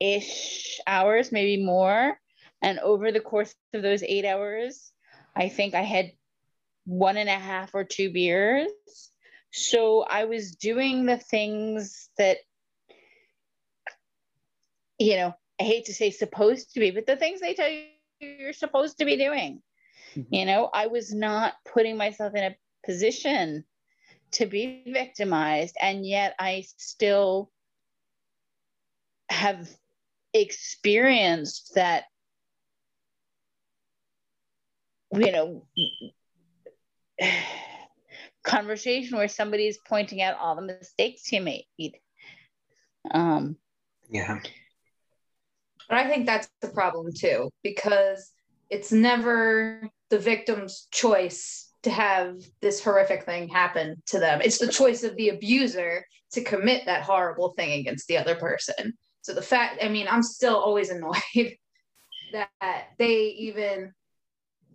ish 0.00 0.80
hours 0.86 1.32
maybe 1.32 1.62
more 1.62 2.18
and 2.62 2.78
over 2.80 3.12
the 3.12 3.20
course 3.20 3.54
of 3.72 3.82
those 3.82 4.02
eight 4.02 4.24
hours, 4.24 4.92
I 5.36 5.48
think 5.48 5.74
I 5.74 5.82
had 5.82 6.12
one 6.84 7.16
and 7.16 7.28
a 7.28 7.32
half 7.38 7.74
or 7.74 7.84
two 7.84 8.12
beers. 8.12 8.70
So 9.52 10.02
I 10.02 10.24
was 10.24 10.56
doing 10.56 11.06
the 11.06 11.16
things 11.16 12.10
that, 12.18 12.38
you 14.98 15.16
know, 15.16 15.34
I 15.60 15.64
hate 15.64 15.86
to 15.86 15.94
say 15.94 16.10
supposed 16.10 16.74
to 16.74 16.80
be, 16.80 16.90
but 16.90 17.06
the 17.06 17.16
things 17.16 17.40
they 17.40 17.54
tell 17.54 17.68
you 17.68 17.84
you're 18.20 18.52
supposed 18.52 18.98
to 18.98 19.04
be 19.04 19.16
doing. 19.16 19.62
Mm-hmm. 20.14 20.34
You 20.34 20.46
know, 20.46 20.70
I 20.72 20.86
was 20.86 21.12
not 21.12 21.54
putting 21.72 21.96
myself 21.96 22.34
in 22.34 22.44
a 22.44 22.56
position 22.84 23.64
to 24.32 24.46
be 24.46 24.82
victimized, 24.86 25.76
and 25.80 26.06
yet 26.06 26.34
I 26.38 26.64
still 26.76 27.50
have 29.30 29.68
experienced 30.34 31.72
that 31.74 32.04
you 35.12 35.32
know 35.32 35.66
conversation 38.44 39.16
where 39.16 39.28
somebody's 39.28 39.78
pointing 39.86 40.22
out 40.22 40.36
all 40.38 40.54
the 40.54 40.62
mistakes 40.62 41.32
you 41.32 41.40
made 41.40 41.66
um 43.12 43.56
yeah 44.10 44.38
But 45.88 45.98
I 45.98 46.08
think 46.08 46.26
that's 46.26 46.48
the 46.60 46.68
problem 46.68 47.12
too, 47.12 47.50
because 47.62 48.32
it's 48.70 48.92
never 48.92 49.88
the 50.10 50.18
victim's 50.18 50.86
choice 50.90 51.72
to 51.82 51.90
have 51.90 52.36
this 52.60 52.82
horrific 52.82 53.24
thing 53.24 53.48
happen 53.48 54.02
to 54.06 54.18
them. 54.18 54.40
It's 54.42 54.58
the 54.58 54.68
choice 54.68 55.04
of 55.04 55.16
the 55.16 55.30
abuser 55.30 56.04
to 56.32 56.44
commit 56.44 56.86
that 56.86 57.02
horrible 57.02 57.50
thing 57.50 57.80
against 57.80 58.08
the 58.08 58.18
other 58.18 58.34
person. 58.34 58.92
So 59.22 59.32
the 59.32 59.42
fact, 59.42 59.82
I 59.82 59.88
mean, 59.88 60.06
I'm 60.08 60.22
still 60.22 60.56
always 60.56 60.90
annoyed 60.90 61.54
that 62.32 62.88
they 62.98 63.34
even, 63.38 63.92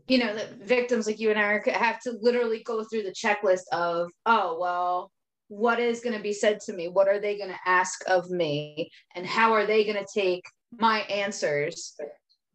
you 0.08 0.18
know, 0.18 0.34
the 0.34 0.48
victims 0.64 1.06
like 1.06 1.20
you 1.20 1.30
and 1.30 1.40
Eric 1.40 1.68
have 1.68 2.00
to 2.02 2.18
literally 2.22 2.64
go 2.64 2.84
through 2.84 3.04
the 3.04 3.12
checklist 3.12 3.64
of, 3.72 4.10
oh, 4.26 4.58
well, 4.60 5.12
what 5.50 5.80
is 5.80 6.00
going 6.00 6.16
to 6.16 6.24
be 6.24 6.34
said 6.34 6.60
to 6.62 6.74
me? 6.74 6.88
What 6.88 7.08
are 7.08 7.20
they 7.20 7.38
going 7.38 7.52
to 7.52 7.60
ask 7.70 8.02
of 8.08 8.30
me? 8.32 8.90
And 9.16 9.26
how 9.26 9.54
are 9.54 9.66
they 9.66 9.84
going 9.84 10.04
to 10.04 10.20
take 10.20 10.44
my 10.80 11.00
answers 11.02 11.96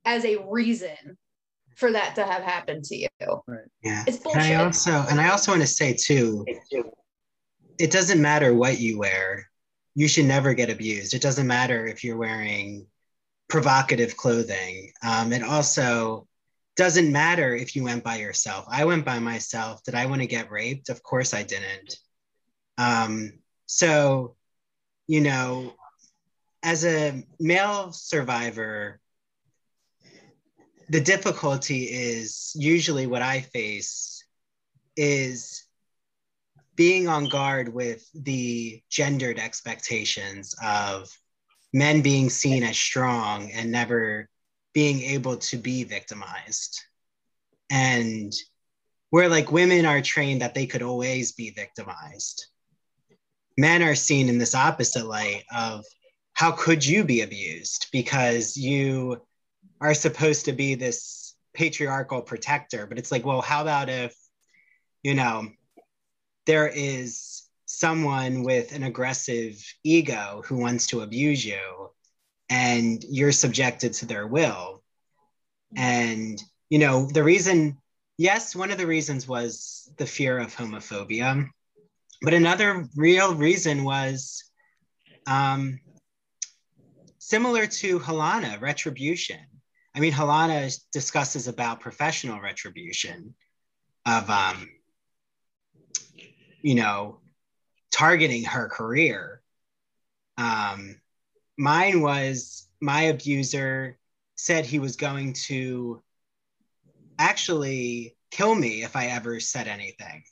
as 0.04 0.24
a 0.24 0.36
reason 0.48 1.16
for 1.76 1.92
that 1.92 2.14
to 2.16 2.24
have 2.24 2.42
happened 2.42 2.84
to 2.84 2.96
you? 2.96 3.08
Right. 3.46 3.60
Yeah. 3.82 4.04
It's 4.06 4.16
And 4.16 4.24
bullshit. 4.24 4.42
I 4.42 4.54
also 4.56 5.04
and 5.10 5.20
I 5.20 5.30
also 5.30 5.52
want 5.52 5.62
to 5.62 5.68
say 5.68 5.94
too, 5.94 6.44
it 7.78 7.90
doesn't 7.90 8.20
matter 8.20 8.54
what 8.54 8.80
you 8.80 8.98
wear. 8.98 9.50
You 9.94 10.08
should 10.08 10.26
never 10.26 10.54
get 10.54 10.70
abused. 10.70 11.14
It 11.14 11.22
doesn't 11.22 11.46
matter 11.46 11.86
if 11.86 12.04
you're 12.04 12.16
wearing 12.16 12.86
provocative 13.48 14.16
clothing. 14.16 14.92
Um, 15.04 15.32
it 15.32 15.42
also 15.42 16.26
doesn't 16.76 17.10
matter 17.10 17.56
if 17.56 17.74
you 17.74 17.82
went 17.82 18.04
by 18.04 18.16
yourself. 18.16 18.64
I 18.70 18.84
went 18.84 19.04
by 19.04 19.18
myself. 19.18 19.82
Did 19.82 19.96
I 19.96 20.06
want 20.06 20.20
to 20.20 20.28
get 20.28 20.50
raped? 20.50 20.88
Of 20.90 21.02
course 21.02 21.34
I 21.34 21.42
didn't. 21.42 21.98
Um, 22.76 23.32
so, 23.66 24.36
you 25.08 25.20
know, 25.20 25.74
as 26.62 26.84
a 26.84 27.24
male 27.38 27.92
survivor, 27.92 29.00
the 30.88 31.00
difficulty 31.00 31.84
is 31.84 32.52
usually 32.54 33.06
what 33.06 33.22
I 33.22 33.40
face 33.40 34.24
is 34.96 35.64
being 36.74 37.08
on 37.08 37.28
guard 37.28 37.72
with 37.72 38.08
the 38.14 38.82
gendered 38.88 39.38
expectations 39.38 40.54
of 40.64 41.10
men 41.72 42.00
being 42.02 42.30
seen 42.30 42.62
as 42.62 42.76
strong 42.76 43.50
and 43.52 43.70
never 43.70 44.28
being 44.72 45.02
able 45.02 45.36
to 45.36 45.56
be 45.56 45.84
victimized. 45.84 46.80
And 47.70 48.32
where 49.10 49.28
like 49.28 49.52
women 49.52 49.86
are 49.86 50.00
trained 50.00 50.40
that 50.40 50.54
they 50.54 50.66
could 50.66 50.82
always 50.82 51.32
be 51.32 51.50
victimized. 51.50 52.46
Men 53.56 53.82
are 53.82 53.94
seen 53.94 54.28
in 54.28 54.38
this 54.38 54.54
opposite 54.54 55.06
light 55.06 55.42
of 55.54 55.84
how 56.38 56.52
could 56.52 56.86
you 56.86 57.02
be 57.02 57.22
abused? 57.22 57.88
Because 57.90 58.56
you 58.56 59.20
are 59.80 59.92
supposed 59.92 60.44
to 60.44 60.52
be 60.52 60.76
this 60.76 61.34
patriarchal 61.52 62.22
protector. 62.22 62.86
But 62.86 62.96
it's 62.96 63.10
like 63.10 63.26
well 63.26 63.40
how 63.40 63.60
about 63.60 63.88
if 63.88 64.14
you 65.02 65.14
know 65.14 65.48
there 66.46 66.68
is 66.68 67.42
someone 67.66 68.44
with 68.44 68.70
an 68.70 68.84
aggressive 68.84 69.60
ego 69.82 70.40
who 70.44 70.58
wants 70.58 70.86
to 70.88 71.00
abuse 71.00 71.44
you 71.44 71.90
and 72.48 73.02
you're 73.10 73.32
subjected 73.32 73.94
to 73.94 74.06
their 74.06 74.28
will? 74.28 74.84
And 75.74 76.40
you 76.70 76.78
know 76.78 77.08
the 77.12 77.24
reason 77.24 77.78
yes 78.16 78.54
one 78.54 78.70
of 78.70 78.78
the 78.78 78.86
reasons 78.86 79.26
was 79.26 79.90
the 79.96 80.06
fear 80.06 80.38
of 80.38 80.54
homophobia 80.54 81.48
but 82.22 82.34
another 82.34 82.86
real 82.94 83.34
reason 83.34 83.82
was 83.82 84.44
um, 85.26 85.80
similar 87.28 87.66
to 87.66 88.00
Helana, 88.00 88.58
retribution. 88.58 89.40
I 89.94 90.00
mean, 90.00 90.14
Helana 90.14 90.74
discusses 90.92 91.46
about 91.46 91.78
professional 91.78 92.40
retribution 92.40 93.34
of, 94.06 94.30
um, 94.30 94.66
you 96.62 96.74
know, 96.74 97.20
targeting 97.90 98.44
her 98.44 98.70
career. 98.70 99.42
Um, 100.38 100.98
mine 101.58 102.00
was 102.00 102.66
my 102.80 103.02
abuser 103.02 103.98
said 104.36 104.64
he 104.64 104.78
was 104.78 104.96
going 104.96 105.34
to 105.48 106.02
actually 107.18 108.16
kill 108.30 108.54
me 108.54 108.84
if 108.84 108.96
I 108.96 109.08
ever 109.08 109.38
said 109.38 109.68
anything. 109.68 110.22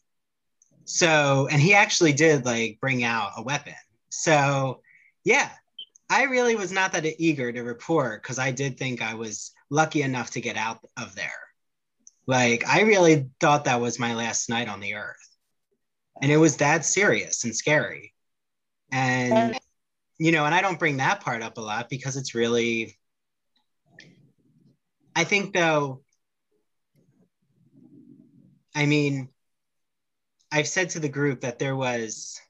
So, 0.87 1.47
and 1.51 1.61
he 1.61 1.75
actually 1.75 2.15
did 2.15 2.47
like 2.47 2.79
bring 2.81 3.05
out 3.05 3.33
a 3.37 3.43
weapon. 3.43 3.75
So, 4.09 4.81
yeah, 5.25 5.51
I 6.09 6.25
really 6.25 6.55
was 6.55 6.71
not 6.71 6.93
that 6.93 7.05
eager 7.19 7.53
to 7.53 7.63
report 7.63 8.23
because 8.23 8.39
I 8.39 8.53
did 8.53 8.79
think 8.79 9.03
I 9.03 9.15
was 9.15 9.53
lucky 9.71 10.03
enough 10.03 10.31
to 10.33 10.41
get 10.41 10.57
out 10.57 10.79
of 10.97 11.15
there. 11.15 11.31
Like, 12.27 12.67
I 12.67 12.83
really 12.83 13.31
thought 13.41 13.65
that 13.65 13.81
was 13.81 13.99
my 13.99 14.15
last 14.15 14.49
night 14.49 14.69
on 14.69 14.81
the 14.81 14.95
earth. 14.95 15.17
And 16.23 16.31
it 16.31 16.37
was 16.37 16.57
that 16.59 16.85
serious 16.85 17.45
and 17.45 17.55
scary. 17.55 18.15
And, 18.93 19.59
you 20.19 20.33
know, 20.33 20.45
and 20.45 20.55
I 20.55 20.63
don't 20.63 20.79
bring 20.79 20.99
that 20.99 21.21
part 21.21 21.43
up 21.43 21.59
a 21.59 21.61
lot 21.61 21.89
because 21.89 22.17
it's 22.17 22.35
really, 22.35 22.97
I 25.15 25.25
think 25.25 25.55
though, 25.55 26.03
I 28.75 28.87
mean, 28.87 29.29
I've 30.53 30.69
said 30.69 30.91
to 30.91 31.01
the 31.01 31.09
group 31.09 31.41
that 31.41 31.59
there 31.59 31.77
was 31.77 32.41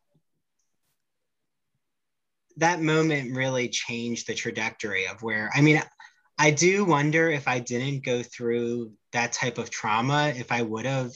that 2.59 2.81
moment 2.81 3.37
really 3.37 3.69
changed 3.69 4.27
the 4.27 4.35
trajectory 4.35 5.07
of 5.07 5.23
where 5.23 5.51
I 5.55 5.61
mean 5.61 5.83
I 6.39 6.51
do 6.51 6.85
wonder 6.85 7.31
if 7.31 7.49
I 7.49 7.61
didn't 7.61 8.05
go 8.05 8.23
through 8.23 8.93
that 9.13 9.33
type 9.33 9.59
of 9.59 9.71
trauma 9.71 10.33
if 10.37 10.53
I 10.53 10.63
would 10.63 10.85
have 10.85 11.13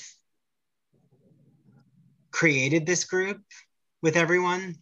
created 2.31 2.87
this 2.87 3.05
group 3.05 3.41
with 4.03 4.17
everyone 4.17 4.77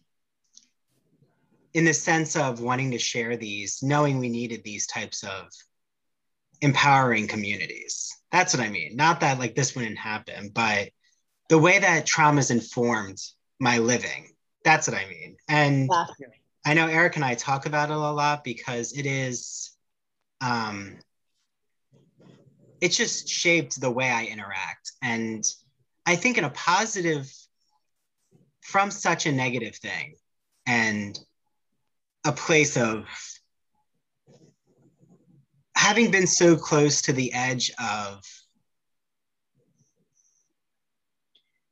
in 1.73 1.85
the 1.85 1.93
sense 1.93 2.35
of 2.35 2.61
wanting 2.61 2.91
to 2.91 2.97
share 2.97 3.37
these 3.37 3.79
knowing 3.83 4.17
we 4.17 4.29
needed 4.29 4.63
these 4.63 4.87
types 4.87 5.23
of 5.23 5.47
empowering 6.61 7.27
communities. 7.27 8.09
That's 8.31 8.55
what 8.55 8.65
I 8.65 8.69
mean. 8.69 8.95
Not 8.95 9.21
that 9.21 9.39
like 9.39 9.55
this 9.55 9.75
wouldn't 9.75 9.97
happen 9.97 10.51
but 10.53 10.89
the 11.47 11.57
way 11.57 11.79
that 11.79 12.05
trauma's 12.05 12.51
informed 12.51 13.17
my 13.59 13.79
living 13.79 14.29
that's 14.63 14.87
what 14.87 14.97
I 14.97 15.07
mean. 15.07 15.37
And. 15.47 15.89
I 16.65 16.73
know 16.73 16.87
Eric 16.87 17.15
and 17.15 17.25
I 17.25 17.35
talk 17.35 17.65
about 17.65 17.89
it 17.89 17.95
a 17.95 17.97
lot 17.97 18.43
because 18.43 18.93
it 18.93 19.05
is, 19.05 19.71
um, 20.41 20.97
it's 22.81 22.97
just 22.97 23.27
shaped 23.27 23.79
the 23.79 23.91
way 23.91 24.09
I 24.09 24.25
interact. 24.25 24.91
And 25.01 25.43
I 26.05 26.15
think 26.15 26.37
in 26.37 26.43
a 26.43 26.49
positive, 26.49 27.31
from 28.61 28.91
such 28.91 29.25
a 29.25 29.31
negative 29.31 29.75
thing 29.75 30.15
and 30.67 31.17
a 32.25 32.31
place 32.31 32.77
of 32.77 33.07
having 35.75 36.11
been 36.11 36.27
so 36.27 36.55
close 36.55 37.01
to 37.03 37.13
the 37.13 37.33
edge 37.33 37.71
of 37.79 38.21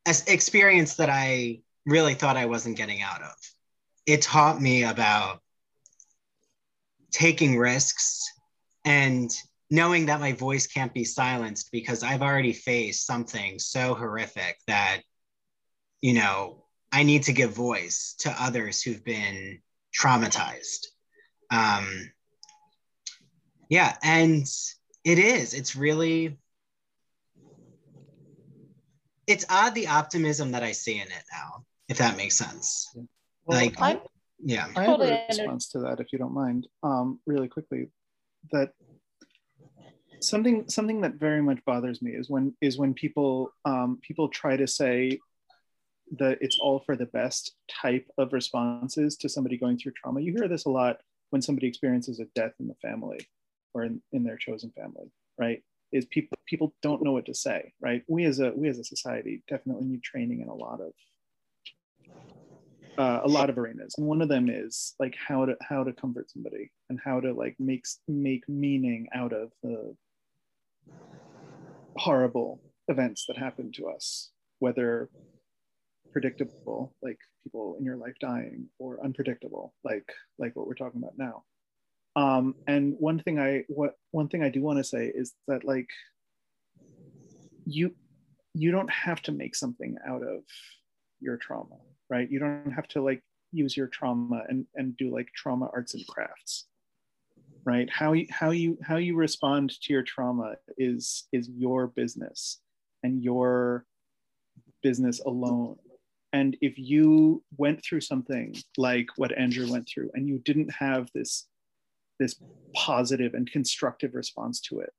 an 0.07 0.15
experience 0.27 0.95
that 0.95 1.09
I 1.09 1.59
really 1.85 2.13
thought 2.13 2.37
I 2.37 2.45
wasn't 2.45 2.77
getting 2.77 3.01
out 3.01 3.21
of 3.21 3.33
it 4.07 4.21
taught 4.21 4.59
me 4.61 4.85
about 4.85 5.41
taking 7.11 7.57
risks 7.57 8.31
and 8.85 9.29
knowing 9.69 10.05
that 10.05 10.21
my 10.21 10.31
voice 10.31 10.65
can't 10.65 10.93
be 10.93 11.03
silenced 11.03 11.69
because 11.73 12.03
I've 12.03 12.21
already 12.21 12.53
faced 12.53 13.05
something 13.05 13.59
so 13.59 13.93
horrific 13.93 14.59
that, 14.67 15.01
you 16.01 16.13
know, 16.13 16.63
I 16.89 17.03
need 17.03 17.23
to 17.23 17.33
give 17.33 17.51
voice 17.51 18.15
to 18.19 18.33
others 18.41 18.81
who've 18.81 19.03
been 19.03 19.59
traumatized. 19.93 20.87
Um, 21.51 22.11
yeah, 23.69 23.97
and 24.03 24.47
it 25.03 25.19
is, 25.19 25.53
it's 25.53 25.75
really, 25.75 26.37
it's 29.27 29.45
odd 29.49 29.75
the 29.75 29.87
optimism 29.87 30.51
that 30.51 30.63
I 30.63 30.71
see 30.71 30.95
in 30.95 31.07
it 31.07 31.23
now, 31.33 31.65
if 31.89 31.97
that 31.97 32.15
makes 32.15 32.37
sense. 32.37 32.95
Well, 33.47 33.59
Like, 33.59 33.81
I'm- 33.81 34.01
yeah. 34.39 34.65
I 34.75 34.83
have 34.83 34.99
Totally 34.99 35.11
a 35.13 35.25
response 35.29 35.69
to 35.69 35.79
that, 35.79 35.99
if 35.99 36.11
you 36.11 36.19
don't 36.19 36.33
mind, 36.33 36.67
um, 36.83 37.19
really 37.25 37.47
quickly. 37.47 37.89
That 38.51 38.73
something 40.19 40.67
something 40.69 41.01
that 41.01 41.15
very 41.15 41.41
much 41.41 41.63
bothers 41.65 42.01
me 42.01 42.11
is 42.11 42.29
when 42.29 42.55
is 42.61 42.77
when 42.77 42.93
people 42.93 43.51
um, 43.65 43.99
people 44.01 44.29
try 44.29 44.57
to 44.57 44.67
say 44.67 45.19
that 46.17 46.37
it's 46.41 46.57
all 46.59 46.79
for 46.79 46.95
the 46.95 47.05
best 47.07 47.55
type 47.69 48.09
of 48.17 48.31
responses 48.33 49.17
to 49.17 49.27
somebody 49.29 49.57
going 49.57 49.77
through 49.77 49.91
trauma. 49.93 50.21
You 50.21 50.33
hear 50.33 50.47
this 50.47 50.65
a 50.65 50.69
lot 50.69 51.01
when 51.31 51.41
somebody 51.41 51.67
experiences 51.67 52.19
a 52.19 52.25
death 52.35 52.53
in 52.59 52.67
the 52.67 52.75
family 52.75 53.19
or 53.73 53.83
in, 53.83 54.01
in 54.13 54.23
their 54.23 54.37
chosen 54.37 54.71
family, 54.71 55.11
right? 55.37 55.61
Is 55.91 56.05
people 56.05 56.37
people 56.45 56.73
don't 56.81 57.03
know 57.03 57.11
what 57.13 57.25
to 57.25 57.33
say, 57.33 57.73
right? 57.81 58.03
We 58.07 58.25
as 58.25 58.39
a 58.39 58.51
we 58.51 58.67
as 58.69 58.79
a 58.79 58.83
society 58.83 59.43
definitely 59.47 59.85
need 59.87 60.03
training 60.03 60.41
in 60.41 60.47
a 60.47 60.55
lot 60.55 60.79
of 60.81 60.93
uh, 62.97 63.21
a 63.23 63.27
lot 63.27 63.49
of 63.49 63.57
arenas, 63.57 63.95
and 63.97 64.07
one 64.07 64.21
of 64.21 64.29
them 64.29 64.49
is 64.49 64.95
like 64.99 65.15
how 65.15 65.45
to 65.45 65.55
how 65.61 65.83
to 65.83 65.93
comfort 65.93 66.29
somebody 66.31 66.71
and 66.89 66.99
how 67.03 67.19
to 67.19 67.33
like 67.33 67.55
make 67.59 67.85
make 68.07 68.47
meaning 68.47 69.07
out 69.13 69.33
of 69.33 69.51
the 69.63 69.95
horrible 71.95 72.61
events 72.87 73.25
that 73.27 73.37
happen 73.37 73.71
to 73.73 73.87
us, 73.87 74.31
whether 74.59 75.09
predictable, 76.11 76.95
like 77.01 77.19
people 77.43 77.75
in 77.79 77.85
your 77.85 77.97
life 77.97 78.15
dying, 78.19 78.67
or 78.79 79.03
unpredictable, 79.03 79.73
like 79.83 80.09
like 80.37 80.55
what 80.55 80.67
we're 80.67 80.73
talking 80.73 81.01
about 81.01 81.17
now. 81.17 81.43
Um, 82.15 82.55
and 82.65 82.95
one 82.97 83.19
thing 83.19 83.39
I 83.39 83.63
what 83.67 83.93
one 84.11 84.27
thing 84.27 84.43
I 84.43 84.49
do 84.49 84.61
want 84.61 84.79
to 84.79 84.83
say 84.83 85.11
is 85.13 85.33
that 85.47 85.63
like 85.63 85.89
you 87.65 87.95
you 88.53 88.71
don't 88.71 88.89
have 88.89 89.21
to 89.23 89.31
make 89.31 89.55
something 89.55 89.97
out 90.07 90.23
of 90.23 90.41
your 91.19 91.37
trauma, 91.37 91.77
right? 92.09 92.29
You 92.29 92.39
don't 92.39 92.71
have 92.71 92.87
to 92.89 93.01
like 93.01 93.21
use 93.51 93.77
your 93.77 93.87
trauma 93.87 94.43
and 94.49 94.65
and 94.75 94.95
do 94.97 95.13
like 95.13 95.29
trauma 95.35 95.69
arts 95.73 95.93
and 95.93 96.05
crafts 96.07 96.65
right? 97.67 97.89
How 97.91 98.13
you 98.13 98.27
how 98.31 98.51
you 98.51 98.77
how 98.81 98.95
you 98.95 99.15
respond 99.15 99.79
to 99.81 99.93
your 99.93 100.01
trauma 100.01 100.55
is 100.77 101.27
is 101.33 101.49
your 101.49 101.87
business 101.87 102.59
and 103.03 103.21
your 103.21 103.85
business 104.81 105.19
alone. 105.19 105.75
And 106.31 106.55
if 106.61 106.77
you 106.77 107.43
went 107.57 107.83
through 107.83 108.01
something 108.01 108.55
like 108.77 109.07
what 109.17 109.37
andrew 109.37 109.69
went 109.69 109.87
through 109.87 110.11
and 110.13 110.27
you 110.29 110.39
didn't 110.39 110.71
have 110.71 111.09
this 111.13 111.47
this 112.19 112.35
positive 112.73 113.33
and 113.33 113.51
constructive 113.51 114.15
response 114.15 114.61
to 114.61 114.79
it 114.79 114.93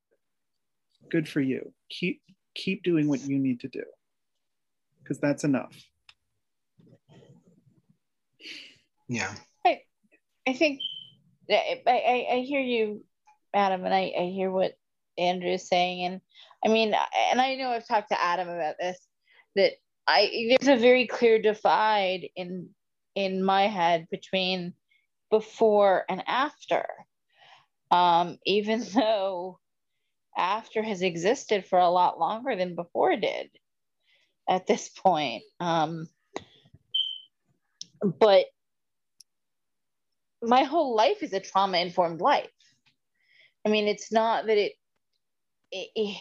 good 1.10 1.26
for 1.26 1.40
you. 1.40 1.72
Keep 1.88 2.20
keep 2.54 2.82
doing 2.82 3.08
what 3.08 3.22
you 3.22 3.38
need 3.38 3.60
to 3.60 3.68
do 3.68 3.84
because 5.02 5.18
that's 5.18 5.44
enough 5.44 5.74
yeah 9.08 9.34
I, 9.66 9.82
I 10.46 10.52
think 10.52 10.80
I, 11.50 11.82
I, 11.86 12.26
I 12.32 12.40
hear 12.40 12.60
you 12.60 13.04
adam 13.54 13.84
and 13.84 13.94
I, 13.94 14.12
I 14.18 14.24
hear 14.24 14.50
what 14.50 14.72
andrew 15.16 15.50
is 15.50 15.68
saying 15.68 16.04
and 16.04 16.20
i 16.64 16.68
mean 16.68 16.94
and 17.30 17.40
i 17.40 17.54
know 17.54 17.70
i've 17.70 17.88
talked 17.88 18.10
to 18.10 18.22
adam 18.22 18.48
about 18.48 18.76
this 18.78 18.98
that 19.56 19.72
i 20.06 20.56
there's 20.60 20.78
a 20.78 20.80
very 20.80 21.06
clear 21.06 21.40
divide 21.40 22.28
in 22.36 22.68
in 23.14 23.42
my 23.42 23.66
head 23.66 24.06
between 24.10 24.74
before 25.30 26.04
and 26.08 26.22
after 26.26 26.86
um, 27.90 28.38
even 28.44 28.84
though 28.94 29.58
after 30.36 30.82
has 30.82 31.02
existed 31.02 31.66
for 31.66 31.78
a 31.78 31.90
lot 31.90 32.18
longer 32.18 32.54
than 32.54 32.76
before 32.76 33.16
did 33.16 33.50
at 34.48 34.66
this 34.66 34.88
point. 34.88 35.42
Um, 35.60 36.08
but 38.02 38.46
my 40.42 40.62
whole 40.64 40.94
life 40.94 41.22
is 41.22 41.32
a 41.32 41.40
trauma 41.40 41.78
informed 41.78 42.20
life. 42.20 42.48
I 43.66 43.70
mean, 43.70 43.88
it's 43.88 44.12
not 44.12 44.46
that 44.46 44.56
it, 44.56 44.72
it, 45.70 45.88
it, 45.94 46.16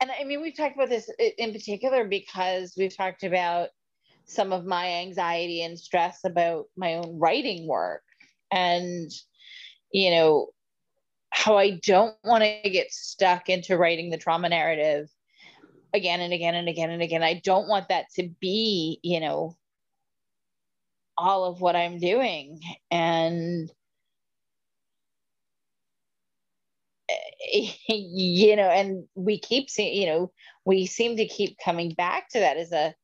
and 0.00 0.10
I 0.10 0.24
mean, 0.24 0.42
we've 0.42 0.56
talked 0.56 0.74
about 0.74 0.88
this 0.88 1.10
in 1.38 1.52
particular 1.52 2.04
because 2.04 2.74
we've 2.76 2.96
talked 2.96 3.22
about 3.22 3.68
some 4.24 4.52
of 4.52 4.64
my 4.64 4.86
anxiety 4.94 5.62
and 5.62 5.78
stress 5.78 6.20
about 6.24 6.66
my 6.76 6.94
own 6.94 7.18
writing 7.18 7.68
work. 7.68 8.02
And, 8.50 9.10
you 9.92 10.10
know, 10.10 10.48
how 11.30 11.56
I 11.56 11.80
don't 11.82 12.16
want 12.24 12.44
to 12.44 12.70
get 12.70 12.92
stuck 12.92 13.48
into 13.48 13.78
writing 13.78 14.10
the 14.10 14.18
trauma 14.18 14.48
narrative 14.48 15.08
again 15.94 16.20
and 16.20 16.32
again 16.32 16.54
and 16.54 16.68
again 16.68 16.90
and 16.90 17.02
again. 17.02 17.22
I 17.22 17.40
don't 17.44 17.68
want 17.68 17.88
that 17.88 18.06
to 18.16 18.28
be, 18.40 18.98
you 19.02 19.20
know, 19.20 19.56
all 21.22 21.44
of 21.44 21.60
what 21.60 21.76
I'm 21.76 21.98
doing. 21.98 22.60
And, 22.90 23.70
you 27.88 28.56
know, 28.56 28.68
and 28.68 29.04
we 29.14 29.38
keep 29.38 29.70
seeing, 29.70 29.94
you 29.94 30.06
know, 30.06 30.32
we 30.64 30.86
seem 30.86 31.16
to 31.16 31.26
keep 31.28 31.56
coming 31.64 31.94
back 31.94 32.28
to 32.30 32.40
that 32.40 32.56
as 32.56 32.72
a, 32.72 32.94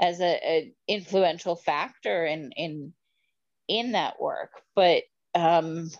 as 0.00 0.20
a, 0.20 0.40
a 0.44 0.72
influential 0.88 1.56
factor 1.56 2.26
in, 2.26 2.50
in, 2.56 2.92
in 3.68 3.92
that 3.92 4.20
work. 4.20 4.50
But, 4.74 5.04
um, 5.34 5.90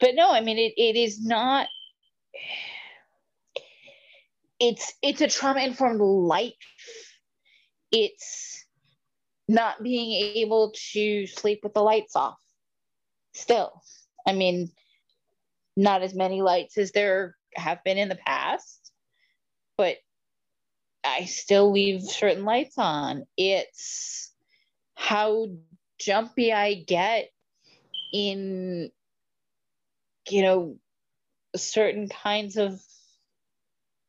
but 0.00 0.14
no, 0.14 0.30
I 0.30 0.42
mean, 0.42 0.58
it, 0.58 0.74
it 0.76 0.96
is 0.96 1.24
not, 1.24 1.68
it's, 4.60 4.92
it's 5.02 5.22
a 5.22 5.28
trauma 5.28 5.60
informed 5.60 6.00
life. 6.00 6.52
It's 7.92 8.63
not 9.48 9.82
being 9.82 10.36
able 10.36 10.72
to 10.92 11.26
sleep 11.26 11.60
with 11.62 11.74
the 11.74 11.82
lights 11.82 12.16
off 12.16 12.38
still. 13.32 13.82
I 14.26 14.32
mean, 14.32 14.70
not 15.76 16.02
as 16.02 16.14
many 16.14 16.40
lights 16.40 16.78
as 16.78 16.92
there 16.92 17.36
have 17.54 17.84
been 17.84 17.98
in 17.98 18.08
the 18.08 18.14
past, 18.14 18.92
but 19.76 19.96
I 21.04 21.24
still 21.26 21.72
leave 21.72 22.02
certain 22.02 22.44
lights 22.44 22.78
on. 22.78 23.24
It's 23.36 24.32
how 24.94 25.48
jumpy 25.98 26.52
I 26.52 26.74
get 26.74 27.30
in 28.12 28.90
you 30.28 30.42
know, 30.42 30.76
certain 31.56 32.08
kinds 32.08 32.56
of 32.56 32.80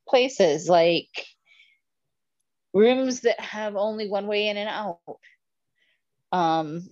places, 0.07 0.69
like 0.69 1.27
rooms 2.75 3.21
that 3.21 3.39
have 3.39 3.75
only 3.75 4.07
one 4.09 4.27
way 4.27 4.49
in 4.49 4.57
and 4.57 4.69
out. 4.69 4.99
Um, 6.31 6.89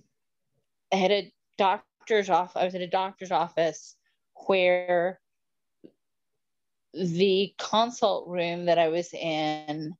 I 0.90 0.96
had 0.96 1.12
a 1.12 1.32
doctor's 1.58 2.30
office, 2.30 2.56
I 2.56 2.64
was 2.64 2.74
in 2.74 2.82
a 2.82 2.88
doctor's 2.88 3.30
office 3.30 3.94
where 4.46 5.20
the 6.94 7.54
consult 7.58 8.28
room 8.28 8.66
that 8.66 8.78
I 8.78 8.88
was 8.88 9.12
in 9.12 9.94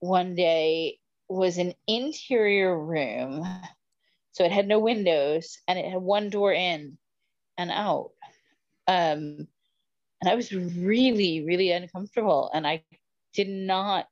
one 0.00 0.34
day 0.34 0.98
was 1.28 1.58
an 1.58 1.74
interior 1.86 2.78
room. 2.78 3.46
So 4.32 4.44
it 4.44 4.52
had 4.52 4.68
no 4.68 4.78
windows 4.80 5.58
and 5.66 5.78
it 5.78 5.90
had 5.90 6.02
one 6.02 6.28
door 6.28 6.52
in 6.52 6.98
and 7.56 7.70
out. 7.70 8.10
Um, 8.86 9.48
and 10.20 10.28
I 10.28 10.34
was 10.34 10.52
really, 10.52 11.44
really 11.44 11.72
uncomfortable. 11.72 12.50
And 12.52 12.66
I 12.66 12.84
did 13.32 13.48
not, 13.48 14.08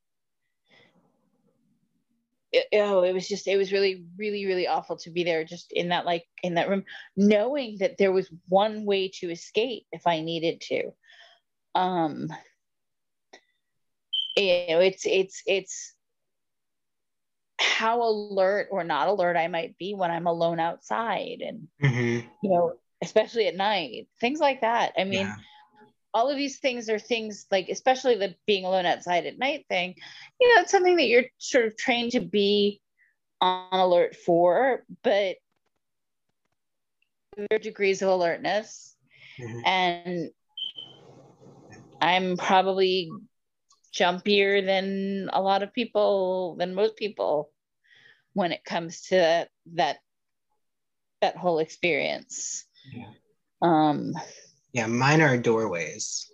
it, 2.54 2.80
oh, 2.80 3.02
it 3.02 3.12
was 3.12 3.28
just, 3.28 3.48
it 3.48 3.56
was 3.56 3.72
really, 3.72 4.04
really, 4.16 4.46
really 4.46 4.66
awful 4.66 4.96
to 4.98 5.10
be 5.10 5.24
there 5.24 5.44
just 5.44 5.72
in 5.72 5.88
that, 5.88 6.06
like, 6.06 6.24
in 6.42 6.54
that 6.54 6.68
room, 6.68 6.84
knowing 7.16 7.78
that 7.80 7.98
there 7.98 8.12
was 8.12 8.30
one 8.48 8.84
way 8.84 9.08
to 9.20 9.30
escape 9.30 9.86
if 9.92 10.06
I 10.06 10.20
needed 10.20 10.60
to. 10.62 10.92
Um, 11.74 12.32
you 14.36 14.66
know, 14.68 14.80
it's, 14.80 15.04
it's, 15.06 15.42
it's, 15.46 15.94
how 17.60 18.02
alert 18.02 18.68
or 18.70 18.84
not 18.84 19.08
alert 19.08 19.36
I 19.36 19.48
might 19.48 19.76
be 19.78 19.94
when 19.94 20.10
I'm 20.10 20.26
alone 20.26 20.60
outside. 20.60 21.40
And, 21.40 21.68
mm-hmm. 21.82 22.26
you 22.42 22.50
know, 22.50 22.74
especially 23.02 23.48
at 23.48 23.56
night, 23.56 24.08
things 24.20 24.38
like 24.38 24.60
that. 24.60 24.92
I 24.96 25.04
mean, 25.04 25.26
yeah. 25.26 25.34
All 26.14 26.30
of 26.30 26.36
these 26.36 26.58
things 26.58 26.88
are 26.88 26.98
things 26.98 27.46
like, 27.50 27.68
especially 27.68 28.14
the 28.14 28.36
being 28.46 28.64
alone 28.64 28.86
outside 28.86 29.26
at 29.26 29.38
night 29.38 29.66
thing, 29.68 29.96
you 30.40 30.54
know, 30.54 30.62
it's 30.62 30.70
something 30.70 30.96
that 30.96 31.08
you're 31.08 31.24
sort 31.38 31.66
of 31.66 31.76
trained 31.76 32.12
to 32.12 32.20
be 32.20 32.80
on 33.40 33.68
alert 33.72 34.14
for, 34.14 34.84
but 35.02 35.36
there 37.36 37.48
are 37.50 37.58
degrees 37.58 38.00
of 38.00 38.08
alertness. 38.08 38.94
Mm-hmm. 39.40 39.60
And 39.66 40.30
I'm 42.00 42.36
probably 42.36 43.10
jumpier 43.92 44.64
than 44.64 45.30
a 45.32 45.42
lot 45.42 45.64
of 45.64 45.74
people, 45.74 46.54
than 46.58 46.74
most 46.74 46.96
people 46.96 47.50
when 48.34 48.52
it 48.52 48.64
comes 48.64 49.02
to 49.02 49.48
that 49.74 49.98
that 51.20 51.36
whole 51.36 51.58
experience. 51.58 52.66
Yeah. 52.92 53.06
Um, 53.62 54.12
yeah, 54.74 54.86
mine 54.86 55.22
are 55.22 55.38
doorways. 55.38 56.30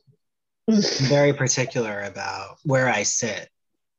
I'm 0.69 0.83
very 1.09 1.33
particular 1.33 2.01
about 2.01 2.57
where 2.65 2.89
I 2.89 3.05
sit. 3.05 3.49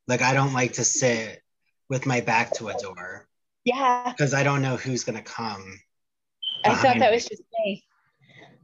Like 0.07 0.21
I 0.21 0.33
don't 0.33 0.53
like 0.53 0.73
to 0.73 0.83
sit 0.83 1.41
with 1.89 2.05
my 2.05 2.21
back 2.21 2.51
to 2.55 2.69
a 2.69 2.73
door. 2.73 3.27
Yeah. 3.63 4.11
Because 4.11 4.33
I 4.33 4.43
don't 4.43 4.63
know 4.63 4.75
who's 4.75 5.03
gonna 5.03 5.21
come. 5.21 5.79
I 6.65 6.75
thought 6.75 6.97
that 6.99 7.11
me. 7.11 7.15
was 7.15 7.25
just 7.25 7.43
me. 7.63 7.85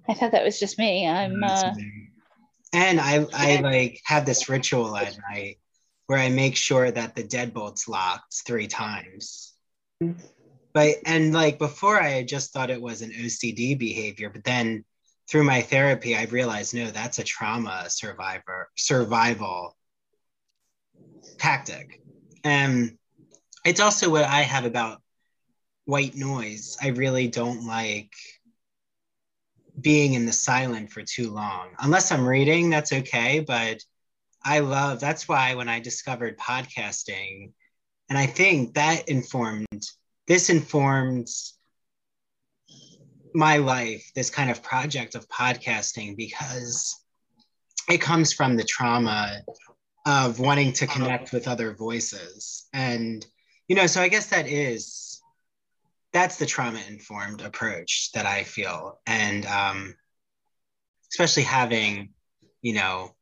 I 0.10 0.14
thought 0.16 0.32
that 0.32 0.44
was 0.44 0.60
just 0.60 0.80
me. 0.80 1.08
I'm 1.08 1.44
uh 1.44 1.74
and 2.74 3.00
I 3.00 3.26
I 3.34 3.62
like 3.62 4.02
have 4.06 4.26
this 4.26 4.50
ritual 4.50 4.98
at 4.98 5.18
night 5.32 5.60
where 6.08 6.20
I 6.20 6.30
make 6.30 6.56
sure 6.56 6.90
that 6.90 7.16
the 7.16 7.24
deadbolt's 7.24 7.88
locked 7.88 8.42
three 8.46 8.68
times. 8.68 9.54
Mm-hmm 10.04 10.26
but 10.78 10.98
and 11.08 11.34
like 11.34 11.58
before 11.58 12.00
i 12.00 12.22
just 12.22 12.54
thought 12.54 12.70
it 12.70 12.80
was 12.80 13.02
an 13.02 13.10
ocd 13.10 13.80
behavior 13.80 14.30
but 14.30 14.44
then 14.44 14.86
through 15.30 15.44
my 15.44 15.62
therapy 15.62 16.16
I've 16.16 16.34
realized 16.34 16.74
no 16.74 16.90
that's 16.90 17.20
a 17.20 17.24
trauma 17.24 17.86
survivor 17.90 18.70
survival 18.76 19.76
tactic 21.38 22.02
and 22.44 22.98
it's 23.66 23.80
also 23.82 24.10
what 24.10 24.24
I 24.24 24.42
have 24.44 24.66
about 24.66 25.02
white 25.88 26.16
noise. 26.16 26.78
I 26.82 26.90
really 26.90 27.28
don't 27.28 27.66
like 27.66 28.12
being 29.80 30.14
in 30.14 30.26
the 30.26 30.34
silent 30.34 30.92
for 30.92 31.02
too 31.02 31.32
long. 31.32 31.70
Unless 31.80 32.12
I'm 32.12 32.28
reading, 32.28 32.70
that's 32.70 32.94
okay. 32.94 33.40
But 33.40 33.82
I 34.44 34.60
love 34.60 35.00
that's 35.00 35.28
why 35.28 35.56
when 35.56 35.70
I 35.70 35.80
discovered 35.80 36.38
podcasting, 36.38 37.52
and 38.10 38.18
I 38.18 38.26
think 38.26 38.76
that 38.76 39.08
informed 39.10 39.66
this 40.28 40.50
informed 40.50 41.28
my 43.38 43.58
life, 43.58 44.12
this 44.16 44.32
kind 44.32 44.50
of 44.50 44.64
project 44.64 45.14
of 45.14 45.30
podcasting, 45.30 46.18
because 46.18 47.00
it 47.88 48.00
comes 48.00 48.34
from 48.34 48.58
the 48.58 48.64
trauma 48.64 49.44
of 50.08 50.40
wanting 50.40 50.74
to 50.74 50.88
connect 50.88 51.32
with 51.32 51.48
other 51.48 51.76
voices. 51.76 52.68
And, 52.74 53.24
you 53.68 53.76
know, 53.76 53.86
so 53.86 54.02
I 54.02 54.08
guess 54.08 54.32
that 54.32 54.48
is 54.48 55.22
that's 56.14 56.38
the 56.38 56.48
trauma 56.48 56.82
informed 56.90 57.42
approach 57.42 58.10
that 58.14 58.26
I 58.26 58.42
feel. 58.42 59.00
And 59.06 59.46
um, 59.46 59.94
especially 61.12 61.44
having, 61.44 62.14
you 62.64 62.74
know, 62.74 63.14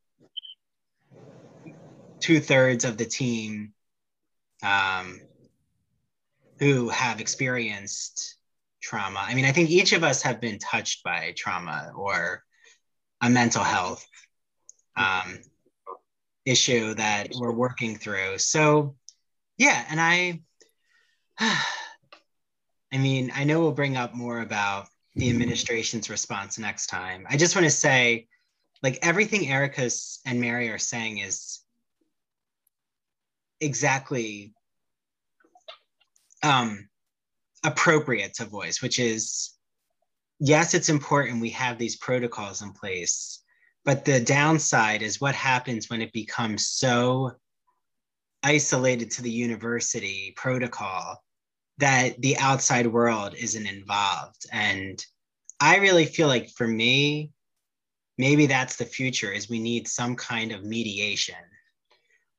two 2.22 2.40
thirds 2.40 2.86
of 2.86 2.96
the 2.96 3.06
team 3.06 3.74
um, 4.64 5.20
who 6.60 6.88
have 6.88 7.20
experienced 7.20 8.38
trauma. 8.86 9.20
I 9.20 9.34
mean, 9.34 9.46
I 9.46 9.52
think 9.52 9.70
each 9.70 9.94
of 9.94 10.04
us 10.04 10.22
have 10.22 10.40
been 10.40 10.60
touched 10.60 11.04
by 11.04 11.34
trauma 11.36 11.92
or 11.96 12.44
a 13.22 13.30
mental 13.30 13.64
health 13.64 14.06
um, 14.96 15.40
issue 16.46 16.94
that 16.94 17.30
we're 17.34 17.52
working 17.52 17.96
through. 17.96 18.38
So, 18.38 18.96
yeah, 19.58 19.84
and 19.90 20.00
I, 20.00 20.42
I 21.40 22.98
mean, 22.98 23.32
I 23.36 23.44
know 23.44 23.60
we'll 23.60 23.72
bring 23.72 23.98
up 23.98 24.14
more 24.14 24.42
about 24.42 24.88
the 25.16 25.30
administration's 25.30 26.10
response 26.10 26.60
next 26.60 26.88
time. 26.88 27.26
I 27.28 27.38
just 27.38 27.56
want 27.56 27.66
to 27.66 27.72
say, 27.72 28.28
like, 28.84 29.00
everything 29.02 29.50
Erica 29.50 29.90
and 30.26 30.40
Mary 30.40 30.70
are 30.70 30.78
saying 30.78 31.18
is 31.18 31.62
exactly 33.60 34.54
um, 36.44 36.88
appropriate 37.66 38.34
to 38.36 38.46
voice, 38.46 38.82
which 38.82 39.00
is 39.00 39.56
yes, 40.40 40.74
it's 40.74 40.90
important 40.90 41.42
we 41.42 41.50
have 41.50 41.78
these 41.78 41.98
protocols 41.98 42.62
in 42.62 42.72
place, 42.74 43.42
but 43.84 44.06
the 44.06 44.20
downside 44.20 45.02
is 45.02 45.22
what 45.22 45.36
happens 45.36 45.90
when 45.90 46.02
it 46.02 46.14
becomes 46.14 46.68
so 46.68 47.32
isolated 48.44 49.10
to 49.12 49.22
the 49.22 49.32
university 49.32 50.34
protocol 50.36 51.22
that 51.78 52.22
the 52.22 52.38
outside 52.38 52.88
world 52.88 53.34
isn't 53.38 53.68
involved. 53.68 54.46
And 54.52 55.04
I 55.60 55.78
really 55.78 56.06
feel 56.06 56.28
like 56.28 56.50
for 56.52 56.68
me, 56.68 57.32
maybe 58.18 58.46
that's 58.46 58.76
the 58.76 58.86
future 58.86 59.32
is 59.32 59.50
we 59.50 59.60
need 59.60 59.88
some 59.88 60.16
kind 60.16 60.52
of 60.52 60.64
mediation. 60.64 61.36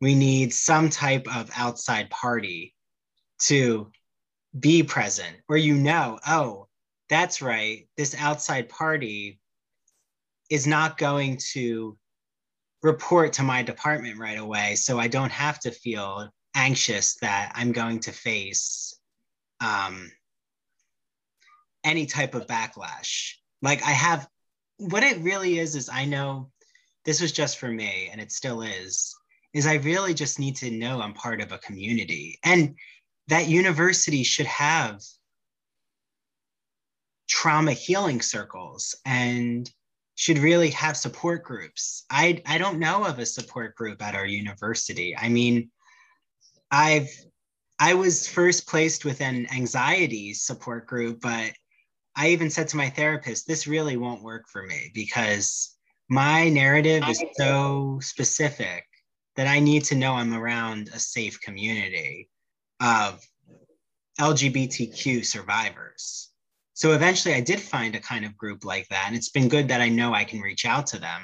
We 0.01 0.15
need 0.15 0.53
some 0.53 0.91
type 0.91 1.27
of 1.35 1.51
outside 1.57 2.09
party 2.11 2.75
to 3.43 3.91
be 4.59 4.83
present 4.83 5.37
where 5.47 5.59
you 5.59 5.75
know, 5.75 6.19
oh, 6.27 6.69
that's 7.09 7.43
right, 7.43 7.89
this 7.97 8.15
outside 8.19 8.69
party 8.69 9.41
is 10.51 10.67
not 10.67 10.99
going 10.99 11.39
to 11.53 11.97
report 12.83 13.33
to 13.35 13.43
my 13.43 13.63
department 13.63 14.19
right 14.19 14.39
away. 14.39 14.75
So 14.77 14.99
I 14.99 15.09
don't 15.09 15.33
have 15.33 15.59
to 15.61 15.71
feel 15.71 16.29
anxious 16.55 17.17
that 17.17 17.53
I'm 17.55 17.73
going 17.73 18.01
to 18.01 18.13
face 18.13 18.99
um, 19.61 20.11
any 21.85 22.07
type 22.07 22.35
of 22.35 22.47
backlash. 22.47 23.33
Like 23.63 23.83
I 23.83 23.91
have, 23.91 24.29
what 24.79 25.03
it 25.03 25.19
really 25.21 25.59
is, 25.59 25.75
is 25.75 25.89
I 25.89 26.05
know 26.05 26.51
this 27.05 27.21
was 27.21 27.33
just 27.33 27.59
for 27.59 27.69
me 27.69 28.09
and 28.11 28.21
it 28.21 28.33
still 28.33 28.63
is, 28.63 29.15
is 29.55 29.67
I 29.67 29.75
really 29.75 30.13
just 30.13 30.39
need 30.39 30.57
to 30.57 30.71
know 30.71 31.01
I'm 31.01 31.15
part 31.15 31.41
of 31.41 31.53
a 31.53 31.59
community. 31.59 32.39
And 32.45 32.75
that 33.29 33.49
university 33.49 34.23
should 34.23 34.47
have 34.47 35.03
trauma 37.29 37.73
healing 37.73 38.21
circles 38.21 38.95
and 39.05 39.71
should 40.15 40.39
really 40.39 40.71
have 40.71 40.97
support 40.97 41.45
groups. 41.45 42.05
I, 42.11 42.43
I 42.47 42.59
don't 42.59 42.79
know 42.79 43.05
of 43.05 43.19
a 43.19 43.27
support 43.27 43.75
group 43.75 44.03
at 44.03 44.15
our 44.15 44.27
university. 44.27 45.17
I 45.17 45.29
mean, 45.29 45.71
I've 46.71 47.09
I 47.79 47.93
was 47.93 48.27
first 48.27 48.67
placed 48.67 49.05
with 49.05 49.21
an 49.21 49.47
anxiety 49.53 50.33
support 50.33 50.87
group, 50.87 51.21
but 51.21 51.53
I 52.17 52.31
even 52.31 52.49
said 52.49 52.69
to 52.69 52.79
my 52.79 52.89
therapist, 52.89 53.47
this 53.47 53.67
really 53.67 53.99
won't 53.99 54.23
work 54.23 54.45
for 54.51 54.63
me 54.63 54.91
because 54.95 55.77
my 56.09 56.49
narrative 56.49 57.07
is 57.07 57.23
so 57.35 57.99
specific 58.01 58.87
that 59.35 59.47
I 59.47 59.59
need 59.59 59.85
to 59.85 59.95
know 59.95 60.15
I'm 60.15 60.33
around 60.33 60.89
a 60.95 60.99
safe 60.99 61.39
community 61.43 62.31
of 62.81 63.21
LGBTQ 64.21 65.25
survivors. 65.25 66.31
So 66.75 66.93
eventually 66.93 67.35
I 67.35 67.41
did 67.41 67.61
find 67.61 67.95
a 67.95 68.01
kind 68.01 68.25
of 68.25 68.37
group 68.37 68.65
like 68.65 68.89
that. 68.89 69.05
And 69.07 69.17
it's 69.17 69.31
been 69.31 69.49
good 69.49 69.69
that 69.69 69.81
I 69.81 69.89
know 69.89 70.13
I 70.13 70.25
can 70.25 70.41
reach 70.41 70.67
out 70.67 70.87
to 70.89 70.99
them. 70.99 71.23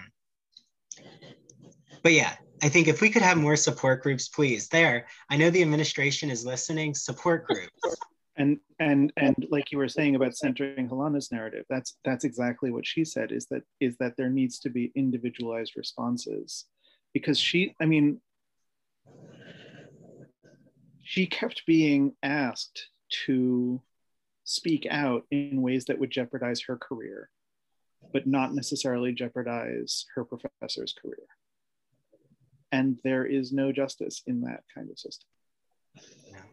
But 2.02 2.12
yeah, 2.12 2.34
I 2.62 2.68
think 2.68 2.88
if 2.88 3.00
we 3.00 3.10
could 3.10 3.22
have 3.22 3.36
more 3.36 3.56
support 3.56 4.02
groups, 4.02 4.28
please. 4.28 4.68
There, 4.68 5.06
I 5.30 5.36
know 5.36 5.50
the 5.50 5.62
administration 5.62 6.30
is 6.30 6.46
listening. 6.46 6.94
Support 6.94 7.46
groups. 7.46 7.96
And 8.36 8.58
and 8.78 9.12
and 9.18 9.36
like 9.50 9.70
you 9.72 9.78
were 9.78 9.88
saying 9.88 10.14
about 10.14 10.36
centering 10.36 10.88
Helana's 10.88 11.30
narrative, 11.30 11.66
that's 11.68 11.98
that's 12.02 12.24
exactly 12.24 12.70
what 12.70 12.86
she 12.86 13.04
said. 13.04 13.30
Is 13.30 13.46
that 13.50 13.62
is 13.78 13.96
that 13.98 14.16
there 14.16 14.30
needs 14.30 14.58
to 14.60 14.70
be 14.70 14.90
individualized 14.94 15.74
responses, 15.76 16.64
because 17.12 17.38
she, 17.38 17.74
I 17.80 17.84
mean, 17.84 18.22
she 21.12 21.26
kept 21.26 21.66
being 21.66 22.14
asked 22.22 22.88
to 23.26 23.82
speak 24.44 24.86
out 24.90 25.26
in 25.30 25.60
ways 25.60 25.84
that 25.84 25.98
would 25.98 26.10
jeopardize 26.10 26.62
her 26.62 26.78
career, 26.78 27.28
but 28.14 28.26
not 28.26 28.54
necessarily 28.54 29.12
jeopardize 29.12 30.06
her 30.14 30.24
professor's 30.24 30.94
career. 30.94 31.26
And 32.72 32.96
there 33.04 33.26
is 33.26 33.52
no 33.52 33.72
justice 33.72 34.22
in 34.26 34.40
that 34.44 34.62
kind 34.74 34.88
of 34.88 34.98
system. 34.98 35.28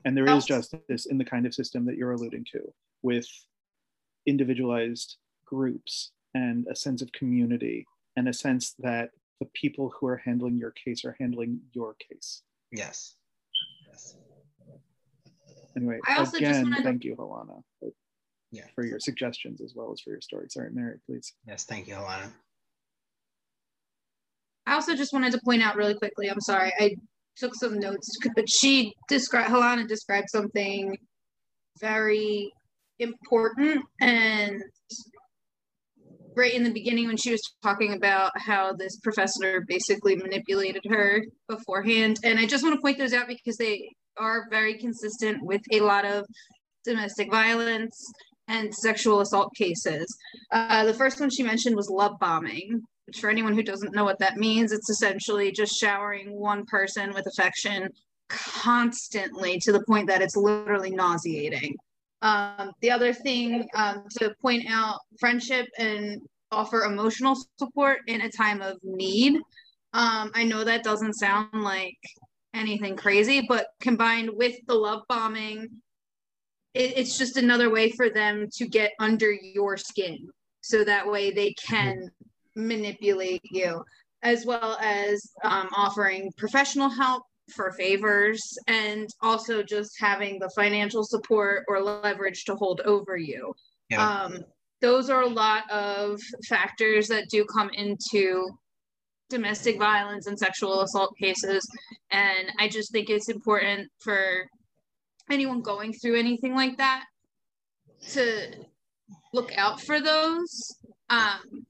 And 0.03 0.18
there 0.18 0.30
is 0.30 0.43
justice 0.43 1.05
in 1.05 1.18
the 1.18 1.24
kind 1.24 1.45
of 1.45 1.53
system 1.53 1.86
that 1.86 1.95
you're 1.95 2.12
alluding 2.12 2.45
to 2.51 2.60
with 3.01 3.30
individualized 4.26 5.16
groups 5.45 6.12
and 6.34 6.68
a 6.70 6.76
sense 6.76 7.01
of 7.01 7.14
community 7.14 7.86
and 8.18 8.28
a 8.28 8.34
sense 8.34 8.76
that 8.80 9.12
the 9.39 9.47
people 9.53 9.93
who 9.97 10.07
are 10.07 10.18
handling 10.18 10.57
your 10.57 10.72
case 10.72 11.05
are 11.05 11.16
handling 11.18 11.62
your 11.72 11.95
case. 12.10 12.41
Yes 12.74 13.16
anyway, 15.80 16.00
again, 16.08 16.76
thank 16.84 17.02
to... 17.02 17.08
you, 17.08 17.16
Helana, 17.16 17.62
for, 17.80 17.90
yeah. 18.52 18.64
for 18.76 18.86
your 18.86 19.00
suggestions 19.00 19.62
as 19.62 19.74
well 19.76 19.92
as 19.92 20.02
for 20.02 20.12
your 20.12 20.22
story. 20.22 20.48
Sorry, 20.50 20.70
Mary, 20.72 20.98
please. 21.06 21.34
Yes, 21.48 21.66
thank 21.66 21.88
you, 21.88 21.96
Helana. 21.96 22.32
I 24.66 24.76
also 24.76 24.96
just 24.96 25.14
wanted 25.14 25.32
to 25.34 25.42
point 25.44 25.64
out 25.64 25.76
really 25.76 25.96
quickly. 25.96 26.30
I'm 26.30 26.42
sorry, 26.42 26.72
I 26.80 26.96
took 27.38 27.56
some 27.56 27.80
notes, 27.80 28.18
but 28.36 28.50
she 28.50 28.94
described 29.08 29.50
Helana 29.50 29.88
described 29.88 30.30
something 30.30 30.96
very 31.80 32.52
important 33.00 33.82
and 34.02 34.62
right 36.36 36.54
in 36.54 36.64
the 36.64 36.72
beginning 36.72 37.08
when 37.08 37.18
she 37.18 37.32
was 37.32 37.42
talking 37.64 37.94
about 37.94 38.32
how 38.38 38.74
this 38.74 38.98
professor 38.98 39.64
basically 39.68 40.16
manipulated 40.16 40.84
her 40.90 41.24
beforehand 41.48 42.20
and 42.24 42.38
i 42.40 42.46
just 42.46 42.64
want 42.64 42.76
to 42.76 42.82
point 42.82 42.98
those 42.98 43.14
out 43.14 43.28
because 43.28 43.58
they 43.58 43.90
are 44.20 44.47
very 44.49 44.76
consistent 44.76 45.41
with 45.41 45.61
a 45.72 45.80
lot 45.80 46.05
of 46.05 46.26
domestic 46.86 47.32
violence 47.32 48.11
and 48.47 48.74
sexual 48.74 49.22
assault 49.22 49.53
cases. 49.55 50.05
Uh, 50.51 50.86
the 50.86 50.93
first 50.93 51.20
one 51.20 51.30
she 51.30 51.43
mentioned 51.43 51.76
was 51.76 51.89
love 51.89 52.20
bombing, 52.20 52.82
which 53.05 53.20
for 53.20 53.30
anyone 53.30 53.53
who 53.53 53.63
doesn't 53.63 53.93
know 53.93 54.03
what 54.03 54.20
that 54.20 54.38
means, 54.38 54.72
it's 54.72 54.89
essentially 54.89 55.51
just 55.51 55.80
showering 55.80 56.36
one 56.36 56.65
person 56.65 57.13
with 57.13 57.28
affection 57.28 57.89
constantly 58.28 59.59
to 59.59 59.72
the 59.72 59.84
point 59.86 60.07
that 60.07 60.22
it's 60.22 60.36
literally 60.36 60.91
nauseating. 60.91 61.76
Um, 62.22 62.72
the 62.82 62.91
other 62.91 63.13
thing 63.13 63.67
um, 63.76 64.03
to 64.17 64.34
point 64.41 64.65
out 64.70 64.99
friendship 65.20 65.67
and 65.78 66.22
offer 66.51 66.84
emotional 66.84 67.38
support 67.57 67.99
in 68.07 68.22
a 68.22 68.32
time 68.32 68.61
of 68.61 68.78
need. 68.84 69.36
Um, 69.93 70.32
I 70.36 70.43
know 70.43 70.63
that 70.63 70.84
doesn't 70.84 71.13
sound 71.13 71.49
like 71.53 71.97
anything 72.54 72.95
crazy, 72.95 73.45
but 73.47 73.68
combined 73.82 74.30
with 74.34 74.56
the 74.68 74.74
love 74.74 75.04
bombing, 75.08 75.70
it, 76.74 76.97
it's 76.97 77.18
just 77.18 77.38
another 77.38 77.70
way 77.70 77.91
for 77.91 78.10
them 78.10 78.47
to 78.54 78.68
get 78.68 78.91
under 79.00 79.32
your 79.32 79.78
skin. 79.78 80.28
So 80.62 80.84
that 80.84 81.10
way 81.10 81.32
they 81.32 81.54
can 81.54 82.10
manipulate 82.56 83.41
you, 83.43 83.84
as 84.24 84.45
well 84.45 84.78
as 84.82 85.32
um, 85.43 85.70
offering 85.76 86.32
professional 86.38 86.89
help 86.89 87.24
for 87.54 87.72
favors 87.72 88.58
and 88.68 89.10
also 89.22 89.64
just 89.64 90.00
having 90.00 90.39
the 90.39 90.50
financial 90.50 91.04
support 91.04 91.66
or 91.68 91.82
leverage 91.82 92.45
to 92.45 92.56
hold 92.56 92.82
over 92.82 93.18
you. 93.18 93.54
Yeah. 93.89 94.08
Um, 94.08 94.39
those 94.82 95.10
are 95.10 95.24
a 95.24 95.28
lot 95.28 95.70
of 95.72 96.20
factors 96.47 97.08
that 97.08 97.30
do 97.30 97.45
come 97.45 97.70
into 97.72 98.50
domestic 99.30 99.78
violence 99.78 100.28
and 100.28 100.38
sexual 100.38 100.82
assault 100.82 101.16
cases. 101.18 101.68
And 102.12 102.52
I 102.58 102.68
just 102.68 102.92
think 102.92 103.10
it's 103.10 103.30
important 103.30 103.90
for 104.00 104.48
anyone 105.30 105.62
going 105.62 105.94
through 105.94 106.18
anything 106.18 106.56
like 106.56 106.78
that 106.78 107.06
to 108.12 108.52
look 109.34 109.56
out 109.58 109.82
for 109.82 110.02
those 110.02 110.76
um, 111.10 111.66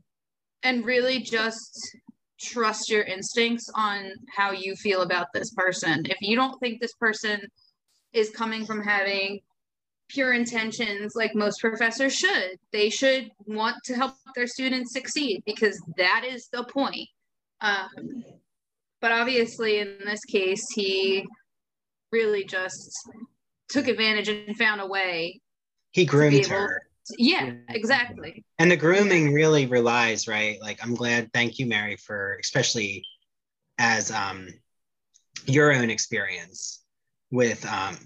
and 0.64 0.86
really 0.86 1.20
just 1.20 1.98
trust 2.40 2.90
your 2.90 3.04
instincts 3.04 3.70
on 3.76 4.12
how 4.36 4.52
you 4.52 4.76
feel 4.76 5.02
about 5.02 5.28
this 5.34 5.52
person. 5.52 6.06
If 6.06 6.18
you 6.22 6.36
don't 6.36 6.58
think 6.60 6.80
this 6.80 6.94
person 6.94 7.42
is 8.14 8.30
coming 8.30 8.66
from 8.66 8.82
having 8.82 9.40
pure 10.08 10.34
intentions 10.34 11.14
like 11.16 11.36
most 11.36 11.60
professors 11.60 12.16
should, 12.16 12.58
they 12.72 12.90
should 12.90 13.30
want 13.46 13.76
to 13.86 13.96
help 13.96 14.16
their 14.36 14.48
students 14.48 14.94
succeed 14.94 15.44
because 15.46 15.80
that 15.98 16.24
is 16.26 16.48
the 16.52 16.64
point. 16.64 17.08
Um, 17.62 18.24
but 19.02 19.12
obviously, 19.12 19.80
in 19.80 19.98
this 20.06 20.24
case, 20.26 20.66
he 20.74 21.26
really 22.12 22.44
just 22.44 22.92
took 23.70 23.88
advantage 23.88 24.28
and 24.30 24.58
found 24.58 24.82
a 24.82 24.88
way. 24.88 25.42
He 25.92 26.06
groomed 26.06 26.46
her. 26.48 26.82
Yeah, 27.18 27.54
exactly. 27.70 28.44
And 28.60 28.70
the 28.70 28.78
grooming 28.78 29.34
really 29.34 29.66
relies, 29.66 30.28
right? 30.28 30.62
Like, 30.62 30.80
I'm 30.84 30.94
glad. 30.94 31.32
Thank 31.34 31.58
you, 31.58 31.66
Mary, 31.66 31.98
for 31.98 32.38
especially 32.40 33.04
as 33.80 34.12
um, 34.12 34.48
your 35.46 35.74
own 35.74 35.90
experience 35.90 36.84
with 37.32 37.66
um, 37.66 37.98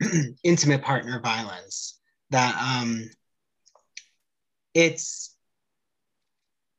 intimate 0.44 0.82
partner 0.82 1.20
violence. 1.20 2.00
That 2.30 2.56
um, 2.56 3.10
it's 4.72 5.33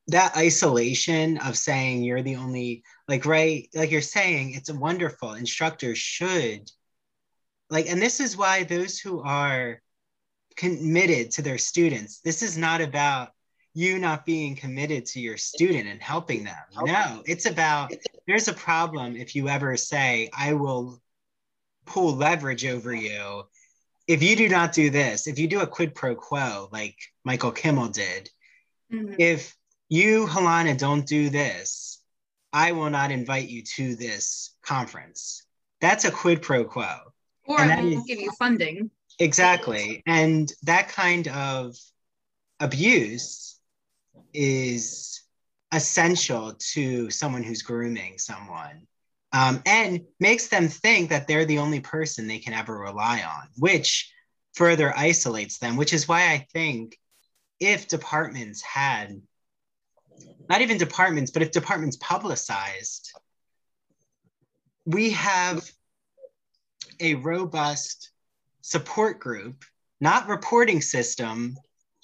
that 0.08 0.36
isolation 0.38 1.38
of 1.39 1.58
saying 1.58 2.03
you're 2.03 2.22
the 2.22 2.36
only 2.36 2.84
like 3.08 3.26
right 3.26 3.68
like 3.74 3.89
you're 3.89 4.01
saying 4.01 4.53
it's 4.53 4.70
a 4.70 4.76
wonderful 4.76 5.34
instructors 5.34 5.97
should 5.97 6.70
like 7.72 7.89
and 7.89 8.01
this 8.01 8.20
is 8.20 8.38
why 8.38 8.64
those 8.64 8.99
who 8.99 9.22
are 9.22 9.82
committed 10.56 11.32
to 11.32 11.41
their 11.41 11.58
students. 11.58 12.20
This 12.20 12.41
is 12.41 12.58
not 12.58 12.82
about 12.82 13.30
you 13.74 13.99
not 13.99 14.26
being 14.26 14.56
committed 14.56 15.06
to 15.06 15.20
your 15.20 15.38
student 15.38 15.88
and 15.88 16.01
helping 16.01 16.45
them. 16.45 16.56
No, 16.84 17.22
it's 17.26 17.45
about 17.45 17.91
there's 18.26 18.47
a 18.47 18.53
problem 18.53 19.18
if 19.18 19.36
you 19.36 19.49
ever 19.49 19.76
say, 19.76 20.30
I 20.38 20.53
will 20.53 21.01
pull 21.86 22.16
leverage 22.16 22.66
over 22.66 22.93
you. 22.93 23.43
If 24.08 24.24
you 24.24 24.36
do 24.36 24.47
not 24.47 24.72
do 24.72 24.89
this, 24.89 25.28
if 25.28 25.39
you 25.39 25.47
do 25.47 25.62
a 25.62 25.68
quid 25.68 25.93
pro 25.93 26.16
quo 26.16 26.70
like 26.72 26.95
Michael 27.26 27.51
Kimmel 27.51 27.89
did, 27.89 28.30
mm-hmm. 28.91 29.16
if 29.20 29.56
you, 29.89 30.27
Helana, 30.27 30.77
don't 30.77 31.05
do 31.05 31.29
this, 31.29 32.01
I 32.51 32.71
will 32.71 32.89
not 32.89 33.11
invite 33.11 33.49
you 33.49 33.63
to 33.75 33.95
this 33.95 34.55
conference. 34.61 35.43
That's 35.81 36.05
a 36.05 36.11
quid 36.11 36.41
pro 36.41 36.63
quo. 36.65 36.95
Or 37.47 37.59
I 37.59 37.75
won't 37.75 38.07
give 38.07 38.19
you 38.19 38.31
funding. 38.39 38.89
Exactly. 39.19 40.01
And 40.07 40.51
that 40.63 40.89
kind 40.89 41.27
of 41.27 41.75
abuse 42.59 43.59
is 44.33 45.21
essential 45.73 46.53
to 46.73 47.09
someone 47.09 47.43
who's 47.43 47.61
grooming 47.61 48.17
someone 48.17 48.88
um, 49.33 49.61
and 49.65 50.01
makes 50.19 50.47
them 50.47 50.69
think 50.69 51.09
that 51.09 51.27
they're 51.27 51.45
the 51.45 51.59
only 51.59 51.81
person 51.81 52.27
they 52.27 52.39
can 52.39 52.53
ever 52.53 52.77
rely 52.77 53.21
on, 53.23 53.49
which 53.57 54.11
further 54.53 54.97
isolates 54.97 55.57
them, 55.57 55.75
which 55.75 55.93
is 55.93 56.07
why 56.07 56.31
I 56.31 56.47
think 56.53 56.97
if 57.59 57.88
departments 57.88 58.61
had, 58.61 59.21
not 60.49 60.61
even 60.61 60.77
departments, 60.77 61.31
but 61.31 61.41
if 61.41 61.51
departments 61.51 61.97
publicized, 61.97 63.11
we 64.85 65.11
have 65.11 65.69
a 66.99 67.15
robust 67.15 68.11
support 68.61 69.19
group, 69.19 69.63
not 69.99 70.27
reporting 70.27 70.81
system. 70.81 71.55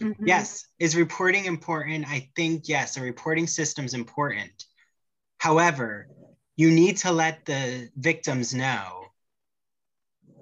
Mm-hmm. 0.02 0.28
Yes, 0.28 0.66
is 0.80 0.96
reporting 0.96 1.46
important? 1.46 2.08
I 2.08 2.30
think 2.36 2.68
yes, 2.68 2.98
a 2.98 3.02
reporting 3.02 3.48
system 3.48 3.86
is 3.86 3.94
important. 3.94 4.66
However, 5.38 6.08
you 6.56 6.72
need 6.72 6.98
to 6.98 7.12
let 7.12 7.46
the 7.46 7.90
victims 7.96 8.54
know 8.54 9.06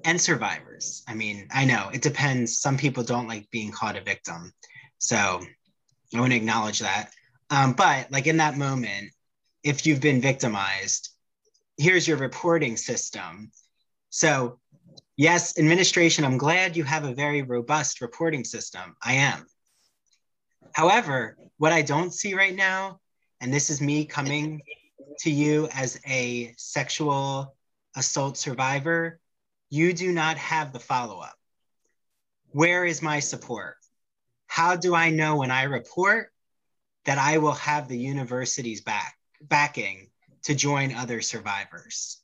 and 0.06 0.20
survivors. 0.20 1.04
I 1.08 1.14
mean, 1.14 1.48
I 1.52 1.66
know 1.66 1.90
it 1.94 2.02
depends. 2.02 2.58
Some 2.58 2.78
people 2.78 3.04
don't 3.04 3.28
like 3.28 3.50
being 3.52 3.72
called 3.72 3.96
a 3.96 4.02
victim. 4.02 4.54
So 4.98 5.18
I 5.18 6.20
want 6.20 6.32
to 6.32 6.38
acknowledge 6.38 6.80
that. 6.80 7.12
Um, 7.50 7.74
but 7.74 8.12
like 8.12 8.28
in 8.28 8.38
that 8.38 8.58
moment, 8.58 9.12
if 9.64 9.86
you've 9.86 10.02
been 10.02 10.22
victimized, 10.22 11.10
here's 11.78 12.08
your 12.08 12.18
reporting 12.18 12.78
system. 12.78 13.52
So 14.10 14.60
Yes, 15.20 15.60
administration, 15.60 16.24
I'm 16.24 16.38
glad 16.38 16.78
you 16.78 16.86
have 16.86 17.04
a 17.04 17.14
very 17.14 17.42
robust 17.42 18.00
reporting 18.00 18.46
system. 18.46 18.96
I 19.04 19.16
am. 19.16 19.46
However, 20.72 21.36
what 21.58 21.74
I 21.74 21.82
don't 21.82 22.14
see 22.14 22.36
right 22.36 22.56
now, 22.56 23.02
and 23.42 23.54
this 23.54 23.70
is 23.70 23.82
me 23.82 24.06
coming 24.06 24.62
to 25.20 25.30
you 25.30 25.68
as 25.74 26.00
a 26.08 26.54
sexual 26.56 27.54
assault 27.98 28.38
survivor, 28.38 29.20
you 29.70 29.92
do 29.92 30.14
not 30.14 30.38
have 30.38 30.72
the 30.72 30.80
follow 30.80 31.20
up. 31.20 31.36
Where 32.52 32.86
is 32.86 33.02
my 33.02 33.20
support? 33.20 33.76
How 34.48 34.78
do 34.78 34.96
I 34.96 35.10
know 35.10 35.36
when 35.36 35.52
I 35.52 35.64
report 35.64 36.32
that 37.10 37.18
I 37.18 37.40
will 37.40 37.54
have 37.54 37.88
the 37.88 37.98
university's 37.98 38.82
back 38.82 39.16
backing 39.42 40.08
to 40.44 40.54
join 40.54 40.94
other 40.94 41.22
survivors? 41.22 42.22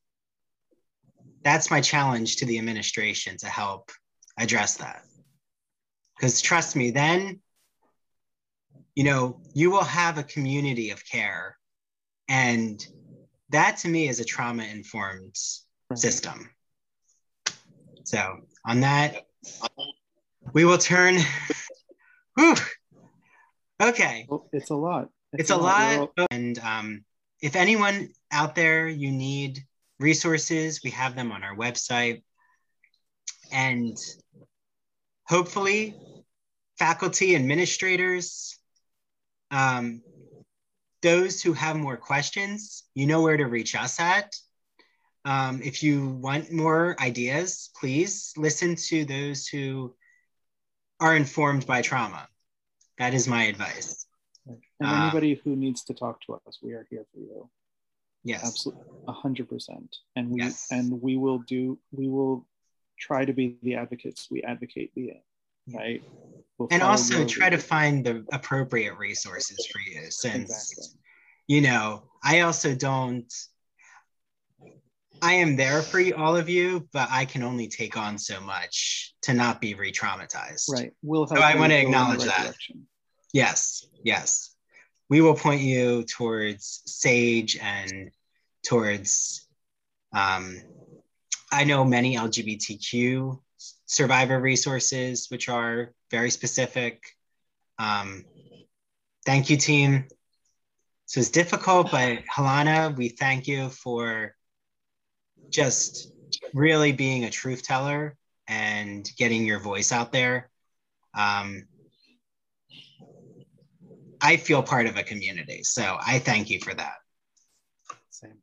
that's 1.45 1.69
my 1.69 1.79
challenge 1.79 2.37
to 2.37 2.45
the 2.45 2.57
administration 2.57 3.37
to 3.37 3.45
help 3.45 3.91
address 4.37 4.77
that. 4.77 5.03
Because 6.17 6.41
trust 6.41 6.75
me, 6.75 6.89
then, 6.89 7.39
you 8.95 9.03
know, 9.03 9.39
you 9.53 9.69
will 9.69 9.83
have 9.83 10.17
a 10.17 10.23
community 10.23 10.89
of 10.89 11.05
care. 11.05 11.57
And 12.27 12.83
that 13.49 13.77
to 13.77 13.87
me 13.87 14.07
is 14.07 14.19
a 14.19 14.25
trauma 14.25 14.63
informed 14.63 15.35
system. 15.93 16.49
So, 18.05 18.37
on 18.65 18.79
that, 18.79 19.27
we 20.53 20.65
will 20.65 20.79
turn. 20.79 21.19
Whew, 22.35 22.55
okay. 23.81 24.27
It's 24.51 24.69
a 24.69 24.75
lot. 24.75 25.09
It's, 25.33 25.41
it's 25.41 25.49
a, 25.51 25.55
a 25.55 25.57
lot. 25.57 25.99
lot. 26.17 26.27
And 26.31 26.57
um, 26.59 27.05
if 27.41 27.55
anyone 27.55 28.09
out 28.31 28.55
there 28.55 28.87
you 28.87 29.11
need 29.11 29.63
resources. 29.99 30.81
We 30.83 30.91
have 30.91 31.15
them 31.15 31.31
on 31.31 31.43
our 31.43 31.55
website. 31.55 32.23
And 33.51 33.97
hopefully, 35.27 35.95
faculty, 36.77 37.35
administrators, 37.35 38.57
um, 39.51 40.01
those 41.01 41.41
who 41.41 41.53
have 41.53 41.75
more 41.75 41.97
questions, 41.97 42.83
you 42.95 43.05
know 43.05 43.21
where 43.21 43.37
to 43.37 43.45
reach 43.45 43.75
us 43.75 43.99
at. 43.99 44.35
Um, 45.23 45.61
if 45.63 45.81
you 45.81 46.09
want 46.09 46.51
more 46.51 46.95
ideas, 46.99 47.69
please 47.79 48.33
listen 48.37 48.75
to 48.75 49.05
those 49.05 49.47
who 49.47 49.95
are 50.99 51.15
informed 51.15 51.65
by 51.65 51.81
trauma. 51.81 52.27
That 52.97 53.13
is 53.13 53.27
my 53.27 53.43
advice. 53.43 54.05
And 54.47 54.59
anybody 54.81 55.35
uh, 55.35 55.39
who 55.43 55.55
needs 55.55 55.83
to 55.85 55.93
talk 55.93 56.21
to 56.25 56.39
us, 56.47 56.59
we 56.61 56.73
are 56.73 56.85
here 56.89 57.05
for 57.13 57.19
you. 57.19 57.49
Yes. 58.23 58.43
Absolutely. 58.45 58.83
A 59.07 59.11
hundred 59.11 59.49
percent. 59.49 59.95
And 60.15 60.29
we 60.29 60.41
yes. 60.41 60.67
and 60.71 61.01
we 61.01 61.15
will 61.15 61.39
do 61.39 61.77
we 61.91 62.07
will 62.07 62.47
try 62.99 63.25
to 63.25 63.33
be 63.33 63.57
the 63.61 63.75
advocates 63.75 64.27
we 64.31 64.41
advocate 64.43 64.93
being. 64.95 65.21
Right. 65.73 66.03
We'll 66.57 66.69
and 66.71 66.81
also 66.81 67.25
try 67.25 67.49
to 67.49 67.57
find 67.57 68.05
the 68.05 68.25
appropriate 68.31 68.97
resources 68.97 69.67
for 69.71 69.79
you 69.79 70.09
since 70.09 70.71
exactly. 70.71 70.99
you 71.47 71.61
know, 71.61 72.03
I 72.23 72.41
also 72.41 72.75
don't 72.75 73.31
I 75.21 75.33
am 75.33 75.55
there 75.55 75.81
for 75.81 75.99
you, 75.99 76.15
all 76.15 76.35
of 76.35 76.49
you, 76.49 76.87
but 76.93 77.07
I 77.11 77.25
can 77.25 77.43
only 77.43 77.67
take 77.67 77.97
on 77.97 78.17
so 78.17 78.39
much 78.41 79.15
to 79.23 79.33
not 79.33 79.59
be 79.59 79.73
re-traumatized. 79.73 80.69
Right. 80.69 80.91
We'll 81.01 81.27
so 81.27 81.37
I 81.37 81.55
want 81.55 81.71
to 81.71 81.79
acknowledge 81.79 82.19
right 82.19 82.27
that. 82.27 82.43
Direction. 82.43 82.87
Yes. 83.33 83.87
Yes 84.03 84.55
we 85.09 85.21
will 85.21 85.35
point 85.35 85.61
you 85.61 86.03
towards 86.03 86.81
Sage 86.85 87.57
and 87.61 88.11
towards, 88.63 89.47
um, 90.13 90.61
I 91.51 91.63
know 91.63 91.85
many 91.85 92.15
LGBTQ 92.15 93.39
survivor 93.85 94.39
resources, 94.39 95.27
which 95.29 95.47
are 95.47 95.93
very 96.09 96.31
specific. 96.31 97.03
Um, 97.77 98.25
thank 99.25 99.49
you, 99.49 99.57
team. 99.57 100.05
So 101.05 101.19
it's 101.19 101.29
difficult, 101.29 101.91
but 101.91 102.23
Helana, 102.25 102.95
we 102.95 103.09
thank 103.09 103.47
you 103.47 103.69
for 103.69 104.35
just 105.49 106.11
really 106.53 106.91
being 106.91 107.25
a 107.25 107.29
truth 107.29 107.63
teller 107.63 108.15
and 108.47 109.09
getting 109.17 109.45
your 109.45 109.59
voice 109.59 109.91
out 109.91 110.11
there. 110.11 110.49
Um, 111.17 111.63
I 114.21 114.37
feel 114.37 114.63
part 114.63 114.87
of 114.87 114.97
a 114.97 115.03
community. 115.03 115.63
So 115.63 115.97
I 116.05 116.19
thank 116.19 116.49
you 116.49 116.59
for 116.59 116.73
that. 116.73 116.95
Same. 118.09 118.37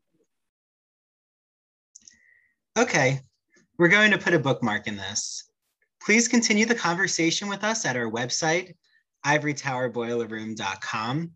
Okay, 2.78 3.20
we're 3.78 3.88
going 3.88 4.12
to 4.12 4.18
put 4.18 4.34
a 4.34 4.38
bookmark 4.38 4.86
in 4.86 4.96
this. 4.96 5.50
Please 6.04 6.28
continue 6.28 6.66
the 6.66 6.74
conversation 6.74 7.48
with 7.48 7.64
us 7.64 7.86
at 7.86 7.96
our 7.96 8.10
website, 8.10 8.74
ivorytowerboilerroom.com. 9.26 11.30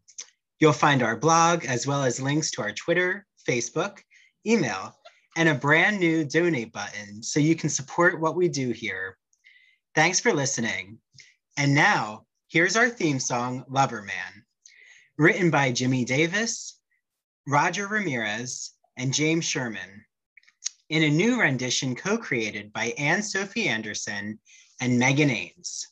You'll 0.59 0.73
find 0.73 1.03
our 1.03 1.17
blog 1.17 1.65
as 1.65 1.87
well 1.87 2.03
as 2.03 2.21
links 2.21 2.51
to 2.53 2.63
our 2.63 2.73
Twitter, 2.73 3.27
Facebook, 3.49 3.99
email, 4.47 4.95
and 5.37 5.51
a 5.51 5.55
brand 5.55 6.01
new 6.01 6.25
donate 6.25 6.73
button 6.73 7.23
so 7.23 7.39
you 7.39 7.55
can 7.55 7.69
support 7.69 8.21
what 8.21 8.35
we 8.35 8.49
do 8.49 8.71
here. 8.71 9.17
Thanks 9.95 10.19
for 10.19 10.33
listening. 10.33 10.99
And 11.59 11.75
now, 11.75 12.25
here's 12.49 12.77
our 12.77 12.89
theme 12.89 13.21
song, 13.21 13.65
Lover 13.69 14.03
Man, 14.03 14.45
written 15.19 15.51
by 15.51 15.73
Jimmy 15.73 16.05
Davis, 16.05 16.81
Roger 17.47 17.87
Ramirez, 17.87 18.73
and 18.97 19.13
James 19.13 19.45
Sherman, 19.45 20.05
in 20.89 21.03
a 21.03 21.11
new 21.11 21.41
rendition 21.41 21.95
co 21.95 22.17
created 22.17 22.73
by 22.73 22.95
Anne 22.99 23.23
Sophie 23.23 23.69
Anderson 23.69 24.39
and 24.81 24.99
Megan 24.99 25.31
Ames. 25.31 25.89